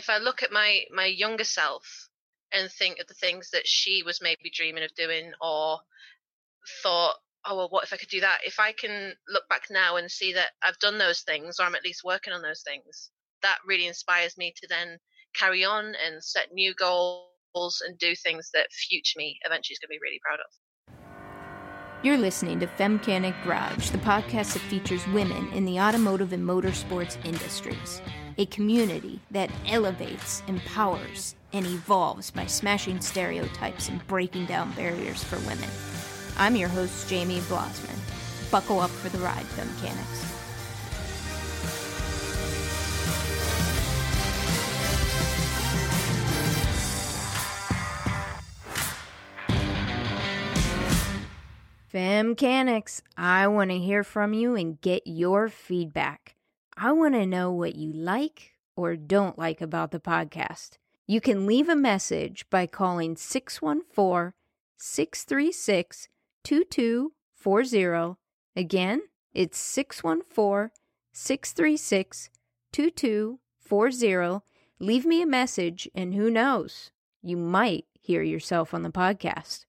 if 0.00 0.08
I 0.08 0.16
look 0.16 0.42
at 0.42 0.50
my 0.50 0.84
my 0.90 1.04
younger 1.04 1.44
self 1.44 2.08
and 2.52 2.70
think 2.70 2.98
of 2.98 3.06
the 3.06 3.14
things 3.14 3.50
that 3.50 3.66
she 3.66 4.02
was 4.02 4.22
maybe 4.22 4.50
dreaming 4.52 4.82
of 4.82 4.94
doing 4.94 5.32
or 5.40 5.78
thought, 6.82 7.16
oh 7.44 7.56
well, 7.56 7.68
what 7.68 7.84
if 7.84 7.92
I 7.92 7.98
could 7.98 8.08
do 8.08 8.22
that? 8.22 8.38
If 8.44 8.58
I 8.58 8.72
can 8.72 9.12
look 9.28 9.46
back 9.50 9.64
now 9.70 9.96
and 9.96 10.10
see 10.10 10.32
that 10.32 10.52
I've 10.62 10.78
done 10.78 10.96
those 10.96 11.20
things 11.20 11.60
or 11.60 11.64
I'm 11.64 11.74
at 11.74 11.84
least 11.84 12.02
working 12.02 12.32
on 12.32 12.40
those 12.40 12.62
things, 12.62 13.10
that 13.42 13.58
really 13.66 13.86
inspires 13.86 14.38
me 14.38 14.54
to 14.56 14.66
then 14.68 14.98
carry 15.34 15.64
on 15.64 15.94
and 16.04 16.24
set 16.24 16.52
new 16.52 16.74
goals 16.74 17.82
and 17.86 17.98
do 17.98 18.16
things 18.16 18.50
that 18.54 18.72
future 18.72 19.18
me 19.18 19.38
eventually 19.44 19.74
is 19.74 19.78
going 19.78 19.88
to 19.88 20.00
be 20.00 20.02
really 20.02 20.20
proud 20.24 20.40
of. 20.40 20.50
You're 22.02 22.16
listening 22.16 22.58
to 22.60 22.66
Femcanic 22.66 23.44
Garage, 23.44 23.90
the 23.90 23.98
podcast 23.98 24.54
that 24.54 24.62
features 24.70 25.06
women 25.08 25.52
in 25.52 25.66
the 25.66 25.78
automotive 25.78 26.32
and 26.32 26.42
motorsports 26.42 27.22
industries. 27.26 28.00
A 28.38 28.46
community 28.46 29.20
that 29.30 29.50
elevates, 29.66 30.42
empowers, 30.46 31.34
and 31.52 31.66
evolves 31.66 32.30
by 32.30 32.46
smashing 32.46 33.00
stereotypes 33.00 33.88
and 33.88 34.06
breaking 34.06 34.46
down 34.46 34.72
barriers 34.72 35.22
for 35.22 35.38
women. 35.40 35.68
I'm 36.38 36.56
your 36.56 36.68
host, 36.68 37.08
Jamie 37.08 37.40
Blosman. 37.40 37.98
Buckle 38.50 38.80
up 38.80 38.90
for 38.90 39.08
the 39.08 39.18
ride, 39.18 39.44
Femcanics. 39.44 40.36
Femcanics, 51.92 53.02
I 53.16 53.48
want 53.48 53.70
to 53.72 53.78
hear 53.78 54.04
from 54.04 54.32
you 54.32 54.54
and 54.54 54.80
get 54.80 55.02
your 55.06 55.48
feedback. 55.48 56.36
I 56.82 56.92
want 56.92 57.12
to 57.12 57.26
know 57.26 57.52
what 57.52 57.74
you 57.74 57.92
like 57.92 58.54
or 58.74 58.96
don't 58.96 59.38
like 59.38 59.60
about 59.60 59.90
the 59.90 60.00
podcast. 60.00 60.78
You 61.06 61.20
can 61.20 61.46
leave 61.46 61.68
a 61.68 61.76
message 61.76 62.48
by 62.48 62.66
calling 62.66 63.16
614 63.16 64.32
636 64.78 66.08
2240. 66.42 68.16
Again, 68.56 69.02
it's 69.34 69.58
614 69.58 70.70
636 71.12 72.30
2240. 72.72 74.40
Leave 74.78 75.04
me 75.04 75.20
a 75.20 75.26
message, 75.26 75.86
and 75.94 76.14
who 76.14 76.30
knows, 76.30 76.92
you 77.22 77.36
might 77.36 77.84
hear 78.00 78.22
yourself 78.22 78.72
on 78.72 78.84
the 78.84 78.90
podcast. 78.90 79.66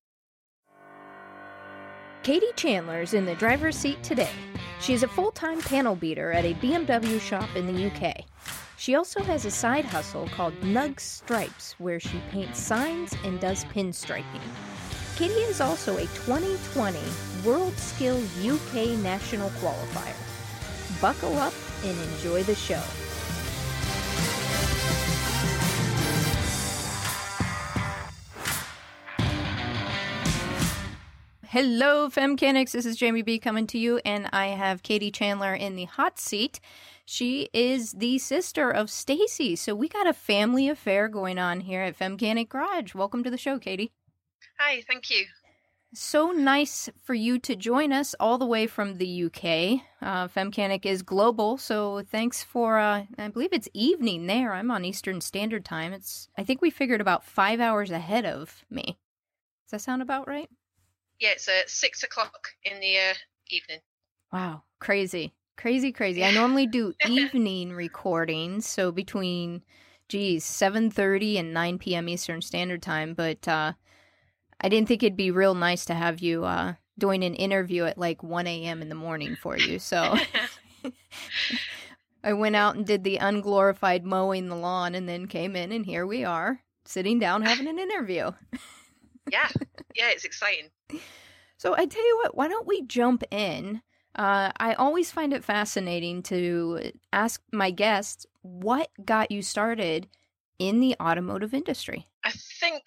Katie 2.23 2.53
Chandler 2.55 3.01
is 3.01 3.15
in 3.15 3.25
the 3.25 3.33
driver's 3.33 3.75
seat 3.75 4.03
today. 4.03 4.29
She 4.79 4.93
is 4.93 5.01
a 5.01 5.07
full 5.07 5.31
time 5.31 5.59
panel 5.59 5.95
beater 5.95 6.31
at 6.31 6.45
a 6.45 6.53
BMW 6.55 7.19
shop 7.19 7.49
in 7.55 7.65
the 7.65 7.87
UK. 7.87 8.25
She 8.77 8.93
also 8.93 9.23
has 9.23 9.45
a 9.45 9.51
side 9.51 9.85
hustle 9.85 10.27
called 10.27 10.53
Nug 10.61 10.99
Stripes, 10.99 11.73
where 11.79 11.99
she 11.99 12.21
paints 12.29 12.59
signs 12.59 13.15
and 13.23 13.39
does 13.39 13.65
pinstriping. 13.65 14.23
Katie 15.15 15.33
is 15.33 15.61
also 15.61 15.97
a 15.97 16.01
2020 16.01 16.99
World 17.43 17.75
Skills 17.77 18.23
UK 18.45 18.99
National 18.99 19.49
Qualifier. 19.61 21.01
Buckle 21.01 21.37
up 21.39 21.53
and 21.83 21.99
enjoy 22.13 22.43
the 22.43 22.55
show. 22.55 22.83
Hello, 31.51 32.07
Femcanics. 32.07 32.71
This 32.71 32.85
is 32.85 32.95
Jamie 32.95 33.23
B 33.23 33.37
coming 33.37 33.67
to 33.67 33.77
you, 33.77 33.99
and 34.05 34.29
I 34.31 34.47
have 34.47 34.83
Katie 34.83 35.11
Chandler 35.11 35.53
in 35.53 35.75
the 35.75 35.83
hot 35.83 36.17
seat. 36.17 36.61
She 37.03 37.49
is 37.53 37.91
the 37.91 38.19
sister 38.19 38.71
of 38.71 38.89
Stacy, 38.89 39.57
so 39.57 39.75
we 39.75 39.89
got 39.89 40.07
a 40.07 40.13
family 40.13 40.69
affair 40.69 41.09
going 41.09 41.37
on 41.37 41.59
here 41.59 41.81
at 41.81 41.99
Femcanic 41.99 42.47
Garage. 42.47 42.95
Welcome 42.95 43.21
to 43.25 43.29
the 43.29 43.37
show, 43.37 43.59
Katie. 43.59 43.91
Hi, 44.59 44.81
thank 44.87 45.09
you. 45.09 45.25
So 45.93 46.31
nice 46.31 46.89
for 47.03 47.15
you 47.15 47.37
to 47.39 47.57
join 47.57 47.91
us 47.91 48.15
all 48.17 48.37
the 48.37 48.45
way 48.45 48.65
from 48.65 48.97
the 48.97 49.25
UK. 49.25 49.81
Uh, 50.01 50.29
Femcanic 50.29 50.85
is 50.85 51.01
global, 51.01 51.57
so 51.57 52.01
thanks 52.09 52.45
for. 52.45 52.79
Uh, 52.79 53.07
I 53.17 53.27
believe 53.27 53.51
it's 53.51 53.67
evening 53.73 54.27
there. 54.27 54.53
I'm 54.53 54.71
on 54.71 54.85
Eastern 54.85 55.19
Standard 55.19 55.65
Time. 55.65 55.91
It's. 55.91 56.29
I 56.37 56.45
think 56.45 56.61
we 56.61 56.69
figured 56.69 57.01
about 57.01 57.25
five 57.25 57.59
hours 57.59 57.91
ahead 57.91 58.25
of 58.25 58.63
me. 58.69 58.97
Does 59.65 59.71
that 59.71 59.81
sound 59.81 60.01
about 60.01 60.29
right? 60.29 60.49
Yeah, 61.21 61.29
it's 61.33 61.47
at 61.47 61.69
six 61.69 62.01
o'clock 62.01 62.47
in 62.63 62.79
the 62.79 62.97
uh, 62.97 63.13
evening. 63.51 63.77
Wow, 64.33 64.63
crazy, 64.79 65.35
crazy, 65.55 65.91
crazy. 65.91 66.23
I 66.25 66.31
normally 66.31 66.65
do 66.65 66.93
evening 67.07 67.73
recordings, 67.73 68.65
so 68.65 68.91
between, 68.91 69.61
geez, 70.09 70.43
seven 70.43 70.89
thirty 70.89 71.37
and 71.37 71.53
nine 71.53 71.77
p.m. 71.77 72.09
Eastern 72.09 72.41
Standard 72.41 72.81
Time. 72.81 73.13
But 73.13 73.47
uh, 73.47 73.73
I 74.61 74.69
didn't 74.69 74.87
think 74.87 75.03
it'd 75.03 75.15
be 75.15 75.29
real 75.29 75.53
nice 75.53 75.85
to 75.85 75.93
have 75.93 76.21
you 76.21 76.43
uh, 76.43 76.73
doing 76.97 77.23
an 77.23 77.35
interview 77.35 77.85
at 77.85 77.99
like 77.99 78.23
one 78.23 78.47
a.m. 78.47 78.81
in 78.81 78.89
the 78.89 78.95
morning 78.95 79.35
for 79.35 79.55
you. 79.55 79.77
So. 79.77 80.17
I 82.23 82.33
went 82.33 82.55
out 82.55 82.75
and 82.75 82.85
did 82.85 83.03
the 83.03 83.17
unglorified 83.17 84.05
mowing 84.05 84.47
the 84.47 84.55
lawn 84.55 84.93
and 84.93 85.09
then 85.09 85.25
came 85.25 85.55
in 85.55 85.71
and 85.71 85.83
here 85.83 86.05
we 86.05 86.23
are 86.23 86.61
sitting 86.85 87.17
down 87.17 87.41
having 87.41 87.67
an 87.67 87.79
interview. 87.79 88.31
yeah. 89.31 89.49
Yeah, 89.95 90.09
it's 90.09 90.25
exciting. 90.25 90.69
So 91.57 91.75
I 91.75 91.85
tell 91.85 92.05
you 92.05 92.17
what, 92.23 92.35
why 92.35 92.47
don't 92.47 92.67
we 92.67 92.81
jump 92.83 93.23
in? 93.31 93.81
Uh, 94.15 94.51
I 94.57 94.73
always 94.73 95.11
find 95.11 95.33
it 95.33 95.43
fascinating 95.43 96.23
to 96.23 96.91
ask 97.13 97.41
my 97.51 97.71
guests 97.71 98.25
what 98.41 98.89
got 99.05 99.31
you 99.31 99.41
started 99.41 100.07
in 100.59 100.79
the 100.79 100.95
automotive 100.99 101.53
industry. 101.53 102.07
I 102.23 102.31
think, 102.31 102.83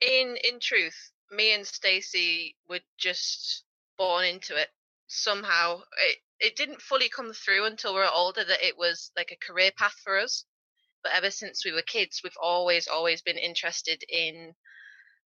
in 0.00 0.36
in 0.44 0.60
truth, 0.60 1.12
me 1.30 1.54
and 1.54 1.66
Stacy 1.66 2.56
were 2.68 2.80
just 2.98 3.64
born 3.96 4.24
into 4.24 4.60
it 4.60 4.68
somehow. 5.06 5.80
It 6.08 6.18
it 6.40 6.56
didn't 6.56 6.82
fully 6.82 7.08
come 7.08 7.32
through 7.32 7.66
until 7.66 7.94
we 7.94 8.00
were 8.00 8.10
older 8.12 8.44
that 8.44 8.66
it 8.66 8.76
was 8.76 9.10
like 9.16 9.32
a 9.32 9.46
career 9.46 9.70
path 9.76 9.96
for 10.04 10.18
us. 10.18 10.44
But 11.02 11.12
ever 11.14 11.30
since 11.30 11.64
we 11.64 11.72
were 11.72 11.82
kids, 11.82 12.20
we've 12.22 12.32
always 12.40 12.88
always 12.88 13.22
been 13.22 13.38
interested 13.38 14.02
in 14.08 14.54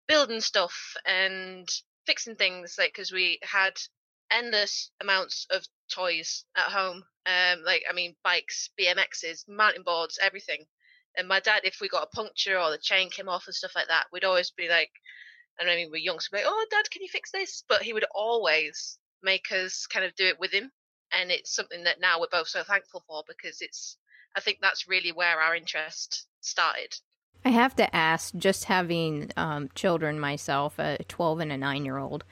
building 0.06 0.40
stuff 0.40 0.96
and 1.04 1.68
fixing 2.06 2.36
things 2.36 2.76
like 2.78 2.92
because 2.94 3.12
we 3.12 3.38
had 3.42 3.72
endless 4.30 4.90
amounts 5.00 5.46
of 5.50 5.64
toys 5.92 6.44
at 6.56 6.64
home 6.64 7.02
um 7.26 7.58
like 7.64 7.82
i 7.88 7.92
mean 7.92 8.14
bikes 8.24 8.70
bmxs 8.78 9.48
mountain 9.48 9.82
boards 9.82 10.18
everything. 10.20 10.64
And 11.18 11.28
my 11.28 11.40
dad 11.40 11.62
if 11.64 11.78
we 11.80 11.88
got 11.88 12.02
a 12.02 12.14
puncture 12.14 12.58
or 12.58 12.70
the 12.70 12.78
chain 12.78 13.08
came 13.08 13.28
off 13.28 13.46
and 13.46 13.54
stuff 13.54 13.74
like 13.74 13.88
that 13.88 14.06
we'd 14.12 14.24
always 14.24 14.50
be 14.50 14.68
like 14.68 14.90
and 15.58 15.70
i 15.70 15.74
mean 15.74 15.88
we're 15.90 15.96
young 15.96 16.20
so 16.20 16.28
we'd 16.32 16.40
be 16.40 16.44
like 16.44 16.52
oh 16.52 16.66
dad 16.70 16.90
can 16.90 17.02
you 17.02 17.08
fix 17.08 17.30
this? 17.30 17.64
But 17.68 17.82
he 17.82 17.92
would 17.92 18.04
always 18.14 18.98
make 19.22 19.50
us 19.50 19.86
kind 19.86 20.04
of 20.04 20.14
do 20.14 20.26
it 20.26 20.38
with 20.38 20.52
him. 20.52 20.70
And 21.12 21.30
it's 21.30 21.54
something 21.54 21.84
that 21.84 22.00
now 22.00 22.20
we're 22.20 22.26
both 22.30 22.48
so 22.48 22.62
thankful 22.62 23.02
for 23.06 23.22
because 23.26 23.60
it's 23.60 23.96
i 24.36 24.40
think 24.40 24.58
that's 24.60 24.88
really 24.88 25.12
where 25.12 25.40
our 25.40 25.54
interest 25.54 26.26
started 26.40 26.94
I 27.46 27.50
have 27.50 27.76
to 27.76 27.94
ask, 27.94 28.34
just 28.34 28.64
having 28.64 29.30
um, 29.36 29.70
children 29.76 30.18
myself, 30.18 30.80
a 30.80 30.98
12 31.06 31.38
and 31.38 31.52
a 31.52 31.56
9 31.56 31.84
year 31.84 31.96
old, 31.96 32.24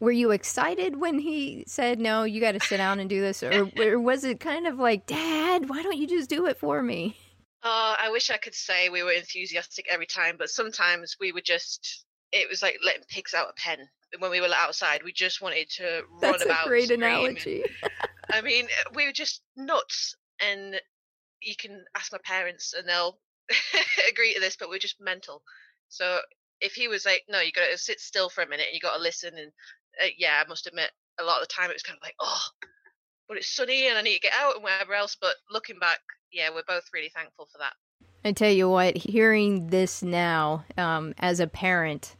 were 0.00 0.10
you 0.10 0.32
excited 0.32 0.96
when 0.96 1.20
he 1.20 1.62
said, 1.68 2.00
no, 2.00 2.24
you 2.24 2.40
got 2.40 2.52
to 2.52 2.60
sit 2.60 2.78
down 2.78 2.98
and 2.98 3.08
do 3.08 3.20
this? 3.20 3.44
Or, 3.44 3.70
or, 3.78 4.00
was 4.00 4.24
it 4.24 4.40
kind 4.40 4.66
of 4.66 4.80
like, 4.80 5.06
Dad, 5.06 5.68
why 5.68 5.84
don't 5.84 5.96
you 5.96 6.08
just 6.08 6.28
do 6.28 6.46
it 6.46 6.58
for 6.58 6.82
me? 6.82 7.16
Oh, 7.62 7.94
I 7.96 8.10
wish 8.10 8.28
I 8.28 8.38
could 8.38 8.56
say 8.56 8.88
we 8.88 9.04
were 9.04 9.12
enthusiastic 9.12 9.86
every 9.88 10.04
time, 10.04 10.34
but 10.36 10.50
sometimes 10.50 11.16
we 11.20 11.30
were 11.30 11.42
just, 11.42 12.04
it 12.32 12.48
was 12.50 12.60
like 12.60 12.76
letting 12.84 13.04
pigs 13.08 13.34
out 13.34 13.46
a 13.48 13.52
pen. 13.52 13.88
When 14.18 14.32
we 14.32 14.40
were 14.40 14.48
outside, 14.52 15.04
we 15.04 15.12
just 15.12 15.40
wanted 15.40 15.70
to 15.76 16.02
run 16.10 16.32
That's 16.32 16.44
about. 16.44 16.66
a 16.66 16.68
great 16.68 16.90
analogy. 16.90 17.62
I 18.32 18.40
mean, 18.40 18.66
we 18.96 19.06
were 19.06 19.12
just 19.12 19.42
nuts. 19.56 20.16
And 20.40 20.80
you 21.40 21.54
can 21.54 21.84
ask 21.96 22.10
my 22.10 22.18
parents, 22.24 22.74
and 22.76 22.88
they'll 22.88 23.20
agree 24.08 24.34
to 24.34 24.40
this, 24.40 24.56
but 24.56 24.68
we're 24.68 24.78
just 24.78 25.00
mental. 25.00 25.42
So 25.88 26.18
if 26.60 26.74
he 26.74 26.88
was 26.88 27.04
like, 27.04 27.22
no, 27.28 27.40
you 27.40 27.52
got 27.52 27.70
to 27.70 27.78
sit 27.78 28.00
still 28.00 28.28
for 28.28 28.42
a 28.42 28.48
minute 28.48 28.66
and 28.68 28.74
you 28.74 28.80
got 28.80 28.96
to 28.96 29.02
listen, 29.02 29.34
and 29.36 29.52
uh, 30.02 30.08
yeah, 30.18 30.42
I 30.44 30.48
must 30.48 30.66
admit, 30.66 30.90
a 31.18 31.24
lot 31.24 31.40
of 31.40 31.48
the 31.48 31.54
time 31.54 31.70
it 31.70 31.74
was 31.74 31.82
kind 31.82 31.96
of 31.96 32.06
like, 32.06 32.16
oh, 32.20 32.42
but 33.28 33.36
it's 33.36 33.54
sunny 33.54 33.88
and 33.88 33.98
I 33.98 34.02
need 34.02 34.14
to 34.14 34.20
get 34.20 34.32
out 34.38 34.54
and 34.54 34.62
whatever 34.62 34.94
else. 34.94 35.16
But 35.20 35.34
looking 35.50 35.78
back, 35.78 35.98
yeah, 36.32 36.50
we're 36.54 36.62
both 36.66 36.84
really 36.92 37.10
thankful 37.14 37.48
for 37.50 37.58
that. 37.58 37.72
I 38.24 38.32
tell 38.32 38.50
you 38.50 38.68
what, 38.68 38.96
hearing 38.96 39.68
this 39.68 40.02
now 40.02 40.64
um, 40.76 41.14
as 41.18 41.40
a 41.40 41.46
parent, 41.46 42.16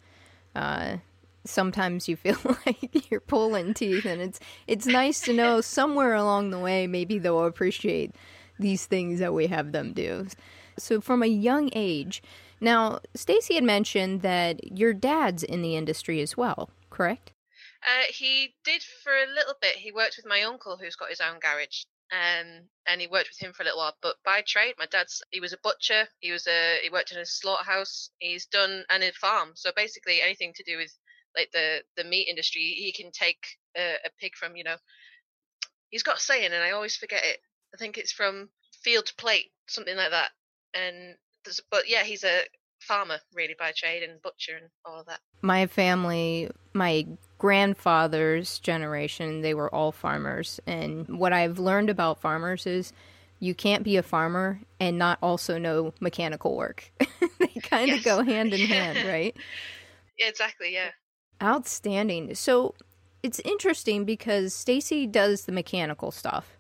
uh, 0.55 0.99
sometimes 1.45 2.09
you 2.09 2.17
feel 2.17 2.39
like 2.67 3.11
you're 3.11 3.21
pulling 3.21 3.75
teeth, 3.75 4.05
and 4.05 4.21
it's 4.21 4.41
it's 4.67 4.87
nice 4.87 5.21
to 5.23 5.33
know 5.33 5.61
somewhere 5.61 6.15
along 6.15 6.51
the 6.51 6.59
way 6.59 6.87
maybe 6.87 7.19
they'll 7.19 7.45
appreciate 7.45 8.15
these 8.59 8.87
things 8.87 9.19
that 9.19 9.35
we 9.35 9.49
have 9.49 9.73
them 9.73 9.93
do. 9.93 10.27
So 10.79 11.01
from 11.01 11.23
a 11.23 11.27
young 11.27 11.71
age, 11.73 12.23
now 12.61 13.01
Stacy 13.15 13.55
had 13.55 13.65
mentioned 13.65 14.23
that 14.23 14.77
your 14.77 14.93
dad's 14.93 15.43
in 15.43 15.63
the 15.63 15.77
industry 15.77 16.21
as 16.21 16.37
well, 16.37 16.71
correct? 16.91 17.33
Uh, 17.83 18.05
he 18.09 18.55
did 18.65 18.83
for 18.83 19.13
a 19.13 19.33
little 19.33 19.55
bit. 19.61 19.77
He 19.77 19.93
worked 19.93 20.17
with 20.17 20.27
my 20.27 20.43
uncle, 20.43 20.77
who's 20.77 20.97
got 20.97 21.11
his 21.11 21.21
own 21.21 21.39
garage. 21.39 21.85
Um, 22.13 22.69
and 22.87 23.01
he 23.01 23.09
worked 23.09 23.31
with 23.31 23.39
him 23.39 23.53
for 23.53 23.63
a 23.63 23.67
little 23.67 23.81
while. 23.81 23.97
But 24.01 24.17
by 24.25 24.43
trade, 24.47 24.75
my 24.79 24.87
dad's 24.87 25.23
he 25.31 25.41
was 25.41 25.53
a 25.53 25.59
butcher. 25.63 26.07
He 26.21 26.31
was 26.31 26.47
a 26.47 26.79
he 26.83 26.91
worked 26.91 27.13
in 27.13 27.19
a 27.19 27.27
slaughterhouse. 27.27 28.11
He's 28.19 28.47
done 28.47 28.85
and 28.91 29.03
a 29.03 29.13
farm. 29.13 29.53
So 29.55 29.73
basically, 29.75 30.23
anything 30.23 30.53
to 30.55 30.63
do 30.65 30.77
with 30.77 30.93
like 31.37 31.51
the 31.53 31.83
the 31.97 32.05
meat 32.05 32.29
industry, 32.29 32.63
he 32.63 32.93
can 32.93 33.11
take 33.11 33.45
a, 33.77 33.95
a 34.05 34.11
pig 34.21 34.37
from 34.37 34.57
you 34.57 34.65
know. 34.65 34.77
He's 35.91 36.05
got 36.05 36.19
a 36.19 36.21
saying, 36.21 36.53
and 36.53 36.63
I 36.63 36.71
always 36.71 36.97
forget 36.97 37.25
it. 37.25 37.39
I 37.75 37.77
think 37.77 37.99
it's 37.99 38.13
from 38.13 38.51
field 38.83 39.07
to 39.07 39.15
plate, 39.17 39.51
something 39.69 39.97
like 39.97 40.11
that. 40.11 40.31
And 40.77 41.17
but 41.71 41.89
yeah, 41.89 42.03
he's 42.03 42.25
a 42.25 42.41
farmer 42.81 43.19
really 43.35 43.55
by 43.59 43.73
trade 43.73 44.03
and 44.03 44.21
butcher 44.23 44.57
and 44.61 44.69
all 44.85 45.01
of 45.01 45.07
that. 45.07 45.21
My 45.43 45.67
family, 45.67 46.51
my 46.73 47.07
grandfather's 47.39 48.59
generation, 48.59 49.43
they 49.43 49.55
were 49.55 49.73
all 49.75 49.93
farmers. 49.93 50.61
And 50.67 51.19
what 51.19 51.33
I've 51.33 51.59
learned 51.59 51.91
about 51.91 52.21
farmers 52.21 52.67
is 52.67 52.93
you 53.41 53.55
can't 53.55 53.83
be 53.83 53.97
a 53.97 54.03
farmer 54.03 54.61
and 54.81 54.99
not 54.99 55.19
also 55.23 55.59
know 55.59 55.93
mechanical 56.01 56.57
work. 56.57 56.91
they 57.39 57.61
kind 57.63 57.91
of 57.91 57.99
yes. 57.99 58.05
go 58.05 58.23
hand 58.23 58.53
in 58.53 58.61
hand, 58.67 59.07
right? 59.07 59.37
Yeah, 60.19 60.29
exactly, 60.29 60.73
yeah. 60.73 60.91
Outstanding. 61.43 62.35
So 62.35 62.75
it's 63.23 63.41
interesting 63.41 64.05
because 64.05 64.55
Stacy 64.55 65.07
does 65.07 65.45
the 65.45 65.53
mechanical 65.53 66.11
stuff 66.11 66.57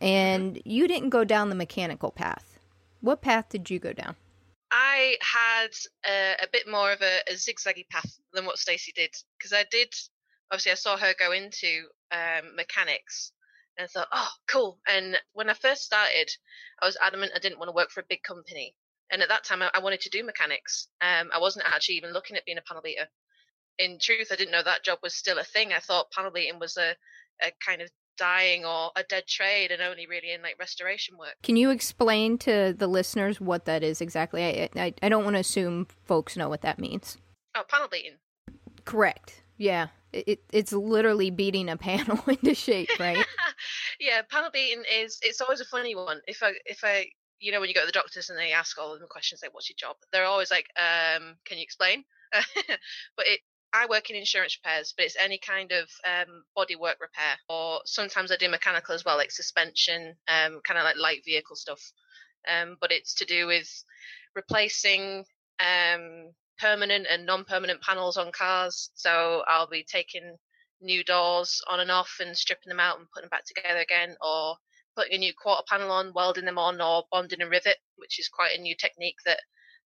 and 0.00 0.56
mm-hmm. 0.56 0.68
you 0.68 0.88
didn't 0.88 1.10
go 1.10 1.24
down 1.24 1.48
the 1.48 1.54
mechanical 1.54 2.10
path. 2.10 2.49
What 3.00 3.22
path 3.22 3.48
did 3.48 3.70
you 3.70 3.78
go 3.78 3.92
down? 3.92 4.16
I 4.70 5.16
had 5.20 5.70
a, 6.06 6.44
a 6.44 6.48
bit 6.52 6.68
more 6.68 6.92
of 6.92 7.02
a, 7.02 7.20
a 7.28 7.34
zigzaggy 7.34 7.88
path 7.88 8.18
than 8.32 8.44
what 8.44 8.58
Stacy 8.58 8.92
did 8.94 9.10
because 9.38 9.52
I 9.52 9.64
did. 9.70 9.92
Obviously, 10.50 10.72
I 10.72 10.76
saw 10.76 10.96
her 10.96 11.14
go 11.18 11.32
into 11.32 11.86
um, 12.12 12.54
mechanics, 12.56 13.32
and 13.76 13.84
I 13.84 13.88
thought, 13.88 14.08
"Oh, 14.12 14.30
cool." 14.48 14.80
And 14.88 15.18
when 15.32 15.48
I 15.50 15.54
first 15.54 15.82
started, 15.82 16.30
I 16.82 16.86
was 16.86 16.96
adamant 17.02 17.32
I 17.34 17.38
didn't 17.38 17.58
want 17.58 17.68
to 17.68 17.74
work 17.74 17.90
for 17.90 18.00
a 18.00 18.08
big 18.08 18.22
company, 18.22 18.74
and 19.10 19.22
at 19.22 19.28
that 19.28 19.44
time, 19.44 19.62
I, 19.62 19.70
I 19.74 19.80
wanted 19.80 20.00
to 20.02 20.10
do 20.10 20.24
mechanics. 20.24 20.88
Um, 21.00 21.30
I 21.32 21.38
wasn't 21.38 21.66
actually 21.66 21.96
even 21.96 22.12
looking 22.12 22.36
at 22.36 22.44
being 22.44 22.58
a 22.58 22.62
panel 22.62 22.82
beater. 22.82 23.08
In 23.78 23.98
truth, 23.98 24.28
I 24.30 24.36
didn't 24.36 24.52
know 24.52 24.62
that 24.62 24.84
job 24.84 24.98
was 25.02 25.14
still 25.14 25.38
a 25.38 25.44
thing. 25.44 25.72
I 25.72 25.78
thought 25.80 26.12
panel 26.12 26.30
beating 26.30 26.58
was 26.60 26.76
a, 26.76 26.94
a 27.42 27.52
kind 27.64 27.80
of 27.80 27.90
dying 28.20 28.66
or 28.66 28.90
a 28.96 29.02
dead 29.02 29.26
trade 29.26 29.70
and 29.70 29.80
only 29.80 30.06
really 30.06 30.30
in 30.30 30.42
like 30.42 30.56
restoration 30.60 31.16
work. 31.16 31.36
Can 31.42 31.56
you 31.56 31.70
explain 31.70 32.36
to 32.38 32.74
the 32.76 32.86
listeners 32.86 33.40
what 33.40 33.64
that 33.64 33.82
is 33.82 34.02
exactly? 34.02 34.44
I 34.44 34.68
I, 34.76 34.94
I 35.02 35.08
don't 35.08 35.24
want 35.24 35.36
to 35.36 35.40
assume 35.40 35.86
folks 36.04 36.36
know 36.36 36.48
what 36.48 36.60
that 36.60 36.78
means. 36.78 37.16
Oh, 37.56 37.62
panel 37.66 37.88
beating. 37.90 38.18
Correct. 38.84 39.42
Yeah. 39.56 39.88
It, 40.12 40.42
it's 40.52 40.72
literally 40.72 41.30
beating 41.30 41.70
a 41.70 41.76
panel 41.76 42.22
into 42.28 42.54
shape, 42.54 42.90
right? 42.98 43.24
yeah, 44.00 44.22
panel 44.30 44.50
beating 44.52 44.82
is 44.92 45.18
it's 45.22 45.40
always 45.40 45.60
a 45.60 45.64
funny 45.64 45.94
one. 45.94 46.20
If 46.26 46.42
I 46.42 46.52
if 46.66 46.80
I 46.84 47.06
you 47.38 47.52
know 47.52 47.60
when 47.60 47.68
you 47.68 47.74
go 47.74 47.80
to 47.80 47.86
the 47.86 47.92
doctors 47.92 48.28
and 48.28 48.38
they 48.38 48.52
ask 48.52 48.78
all 48.78 48.92
of 48.92 49.00
them 49.00 49.08
questions 49.08 49.40
like 49.42 49.54
what's 49.54 49.70
your 49.70 49.76
job, 49.78 49.96
they're 50.12 50.26
always 50.26 50.50
like, 50.50 50.66
um, 50.76 51.36
can 51.46 51.56
you 51.56 51.62
explain? 51.62 52.04
but 53.16 53.26
it 53.26 53.40
I 53.72 53.86
work 53.86 54.10
in 54.10 54.16
insurance 54.16 54.58
repairs, 54.62 54.92
but 54.96 55.06
it's 55.06 55.16
any 55.16 55.38
kind 55.38 55.72
of 55.72 55.88
um, 56.04 56.44
bodywork 56.56 57.00
repair, 57.00 57.36
or 57.48 57.80
sometimes 57.84 58.32
I 58.32 58.36
do 58.36 58.48
mechanical 58.48 58.94
as 58.94 59.04
well, 59.04 59.16
like 59.16 59.30
suspension, 59.30 60.16
um, 60.28 60.60
kind 60.66 60.78
of 60.78 60.84
like 60.84 60.96
light 60.96 61.24
vehicle 61.24 61.56
stuff. 61.56 61.80
Um, 62.48 62.76
but 62.80 62.90
it's 62.90 63.14
to 63.14 63.24
do 63.24 63.46
with 63.46 63.68
replacing 64.34 65.24
um, 65.60 66.32
permanent 66.58 67.06
and 67.08 67.26
non-permanent 67.26 67.80
panels 67.82 68.16
on 68.16 68.32
cars. 68.32 68.90
So 68.94 69.42
I'll 69.46 69.68
be 69.68 69.84
taking 69.84 70.36
new 70.80 71.04
doors 71.04 71.62
on 71.68 71.80
and 71.80 71.90
off 71.90 72.16
and 72.20 72.36
stripping 72.36 72.70
them 72.70 72.80
out 72.80 72.98
and 72.98 73.06
putting 73.10 73.28
them 73.28 73.36
back 73.36 73.44
together 73.44 73.80
again, 73.80 74.16
or 74.20 74.56
putting 74.96 75.14
a 75.14 75.18
new 75.18 75.32
quarter 75.40 75.62
panel 75.68 75.92
on, 75.92 76.12
welding 76.14 76.46
them 76.46 76.58
on, 76.58 76.80
or 76.80 77.04
bonding 77.12 77.42
a 77.42 77.48
rivet, 77.48 77.76
which 77.96 78.18
is 78.18 78.28
quite 78.28 78.58
a 78.58 78.60
new 78.60 78.74
technique 78.74 79.16
that 79.26 79.40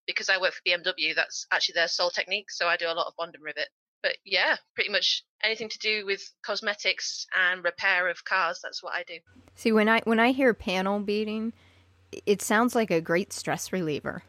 because 0.06 0.28
I 0.28 0.40
work 0.40 0.52
for 0.54 0.62
BMW, 0.66 1.14
that's 1.14 1.46
actually 1.50 1.74
their 1.74 1.88
sole 1.88 2.10
technique. 2.10 2.50
So 2.50 2.66
I 2.66 2.76
do 2.76 2.86
a 2.86 2.94
lot 2.94 3.06
of 3.06 3.14
bond 3.16 3.34
and 3.34 3.44
rivet. 3.44 3.68
But 4.02 4.16
yeah, 4.24 4.56
pretty 4.74 4.90
much 4.90 5.24
anything 5.42 5.70
to 5.70 5.78
do 5.78 6.04
with 6.04 6.22
cosmetics 6.44 7.26
and 7.34 7.64
repair 7.64 8.08
of 8.08 8.22
cars, 8.24 8.60
that's 8.62 8.82
what 8.82 8.94
I 8.94 9.02
do. 9.04 9.14
See, 9.54 9.72
when 9.72 9.88
I 9.88 10.00
when 10.04 10.20
I 10.20 10.32
hear 10.32 10.52
panel 10.52 11.00
beating, 11.00 11.54
it 12.26 12.42
sounds 12.42 12.74
like 12.74 12.90
a 12.90 13.00
great 13.00 13.32
stress 13.32 13.72
reliever. 13.72 14.22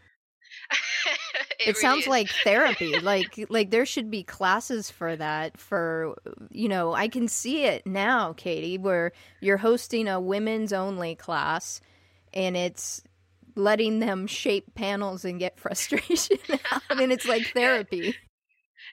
it, 1.05 1.17
it 1.59 1.65
really 1.67 1.73
sounds 1.81 2.03
is. 2.03 2.07
like 2.07 2.29
therapy. 2.45 2.99
like 3.01 3.45
like 3.49 3.69
there 3.69 3.85
should 3.85 4.09
be 4.09 4.23
classes 4.23 4.89
for 4.89 5.13
that 5.17 5.59
for 5.59 6.15
you 6.51 6.69
know, 6.69 6.93
I 6.93 7.09
can 7.09 7.27
see 7.27 7.65
it 7.65 7.85
now, 7.85 8.31
Katie, 8.31 8.77
where 8.77 9.11
you're 9.41 9.57
hosting 9.57 10.07
a 10.07 10.21
women's 10.21 10.71
only 10.71 11.15
class 11.15 11.81
and 12.33 12.55
it's 12.55 13.03
letting 13.55 13.99
them 13.99 14.27
shape 14.27 14.75
panels 14.75 15.25
and 15.25 15.39
get 15.39 15.59
frustration 15.59 16.37
out. 16.71 16.81
I 16.89 16.95
mean, 16.95 17.11
it's 17.11 17.27
like 17.27 17.47
therapy. 17.53 18.15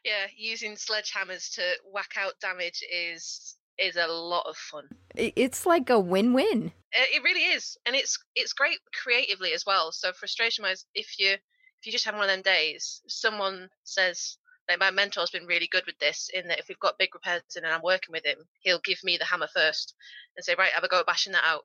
Yeah, 0.04 0.26
using 0.36 0.74
sledgehammers 0.74 1.54
to 1.54 1.62
whack 1.92 2.14
out 2.16 2.34
damage 2.40 2.82
is 2.92 3.56
is 3.78 3.96
a 3.96 4.06
lot 4.06 4.46
of 4.46 4.56
fun. 4.56 4.88
It's 5.14 5.64
like 5.64 5.90
a 5.90 5.98
win-win. 5.98 6.72
It 6.92 7.22
really 7.22 7.44
is, 7.54 7.76
and 7.86 7.96
it's 7.96 8.18
it's 8.34 8.52
great 8.52 8.78
creatively 8.94 9.52
as 9.52 9.64
well. 9.66 9.92
So 9.92 10.12
frustration 10.12 10.64
wise, 10.64 10.84
if 10.94 11.18
you 11.18 11.32
if 11.32 11.86
you 11.86 11.92
just 11.92 12.04
have 12.04 12.14
one 12.14 12.24
of 12.24 12.30
them 12.30 12.42
days, 12.42 13.00
someone 13.06 13.68
says 13.84 14.38
like 14.68 14.78
my 14.78 14.90
mentor's 14.90 15.30
been 15.30 15.46
really 15.46 15.68
good 15.70 15.84
with 15.86 15.98
this 15.98 16.30
in 16.32 16.46
that 16.48 16.58
if 16.58 16.68
we've 16.68 16.78
got 16.78 16.98
big 16.98 17.14
repairs 17.14 17.42
in 17.56 17.64
and 17.64 17.72
I'm 17.72 17.82
working 17.82 18.12
with 18.12 18.24
him, 18.24 18.38
he'll 18.60 18.80
give 18.80 19.02
me 19.02 19.16
the 19.16 19.24
hammer 19.24 19.48
first 19.52 19.94
and 20.36 20.44
say, 20.44 20.54
right, 20.56 20.72
have 20.72 20.84
a 20.84 20.88
go 20.88 21.00
at 21.00 21.06
bashing 21.06 21.32
that 21.32 21.44
out 21.44 21.64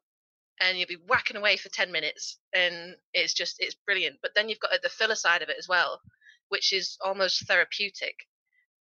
and 0.59 0.77
you'll 0.77 0.88
be 0.88 0.98
whacking 1.07 1.38
away 1.38 1.57
for 1.57 1.69
10 1.69 1.92
minutes 1.92 2.38
and 2.54 2.95
it's 3.13 3.33
just 3.33 3.57
it's 3.59 3.75
brilliant. 3.86 4.18
But 4.21 4.31
then 4.36 4.50
you've 4.50 4.59
got 4.59 4.71
the 4.81 4.89
filler 4.89 5.15
side 5.15 5.42
of 5.42 5.50
it 5.50 5.57
as 5.59 5.68
well 5.68 6.01
which 6.50 6.74
is 6.74 6.98
almost 7.04 7.45
therapeutic 7.48 8.15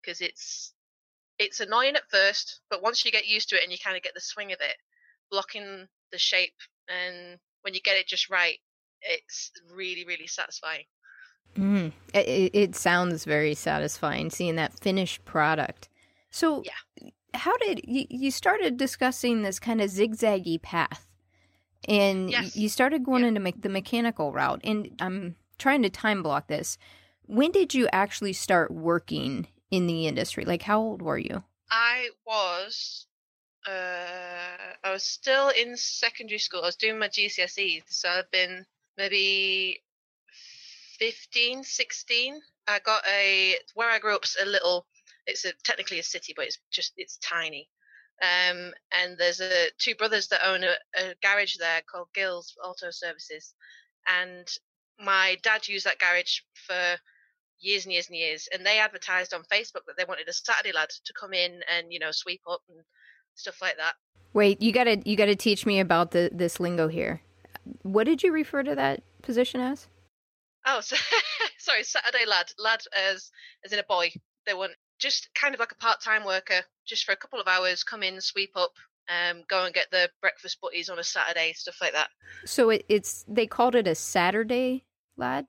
because 0.00 0.20
it's 0.20 0.72
it's 1.38 1.60
annoying 1.60 1.96
at 1.96 2.10
first 2.10 2.60
but 2.70 2.82
once 2.82 3.04
you 3.04 3.12
get 3.12 3.26
used 3.26 3.48
to 3.48 3.56
it 3.56 3.62
and 3.62 3.72
you 3.72 3.78
kind 3.82 3.96
of 3.96 4.02
get 4.02 4.14
the 4.14 4.20
swing 4.20 4.52
of 4.52 4.58
it 4.60 4.76
blocking 5.30 5.86
the 6.12 6.18
shape 6.18 6.54
and 6.88 7.38
when 7.62 7.74
you 7.74 7.80
get 7.80 7.96
it 7.96 8.06
just 8.06 8.30
right 8.30 8.58
it's 9.02 9.50
really 9.74 10.04
really 10.06 10.26
satisfying. 10.26 10.84
Mm, 11.56 11.92
it, 12.14 12.50
it 12.54 12.76
sounds 12.76 13.24
very 13.24 13.54
satisfying 13.54 14.30
seeing 14.30 14.54
that 14.56 14.78
finished 14.78 15.24
product. 15.24 15.88
So 16.30 16.62
yeah. 16.64 17.08
how 17.34 17.56
did 17.56 17.80
you, 17.84 18.06
you 18.08 18.30
started 18.30 18.76
discussing 18.76 19.42
this 19.42 19.58
kind 19.58 19.80
of 19.80 19.90
zigzaggy 19.90 20.62
path 20.62 21.06
and 21.88 22.30
yes. 22.30 22.56
you 22.56 22.68
started 22.68 23.04
going 23.04 23.22
yeah. 23.22 23.28
into 23.28 23.40
me- 23.40 23.54
the 23.58 23.68
mechanical 23.68 24.32
route 24.32 24.60
and 24.64 24.90
i'm 25.00 25.36
trying 25.60 25.82
to 25.82 25.90
time 25.90 26.22
block 26.22 26.48
this. 26.48 26.76
When 27.26 27.52
did 27.52 27.74
you 27.74 27.88
actually 27.92 28.32
start 28.32 28.72
working 28.72 29.46
in 29.70 29.86
the 29.86 30.08
industry? 30.08 30.44
Like 30.44 30.62
how 30.62 30.80
old 30.80 31.02
were 31.02 31.18
you? 31.18 31.44
I 31.70 32.08
was 32.26 33.06
uh 33.68 34.72
i 34.82 34.90
was 34.90 35.02
still 35.02 35.50
in 35.50 35.76
secondary 35.76 36.38
school. 36.38 36.62
I 36.62 36.66
was 36.66 36.76
doing 36.76 36.98
my 36.98 37.08
gcse's 37.08 37.82
so 37.88 38.08
i've 38.08 38.30
been 38.30 38.64
maybe 38.96 39.82
15 40.98 41.62
16 41.62 42.40
i 42.66 42.78
got 42.78 43.02
a 43.06 43.56
where 43.74 43.90
i 43.90 43.98
grew 43.98 44.14
up's 44.14 44.38
a 44.40 44.46
little 44.46 44.86
it's 45.26 45.44
a 45.44 45.52
technically 45.62 45.98
a 45.98 46.02
city 46.02 46.32
but 46.34 46.46
it's 46.46 46.58
just 46.70 46.94
it's 46.96 47.18
tiny 47.18 47.68
um, 48.22 48.72
and 48.92 49.16
there's 49.18 49.40
a, 49.40 49.68
two 49.78 49.94
brothers 49.94 50.28
that 50.28 50.46
own 50.46 50.62
a, 50.62 50.74
a 50.98 51.14
garage 51.22 51.56
there 51.56 51.80
called 51.90 52.08
Gills 52.14 52.54
Auto 52.62 52.90
Services. 52.90 53.54
And 54.06 54.46
my 54.98 55.38
dad 55.42 55.66
used 55.68 55.86
that 55.86 55.98
garage 55.98 56.40
for 56.54 56.98
years 57.60 57.86
and 57.86 57.92
years 57.92 58.08
and 58.08 58.16
years. 58.16 58.48
And 58.52 58.64
they 58.64 58.78
advertised 58.78 59.32
on 59.32 59.42
Facebook 59.42 59.86
that 59.86 59.96
they 59.96 60.04
wanted 60.04 60.28
a 60.28 60.32
Saturday 60.32 60.72
lad 60.72 60.90
to 60.90 61.12
come 61.18 61.32
in 61.32 61.60
and, 61.74 61.92
you 61.92 61.98
know, 61.98 62.10
sweep 62.10 62.42
up 62.50 62.60
and 62.68 62.78
stuff 63.34 63.62
like 63.62 63.76
that. 63.78 63.94
Wait, 64.32 64.60
you 64.62 64.70
gotta 64.70 65.02
you 65.04 65.16
gotta 65.16 65.34
teach 65.34 65.66
me 65.66 65.80
about 65.80 66.12
the 66.12 66.30
this 66.32 66.60
lingo 66.60 66.88
here. 66.88 67.20
What 67.82 68.04
did 68.04 68.22
you 68.22 68.32
refer 68.32 68.62
to 68.62 68.74
that 68.76 69.02
position 69.22 69.60
as? 69.60 69.88
Oh, 70.66 70.80
so, 70.82 70.96
sorry, 71.58 71.82
Saturday 71.82 72.26
lad. 72.26 72.52
Lad 72.58 72.82
as 72.96 73.30
as 73.64 73.72
in 73.72 73.78
a 73.78 73.84
boy. 73.84 74.12
They 74.46 74.54
want 74.54 74.72
just 75.00 75.28
kind 75.34 75.54
of 75.54 75.60
like 75.60 75.72
a 75.72 75.76
part-time 75.76 76.24
worker, 76.24 76.62
just 76.84 77.04
for 77.04 77.12
a 77.12 77.16
couple 77.16 77.40
of 77.40 77.48
hours, 77.48 77.82
come 77.82 78.02
in, 78.02 78.20
sweep 78.20 78.52
up, 78.54 78.72
um, 79.08 79.42
go 79.48 79.64
and 79.64 79.74
get 79.74 79.90
the 79.90 80.10
breakfast 80.20 80.60
butties 80.60 80.88
on 80.88 80.98
a 80.98 81.04
Saturday, 81.04 81.52
stuff 81.54 81.78
like 81.80 81.92
that. 81.94 82.10
So 82.44 82.70
it, 82.70 82.84
it's 82.88 83.24
they 83.26 83.46
called 83.46 83.74
it 83.74 83.88
a 83.88 83.94
Saturday 83.94 84.84
lad. 85.16 85.46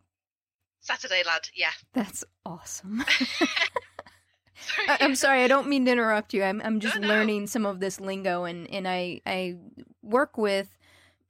Saturday 0.79 1.21
lad, 1.25 1.41
yeah. 1.53 1.71
That's 1.93 2.23
awesome. 2.45 3.03
sorry. 4.55 4.87
I, 4.87 4.97
am 5.01 5.15
sorry, 5.15 5.43
I 5.43 5.47
don't 5.47 5.67
mean 5.67 5.85
to 5.85 5.91
interrupt 5.91 6.33
you. 6.33 6.43
I'm 6.43 6.61
I'm 6.63 6.79
just 6.79 6.99
no, 6.99 7.07
no. 7.07 7.13
learning 7.13 7.47
some 7.47 7.65
of 7.65 7.79
this 7.79 7.99
lingo, 7.99 8.45
and 8.45 8.69
and 8.71 8.87
I 8.87 9.21
I 9.25 9.57
work 10.01 10.37
with 10.37 10.77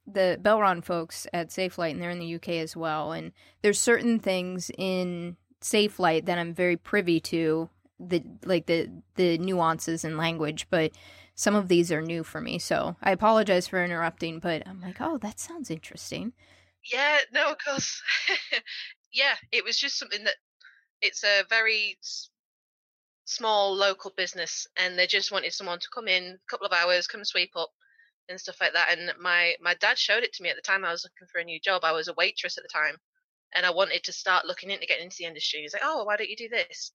the 0.06 0.38
Belron 0.40 0.82
folks 0.84 1.26
at 1.32 1.50
Safelite, 1.50 1.92
and 1.92 2.02
they're 2.02 2.10
in 2.10 2.18
the 2.18 2.34
UK 2.36 2.48
as 2.48 2.76
well. 2.76 3.12
And 3.12 3.32
there's 3.62 3.78
certain 3.78 4.18
things 4.18 4.70
in 4.78 5.36
Safelite 5.60 6.26
that 6.26 6.38
I'm 6.38 6.54
very 6.54 6.76
privy 6.76 7.20
to 7.20 7.68
the 7.98 8.22
like 8.44 8.66
the 8.66 8.90
the 9.16 9.38
nuances 9.38 10.04
in 10.04 10.16
language, 10.16 10.66
but 10.70 10.92
some 11.34 11.54
of 11.54 11.68
these 11.68 11.90
are 11.92 12.02
new 12.02 12.24
for 12.24 12.40
me. 12.40 12.58
So 12.58 12.96
I 13.02 13.12
apologize 13.12 13.68
for 13.68 13.82
interrupting, 13.84 14.38
but 14.40 14.66
I'm 14.66 14.80
like, 14.80 15.00
oh, 15.00 15.18
that 15.18 15.40
sounds 15.40 15.70
interesting. 15.70 16.32
Yeah, 16.92 17.18
no, 17.32 17.52
of 17.52 17.58
course. 17.64 18.02
yeah, 19.12 19.36
it 19.52 19.64
was 19.64 19.78
just 19.78 19.98
something 19.98 20.24
that 20.24 20.36
it's 21.02 21.24
a 21.24 21.44
very 21.48 21.98
s- 22.02 22.30
small 23.24 23.74
local 23.74 24.12
business, 24.16 24.66
and 24.76 24.98
they 24.98 25.06
just 25.06 25.32
wanted 25.32 25.52
someone 25.52 25.80
to 25.80 25.88
come 25.94 26.08
in 26.08 26.24
a 26.34 26.50
couple 26.50 26.66
of 26.66 26.72
hours, 26.72 27.06
come 27.08 27.24
sweep 27.24 27.52
up, 27.56 27.72
and 28.28 28.40
stuff 28.40 28.60
like 28.60 28.72
that. 28.74 28.96
And 28.98 29.12
my 29.20 29.56
my 29.60 29.74
dad 29.74 29.98
showed 29.98 30.24
it 30.24 30.32
to 30.34 30.42
me 30.42 30.50
at 30.50 30.56
the 30.56 30.62
time. 30.62 30.84
I 30.84 30.92
was 30.92 31.04
looking 31.04 31.28
for 31.32 31.40
a 31.40 31.44
new 31.44 31.60
job. 31.60 31.84
I 31.84 31.92
was 31.92 32.08
a 32.08 32.14
waitress 32.14 32.58
at 32.58 32.64
the 32.64 32.68
time, 32.68 32.96
and 33.54 33.66
I 33.66 33.70
wanted 33.70 34.04
to 34.04 34.12
start 34.12 34.46
looking 34.46 34.70
into 34.70 34.86
getting 34.86 35.04
into 35.04 35.18
the 35.18 35.26
industry. 35.26 35.60
He's 35.62 35.72
like, 35.74 35.82
"Oh, 35.84 36.04
why 36.04 36.16
don't 36.16 36.30
you 36.30 36.36
do 36.36 36.48
this?" 36.48 36.92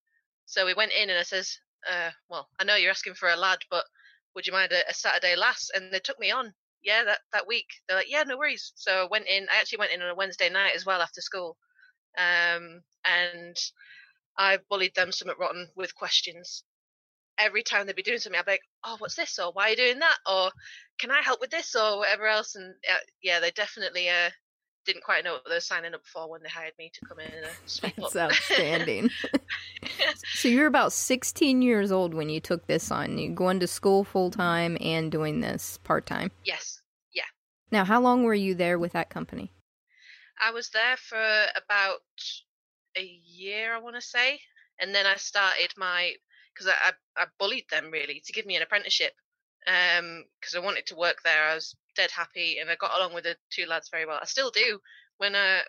So 0.48 0.66
we 0.66 0.74
went 0.74 0.94
in, 0.94 1.10
and 1.10 1.20
I 1.20 1.24
says, 1.24 1.60
uh, 1.88 2.12
"Well, 2.30 2.50
I 2.58 2.64
know 2.64 2.76
you're 2.76 2.90
asking 2.92 3.16
for 3.16 3.30
a 3.30 3.36
lad, 3.36 3.60
but 3.70 3.86
would 4.34 4.48
you 4.48 4.54
mind 4.54 4.72
a, 4.72 4.90
a 4.90 4.94
Saturday 4.94 5.36
lass?" 5.36 5.70
And 5.74 5.94
they 5.94 6.00
took 6.00 6.20
me 6.20 6.32
on. 6.32 6.56
Yeah, 6.82 7.04
that 7.04 7.20
that 7.34 7.48
week. 7.48 7.68
They're 7.88 7.98
like, 7.98 8.10
"Yeah, 8.10 8.24
no 8.24 8.38
worries." 8.38 8.72
So 8.76 9.04
I 9.04 9.08
went 9.08 9.28
in. 9.28 9.48
I 9.50 9.58
actually 9.60 9.80
went 9.80 9.92
in 9.92 10.02
on 10.02 10.10
a 10.10 10.16
Wednesday 10.16 10.50
night 10.50 10.74
as 10.76 10.86
well 10.86 11.02
after 11.02 11.22
school, 11.22 11.58
um, 12.18 12.84
and 13.06 13.58
I 14.38 14.58
bullied 14.70 14.96
them 14.96 15.12
somewhat 15.12 15.40
rotten 15.40 15.70
with 15.76 15.96
questions. 15.96 16.64
Every 17.38 17.64
time 17.64 17.86
they'd 17.86 17.96
be 17.96 18.04
doing 18.04 18.20
something, 18.20 18.40
I'd 18.40 18.46
be 18.46 18.52
like, 18.54 18.62
"Oh, 18.86 18.96
what's 19.00 19.16
this?" 19.16 19.38
or 19.40 19.52
"Why 19.52 19.68
are 19.68 19.70
you 19.72 19.76
doing 19.76 20.00
that?" 20.00 20.18
or 20.26 20.52
"Can 20.98 21.12
I 21.12 21.22
help 21.22 21.42
with 21.42 21.52
this?" 21.52 21.76
or 21.76 22.00
whatever 22.00 22.26
else. 22.28 22.56
And 22.56 22.74
uh, 22.90 22.98
yeah, 23.22 23.40
they 23.42 23.52
definitely 23.52 24.10
uh, 24.10 24.32
didn't 24.86 25.04
quite 25.04 25.24
know 25.26 25.34
what 25.34 25.44
they 25.46 25.56
were 25.56 25.60
signing 25.60 25.94
up 25.94 26.06
for 26.06 26.30
when 26.30 26.42
they 26.42 26.50
hired 26.50 26.74
me 26.80 26.90
to 26.94 27.02
come 27.08 27.20
in 27.20 27.34
and 27.34 27.46
uh, 27.46 27.56
sweep 27.66 27.96
That's 27.98 28.16
up. 28.16 28.32
outstanding. 28.32 29.10
So 30.34 30.48
you're 30.48 30.68
about 30.68 30.94
16 30.94 31.62
years 31.62 31.92
old 31.92 32.14
when 32.14 32.30
you 32.30 32.40
took 32.40 32.68
this 32.68 32.92
on. 32.92 33.18
You 33.18 33.32
going 33.32 33.60
to 33.60 33.68
school 33.68 34.04
full 34.04 34.32
time 34.32 34.78
and 34.82 35.12
doing 35.12 35.42
this 35.42 35.80
part 35.84 36.06
time. 36.06 36.32
yes, 36.44 36.82
Yeah. 37.14 37.24
Now, 37.72 37.86
how 37.86 38.02
long 38.02 38.24
were 38.24 38.34
you 38.34 38.56
there 38.56 38.80
with 38.80 38.94
that 38.94 39.10
company? 39.10 39.52
I 40.40 40.52
was 40.52 40.70
there 40.70 40.98
for 40.98 41.46
about 41.56 42.00
a 42.96 43.04
year, 43.04 43.76
I 43.76 43.80
want 43.80 43.96
to 43.96 44.02
say, 44.02 44.40
and 44.80 44.94
then 44.94 45.06
I 45.06 45.16
started 45.16 45.74
my 45.78 46.14
because 46.54 46.68
I, 46.68 46.90
I 46.90 47.24
I 47.24 47.26
bullied 47.40 47.66
them 47.70 47.92
really 47.92 48.22
to 48.26 48.34
give 48.34 48.46
me 48.46 48.56
an 48.56 48.62
apprenticeship 48.62 49.14
because 49.66 50.56
I 50.56 50.60
wanted 50.60 50.86
to 50.88 50.96
work 50.96 51.18
there. 51.24 51.50
I 51.50 51.56
was 51.56 51.76
dead 51.96 52.12
happy, 52.12 52.60
and 52.60 52.70
I 52.70 52.76
got 52.76 52.96
along 52.98 53.14
with 53.14 53.26
the 53.26 53.36
two 53.50 53.66
lads 53.66 53.90
very 53.90 54.06
well. 54.06 54.20
I 54.22 54.26
still 54.26 54.52
do. 54.52 54.80
When 55.18 55.36
I 55.36 55.62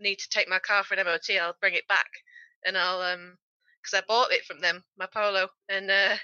need 0.00 0.16
to 0.16 0.28
take 0.28 0.48
my 0.48 0.58
car 0.58 0.84
for 0.84 0.94
an 0.94 1.04
MOT, 1.04 1.30
I'll 1.40 1.56
bring 1.60 1.74
it 1.74 1.86
back, 1.88 2.10
and 2.64 2.78
I'll 2.78 3.00
um 3.00 3.36
because 3.82 3.98
I 3.98 4.06
bought 4.06 4.32
it 4.32 4.44
from 4.44 4.60
them, 4.60 4.84
my 4.96 5.06
Polo, 5.06 5.48
and 5.68 5.90
uh, 5.90 6.16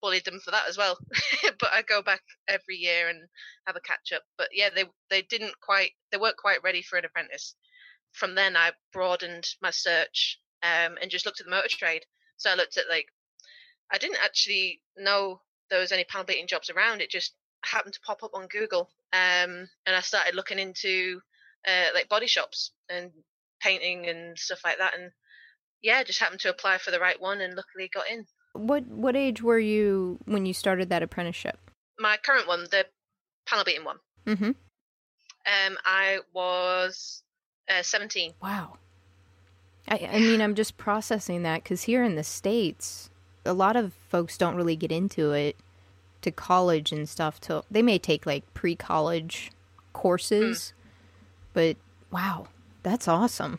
bullied 0.00 0.24
them 0.24 0.40
for 0.40 0.50
that 0.50 0.68
as 0.68 0.78
well. 0.78 0.98
but 1.60 1.72
I 1.72 1.82
go 1.82 2.02
back 2.02 2.22
every 2.48 2.76
year 2.76 3.08
and 3.08 3.28
have 3.66 3.76
a 3.76 3.80
catch 3.80 4.12
up. 4.14 4.22
But 4.38 4.48
yeah, 4.52 4.70
they 4.74 4.84
they 5.10 5.22
didn't 5.22 5.60
quite 5.60 5.92
they 6.10 6.18
weren't 6.18 6.36
quite 6.36 6.62
ready 6.62 6.82
for 6.82 6.98
an 6.98 7.04
apprentice. 7.04 7.54
From 8.12 8.34
then, 8.34 8.56
I 8.56 8.72
broadened 8.92 9.46
my 9.62 9.70
search 9.70 10.38
um, 10.62 10.96
and 11.00 11.10
just 11.10 11.26
looked 11.26 11.40
at 11.40 11.46
the 11.46 11.50
motor 11.50 11.68
trade. 11.68 12.04
So 12.36 12.50
I 12.50 12.54
looked 12.54 12.76
at 12.76 12.88
like 12.88 13.06
I 13.92 13.98
didn't 13.98 14.24
actually 14.24 14.80
know 14.96 15.40
there 15.70 15.80
was 15.80 15.92
any 15.92 16.04
panel 16.04 16.26
beating 16.26 16.46
jobs 16.46 16.70
around. 16.70 17.00
It 17.00 17.10
just 17.10 17.34
happened 17.64 17.94
to 17.94 18.00
pop 18.00 18.22
up 18.22 18.32
on 18.34 18.48
Google, 18.48 18.90
um, 19.12 19.68
and 19.86 19.96
I 19.96 20.00
started 20.00 20.34
looking 20.34 20.58
into 20.58 21.20
uh, 21.66 21.88
like 21.94 22.08
body 22.08 22.26
shops 22.26 22.72
and 22.88 23.10
painting 23.60 24.08
and 24.08 24.38
stuff 24.38 24.60
like 24.64 24.78
that. 24.78 24.94
And 24.98 25.12
yeah, 25.82 26.02
just 26.04 26.20
happened 26.20 26.40
to 26.40 26.50
apply 26.50 26.78
for 26.78 26.90
the 26.90 27.00
right 27.00 27.20
one, 27.20 27.40
and 27.40 27.54
luckily 27.54 27.90
got 27.92 28.04
in. 28.10 28.24
What 28.54 28.86
what 28.86 29.16
age 29.16 29.42
were 29.42 29.58
you 29.58 30.18
when 30.26 30.46
you 30.46 30.52
started 30.54 30.88
that 30.90 31.02
apprenticeship? 31.02 31.58
My 31.98 32.16
current 32.22 32.46
one, 32.48 32.64
the 32.70 32.86
panel 33.46 33.64
beating 33.64 33.84
one, 33.84 33.96
Mm-hmm. 34.26 34.44
um, 34.44 35.78
I 35.84 36.18
was 36.32 37.22
uh, 37.70 37.82
17. 37.82 38.32
Wow. 38.42 38.76
I, 39.88 40.08
I 40.12 40.18
mean, 40.20 40.40
I'm 40.40 40.54
just 40.54 40.76
processing 40.76 41.42
that 41.42 41.62
because 41.62 41.82
here 41.82 42.04
in 42.04 42.14
the 42.14 42.22
States, 42.24 43.10
a 43.44 43.52
lot 43.52 43.74
of 43.76 43.92
folks 44.08 44.38
don't 44.38 44.54
really 44.54 44.76
get 44.76 44.92
into 44.92 45.32
it 45.32 45.56
to 46.22 46.30
college 46.30 46.92
and 46.92 47.08
stuff 47.08 47.40
till 47.40 47.64
they 47.70 47.82
may 47.82 47.98
take 47.98 48.24
like 48.24 48.44
pre 48.54 48.76
college 48.76 49.50
courses, 49.92 50.72
but 51.52 51.76
wow, 52.12 52.46
that's 52.82 53.08
awesome. 53.08 53.58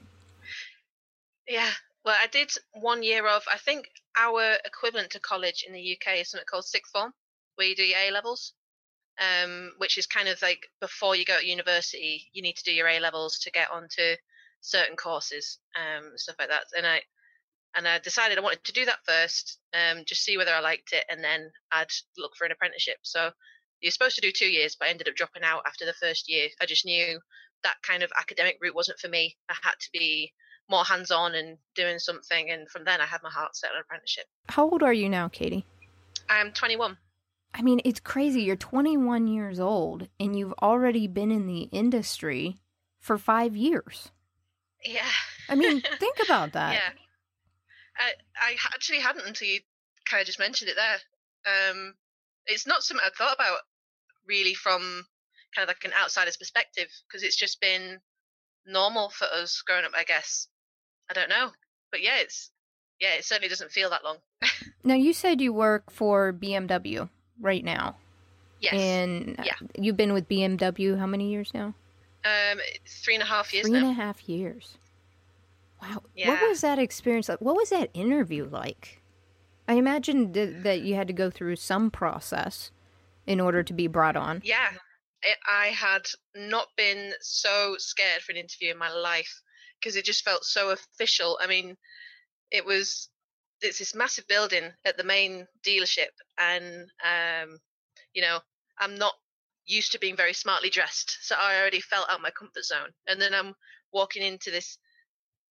Yeah. 1.48 1.72
Well, 2.06 2.18
I 2.20 2.28
did 2.28 2.52
one 2.74 3.02
year 3.02 3.26
of, 3.28 3.44
I 3.52 3.58
think 3.58 3.88
our 4.18 4.58
equivalent 4.66 5.12
to 5.12 5.20
college 5.20 5.64
in 5.66 5.74
the 5.74 5.98
UK 5.98 6.20
is 6.20 6.30
something 6.30 6.46
called 6.50 6.66
sixth 6.66 6.92
form, 6.92 7.14
where 7.56 7.68
you 7.68 7.76
do 7.76 7.84
your 7.84 8.00
A 8.00 8.12
levels, 8.12 8.54
um, 9.20 9.72
which 9.78 9.98
is 9.98 10.06
kind 10.06 10.28
of 10.28 10.42
like 10.42 10.68
before 10.82 11.16
you 11.16 11.24
go 11.24 11.40
to 11.40 11.48
university, 11.48 12.30
you 12.34 12.42
need 12.42 12.58
to 12.58 12.64
do 12.64 12.74
your 12.74 12.88
A 12.88 13.00
levels 13.00 13.40
to 13.40 13.52
get 13.52 13.72
onto 13.72 14.16
certain 14.60 14.98
courses, 14.98 15.60
um, 15.76 16.12
stuff 16.18 16.36
like 16.40 16.50
that. 16.50 16.66
And 16.76 16.86
I, 16.86 17.02
and 17.76 17.88
I 17.88 18.00
decided 18.00 18.38
I 18.38 18.42
wanted 18.42 18.66
to 18.66 18.74
do 18.74 18.86
that 18.86 19.06
first, 19.06 19.60
um, 19.74 20.04
just 20.06 20.24
see 20.24 20.38
whether 20.38 20.54
I 20.54 20.60
liked 20.60 20.92
it, 20.92 21.06
and 21.10 21.24
then 21.24 21.52
I'd 21.72 21.92
look 22.18 22.36
for 22.36 22.46
an 22.46 22.52
apprenticeship. 22.52 22.98
So 23.04 23.32
you're 23.80 23.92
supposed 23.92 24.16
to 24.16 24.22
do 24.22 24.32
two 24.32 24.52
years, 24.52 24.76
but 24.76 24.88
I 24.88 24.92
ended 24.92 25.08
up 25.08 25.16
dropping 25.16 25.44
out 25.44 25.64
after 25.66 25.86
the 25.86 25.94
first 25.94 26.30
year. 26.30 26.50
I 26.62 26.66
just 26.66 26.86
knew 26.86 27.20
that 27.64 27.78
kind 27.82 28.04
of 28.04 28.12
academic 28.20 28.58
route 28.62 28.76
wasn't 28.76 29.00
for 29.00 29.08
me. 29.08 29.38
I 29.50 29.56
had 29.64 29.76
to 29.80 29.90
be 29.94 30.34
more 30.70 30.84
hands 30.84 31.12
on 31.12 31.36
and 31.36 31.58
doing 31.76 32.00
something. 32.00 32.50
And 32.50 32.70
from 32.70 32.86
then, 32.86 33.02
I 33.02 33.06
had 33.06 33.22
my 33.24 33.30
heart 33.30 33.56
set 33.56 33.72
on 33.72 33.82
apprenticeship. 33.82 34.26
How 34.50 34.70
old 34.70 34.84
are 34.84 34.94
you 34.94 35.10
now, 35.10 35.28
Katie? 35.28 35.66
I'm 36.30 36.52
21. 36.52 36.98
I 37.54 37.62
mean, 37.62 37.82
it's 37.86 38.00
crazy. 38.00 38.42
You're 38.42 38.56
21 38.56 39.28
years 39.28 39.60
old 39.60 40.08
and 40.20 40.38
you've 40.38 40.54
already 40.62 41.08
been 41.08 41.32
in 41.32 41.46
the 41.46 41.64
industry 41.72 42.58
for 43.00 43.18
five 43.18 43.56
years. 43.56 44.12
Yeah. 44.84 45.10
I 45.50 45.56
mean, 45.56 45.82
think 46.00 46.18
about 46.24 46.54
that. 46.54 46.74
yeah. 46.74 46.90
I, 47.98 48.14
I 48.36 48.56
actually 48.74 49.00
hadn't 49.00 49.28
until 49.28 49.48
you 49.48 49.60
kind 50.10 50.22
of 50.22 50.26
just 50.26 50.40
mentioned 50.40 50.70
it 50.72 50.78
there. 50.78 51.72
Um, 51.72 51.94
it's 52.48 52.66
not 52.66 52.82
something 52.84 53.06
I'd 53.06 53.14
thought 53.14 53.36
about 53.36 53.60
really 54.28 54.56
from 54.56 55.06
kind 55.56 55.64
of 55.64 55.68
like 55.68 55.84
an 55.86 55.94
outsider's 56.02 56.38
perspective 56.38 56.88
because 57.08 57.24
it's 57.24 57.36
just 57.36 57.62
been 57.62 58.00
normal 58.66 59.10
for 59.10 59.26
us 59.26 59.62
growing 59.66 59.86
up, 59.86 59.92
I 59.96 60.04
guess. 60.04 60.48
I 61.10 61.14
don't 61.14 61.30
know. 61.30 61.52
But 61.92 62.02
yeah, 62.02 62.18
it's, 62.20 62.50
yeah, 63.00 63.16
it 63.16 63.24
certainly 63.26 63.50
doesn't 63.50 63.72
feel 63.72 63.90
that 63.92 64.04
long. 64.04 64.18
Now, 64.86 64.96
you 64.96 65.14
said 65.14 65.40
you 65.40 65.54
work 65.54 65.90
for 65.92 66.34
BMW 66.34 67.08
right 67.40 67.64
now. 67.64 67.96
Yes. 68.60 68.74
And 68.74 69.40
Yeah. 69.46 69.54
you've 69.78 69.96
been 69.96 70.12
with 70.12 70.28
BMW 70.28 71.00
how 71.00 71.06
many 71.08 71.32
years 71.32 71.54
now? 71.54 71.74
um, 72.26 72.60
three 72.88 73.14
and 73.16 73.24
a 73.24 73.26
half 73.26 73.54
years 73.54 73.66
Three 73.68 73.78
and 73.78 73.86
now. 73.88 73.92
a 73.92 73.94
half 73.94 74.28
years. 74.28 74.78
Wow. 75.82 76.04
Yeah. 76.16 76.30
What 76.30 76.50
was 76.50 76.62
that 76.62 76.80
experience 76.80 77.30
like? 77.30 77.40
What 77.42 77.56
was 77.56 77.70
that 77.70 77.90
interview 77.94 78.46
like? 78.46 79.02
I 79.68 79.74
imagine 79.76 80.34
th- 80.34 80.64
that 80.64 80.82
you 80.82 80.96
had 80.96 81.08
to 81.08 81.14
go 81.14 81.30
through 81.30 81.56
some 81.58 81.90
process 81.92 82.72
in 83.26 83.40
order 83.40 83.64
to 83.64 83.74
be 83.74 83.88
brought 83.88 84.16
on. 84.18 84.42
Yeah, 84.44 84.72
I 85.50 85.68
had 85.68 86.08
not 86.36 86.68
been 86.76 87.14
so 87.22 87.76
scared 87.78 88.22
for 88.22 88.34
an 88.34 88.38
interview 88.38 88.72
in 88.72 88.78
my 88.78 88.92
life 88.92 89.42
because 89.84 89.96
it 89.96 90.06
just 90.06 90.24
felt 90.24 90.46
so 90.46 90.72
official. 90.72 91.38
I 91.42 91.48
mean, 91.48 91.76
it 92.52 92.66
was 92.66 93.10
it's 93.62 93.80
this 93.80 93.96
massive 93.96 94.28
building 94.28 94.72
at 94.86 94.98
the 94.98 95.04
main 95.04 95.48
dealership, 95.66 96.12
and 96.40 96.90
um, 97.04 97.60
you 98.14 98.22
know, 98.22 98.40
I'm 98.80 98.96
not 98.96 99.14
used 99.66 99.92
to 99.94 100.00
being 100.00 100.16
very 100.16 100.34
smartly 100.34 100.70
dressed, 100.70 101.18
so 101.22 101.36
I 101.40 101.60
already 101.60 101.82
felt 101.82 102.10
out 102.10 102.22
my 102.22 102.32
comfort 102.32 102.66
zone. 102.66 102.90
And 103.08 103.22
then 103.22 103.34
I'm 103.34 103.56
walking 103.92 104.24
into 104.24 104.52
this 104.52 104.78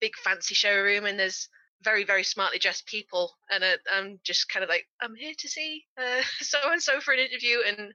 big 0.01 0.13
fancy 0.17 0.55
showroom, 0.55 1.07
and 1.07 1.19
there's 1.19 1.49
very 1.83 2.05
very 2.05 2.25
smartly 2.25 2.59
dressed 2.59 2.87
people, 2.87 3.33
and 3.51 3.65
uh, 3.65 3.77
I'm 3.93 4.21
just 4.25 4.49
kind 4.49 4.63
of 4.65 4.71
like, 4.71 4.87
I'm 5.01 5.15
here 5.15 5.35
to 5.39 5.49
see 5.49 5.85
so 6.41 6.59
and 6.65 6.83
so 6.83 7.01
for 7.01 7.13
an 7.13 7.21
interview, 7.21 7.59
and 7.67 7.93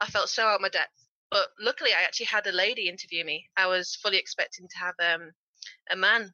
I 0.00 0.06
felt 0.06 0.28
so 0.28 0.44
out 0.44 0.56
of 0.56 0.60
my 0.60 0.68
depth. 0.68 0.92
But 1.30 1.48
luckily, 1.60 1.90
I 1.92 2.02
actually 2.02 2.26
had 2.26 2.46
a 2.46 2.52
lady 2.52 2.88
interview 2.88 3.22
me. 3.22 3.50
I 3.54 3.66
was 3.66 3.96
fully 3.96 4.16
expecting 4.16 4.66
to 4.66 4.78
have 4.78 4.94
um, 4.98 5.32
a 5.90 5.96
man, 5.96 6.32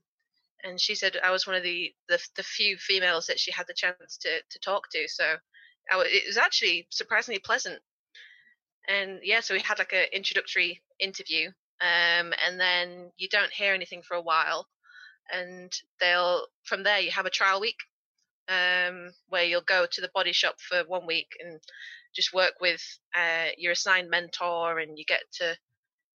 and 0.62 0.80
she 0.80 0.94
said 0.94 1.16
I 1.22 1.30
was 1.30 1.46
one 1.46 1.56
of 1.56 1.62
the, 1.62 1.92
the 2.08 2.18
the 2.36 2.42
few 2.42 2.76
females 2.76 3.26
that 3.26 3.38
she 3.38 3.50
had 3.50 3.66
the 3.66 3.74
chance 3.74 4.16
to 4.18 4.40
to 4.50 4.58
talk 4.60 4.84
to. 4.92 5.08
So 5.08 5.24
I, 5.90 6.04
it 6.06 6.24
was 6.26 6.38
actually 6.38 6.86
surprisingly 6.90 7.40
pleasant. 7.40 7.80
And 8.88 9.20
yeah, 9.22 9.40
so 9.40 9.54
we 9.54 9.60
had 9.60 9.78
like 9.78 9.92
an 9.92 10.06
introductory 10.12 10.82
interview, 10.98 11.48
um, 11.80 12.32
and 12.46 12.58
then 12.58 13.10
you 13.16 13.28
don't 13.28 13.52
hear 13.52 13.74
anything 13.74 14.02
for 14.02 14.14
a 14.14 14.22
while, 14.22 14.66
and 15.32 15.72
they'll 16.00 16.46
from 16.64 16.82
there 16.82 17.00
you 17.00 17.10
have 17.10 17.26
a 17.26 17.30
trial 17.30 17.60
week, 17.60 17.78
um, 18.48 19.10
where 19.28 19.44
you'll 19.44 19.62
go 19.62 19.86
to 19.90 20.00
the 20.00 20.10
body 20.14 20.32
shop 20.32 20.56
for 20.60 20.82
one 20.86 21.06
week 21.06 21.28
and 21.40 21.60
just 22.14 22.32
work 22.32 22.54
with 22.60 22.82
uh, 23.14 23.48
your 23.58 23.72
assigned 23.72 24.08
mentor 24.10 24.78
and 24.78 24.98
you 24.98 25.04
get 25.04 25.22
to 25.32 25.56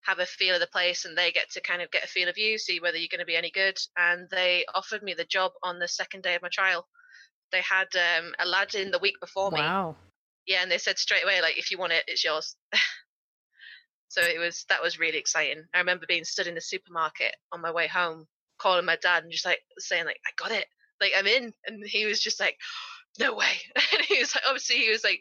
have 0.09 0.19
a 0.19 0.27
feel 0.27 0.55
of 0.55 0.61
the 0.61 0.67
place 0.67 1.05
and 1.05 1.17
they 1.17 1.31
get 1.31 1.51
to 1.51 1.61
kind 1.61 1.83
of 1.83 1.91
get 1.91 2.05
a 2.05 2.09
feel 2.09 2.29
of 2.29 2.39
you 2.39 2.57
see 2.59 2.81
whether 2.81 2.97
you're 2.97 3.09
going 3.11 3.21
to 3.21 3.27
be 3.27 3.37
any 3.37 3.51
good 3.51 3.79
and 3.97 4.27
they 4.31 4.65
offered 4.75 5.03
me 5.03 5.13
the 5.15 5.25
job 5.25 5.53
on 5.63 5.79
the 5.79 5.87
second 5.89 6.23
day 6.23 6.35
of 6.35 6.43
my 6.43 6.49
trial 6.49 6.87
they 7.53 7.63
had 7.63 7.89
um, 7.95 8.33
a 8.39 8.47
lad 8.47 8.75
in 8.75 8.91
the 8.91 8.99
week 8.99 9.15
before 9.21 9.51
me 9.51 9.61
Wow. 9.61 9.97
yeah, 10.47 10.63
and 10.63 10.71
they 10.71 10.79
said 10.79 10.99
straight 10.99 11.25
away, 11.25 11.41
like, 11.41 11.59
if 11.59 11.71
you 11.71 11.79
want 11.79 11.93
it, 11.93 12.05
it's 12.07 12.25
yours. 12.25 12.57
so 14.09 14.21
it 14.23 14.39
was 14.39 14.65
that 14.69 14.83
was 14.83 14.99
really 14.99 15.19
exciting. 15.19 15.65
I 15.75 15.79
remember 15.79 16.07
being 16.09 16.25
stood 16.25 16.47
in 16.47 16.55
the 16.55 16.61
supermarket 16.61 17.35
on 17.53 17.61
my 17.61 17.71
way 17.71 17.87
home, 17.87 18.27
calling 18.59 18.85
my 18.85 18.97
dad 18.97 19.23
and 19.23 19.33
just 19.33 19.47
like 19.47 19.61
saying, 19.79 20.05
like, 20.07 20.21
I 20.27 20.31
got 20.37 20.53
it, 20.53 20.67
like 21.01 21.13
I'm 21.17 21.27
in, 21.27 21.53
and 21.67 21.85
he 21.85 22.07
was 22.07 22.21
just 22.21 22.41
like, 22.41 22.57
no 23.19 23.35
way, 23.35 23.53
and 23.93 24.05
he 24.07 24.19
was 24.19 24.35
like, 24.35 24.45
obviously 24.47 24.77
he 24.77 24.91
was 24.91 25.05
like 25.05 25.21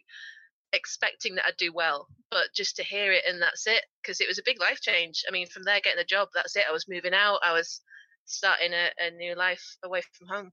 expecting 0.73 1.35
that 1.35 1.45
I'd 1.47 1.57
do 1.57 1.71
well, 1.73 2.07
but 2.29 2.45
just 2.55 2.75
to 2.77 2.83
hear 2.83 3.11
it 3.11 3.23
and 3.27 3.41
that's 3.41 3.67
it, 3.67 3.83
because 4.01 4.21
it 4.21 4.27
was 4.27 4.37
a 4.37 4.43
big 4.45 4.59
life 4.59 4.81
change. 4.81 5.23
I 5.27 5.31
mean, 5.31 5.47
from 5.47 5.63
there 5.63 5.79
getting 5.81 5.97
the 5.97 6.03
job, 6.03 6.29
that's 6.33 6.55
it. 6.55 6.65
I 6.67 6.73
was 6.73 6.87
moving 6.87 7.13
out. 7.13 7.39
I 7.43 7.53
was 7.53 7.81
starting 8.25 8.73
a, 8.73 8.89
a 8.99 9.11
new 9.11 9.35
life 9.35 9.77
away 9.83 10.01
from 10.17 10.27
home. 10.27 10.51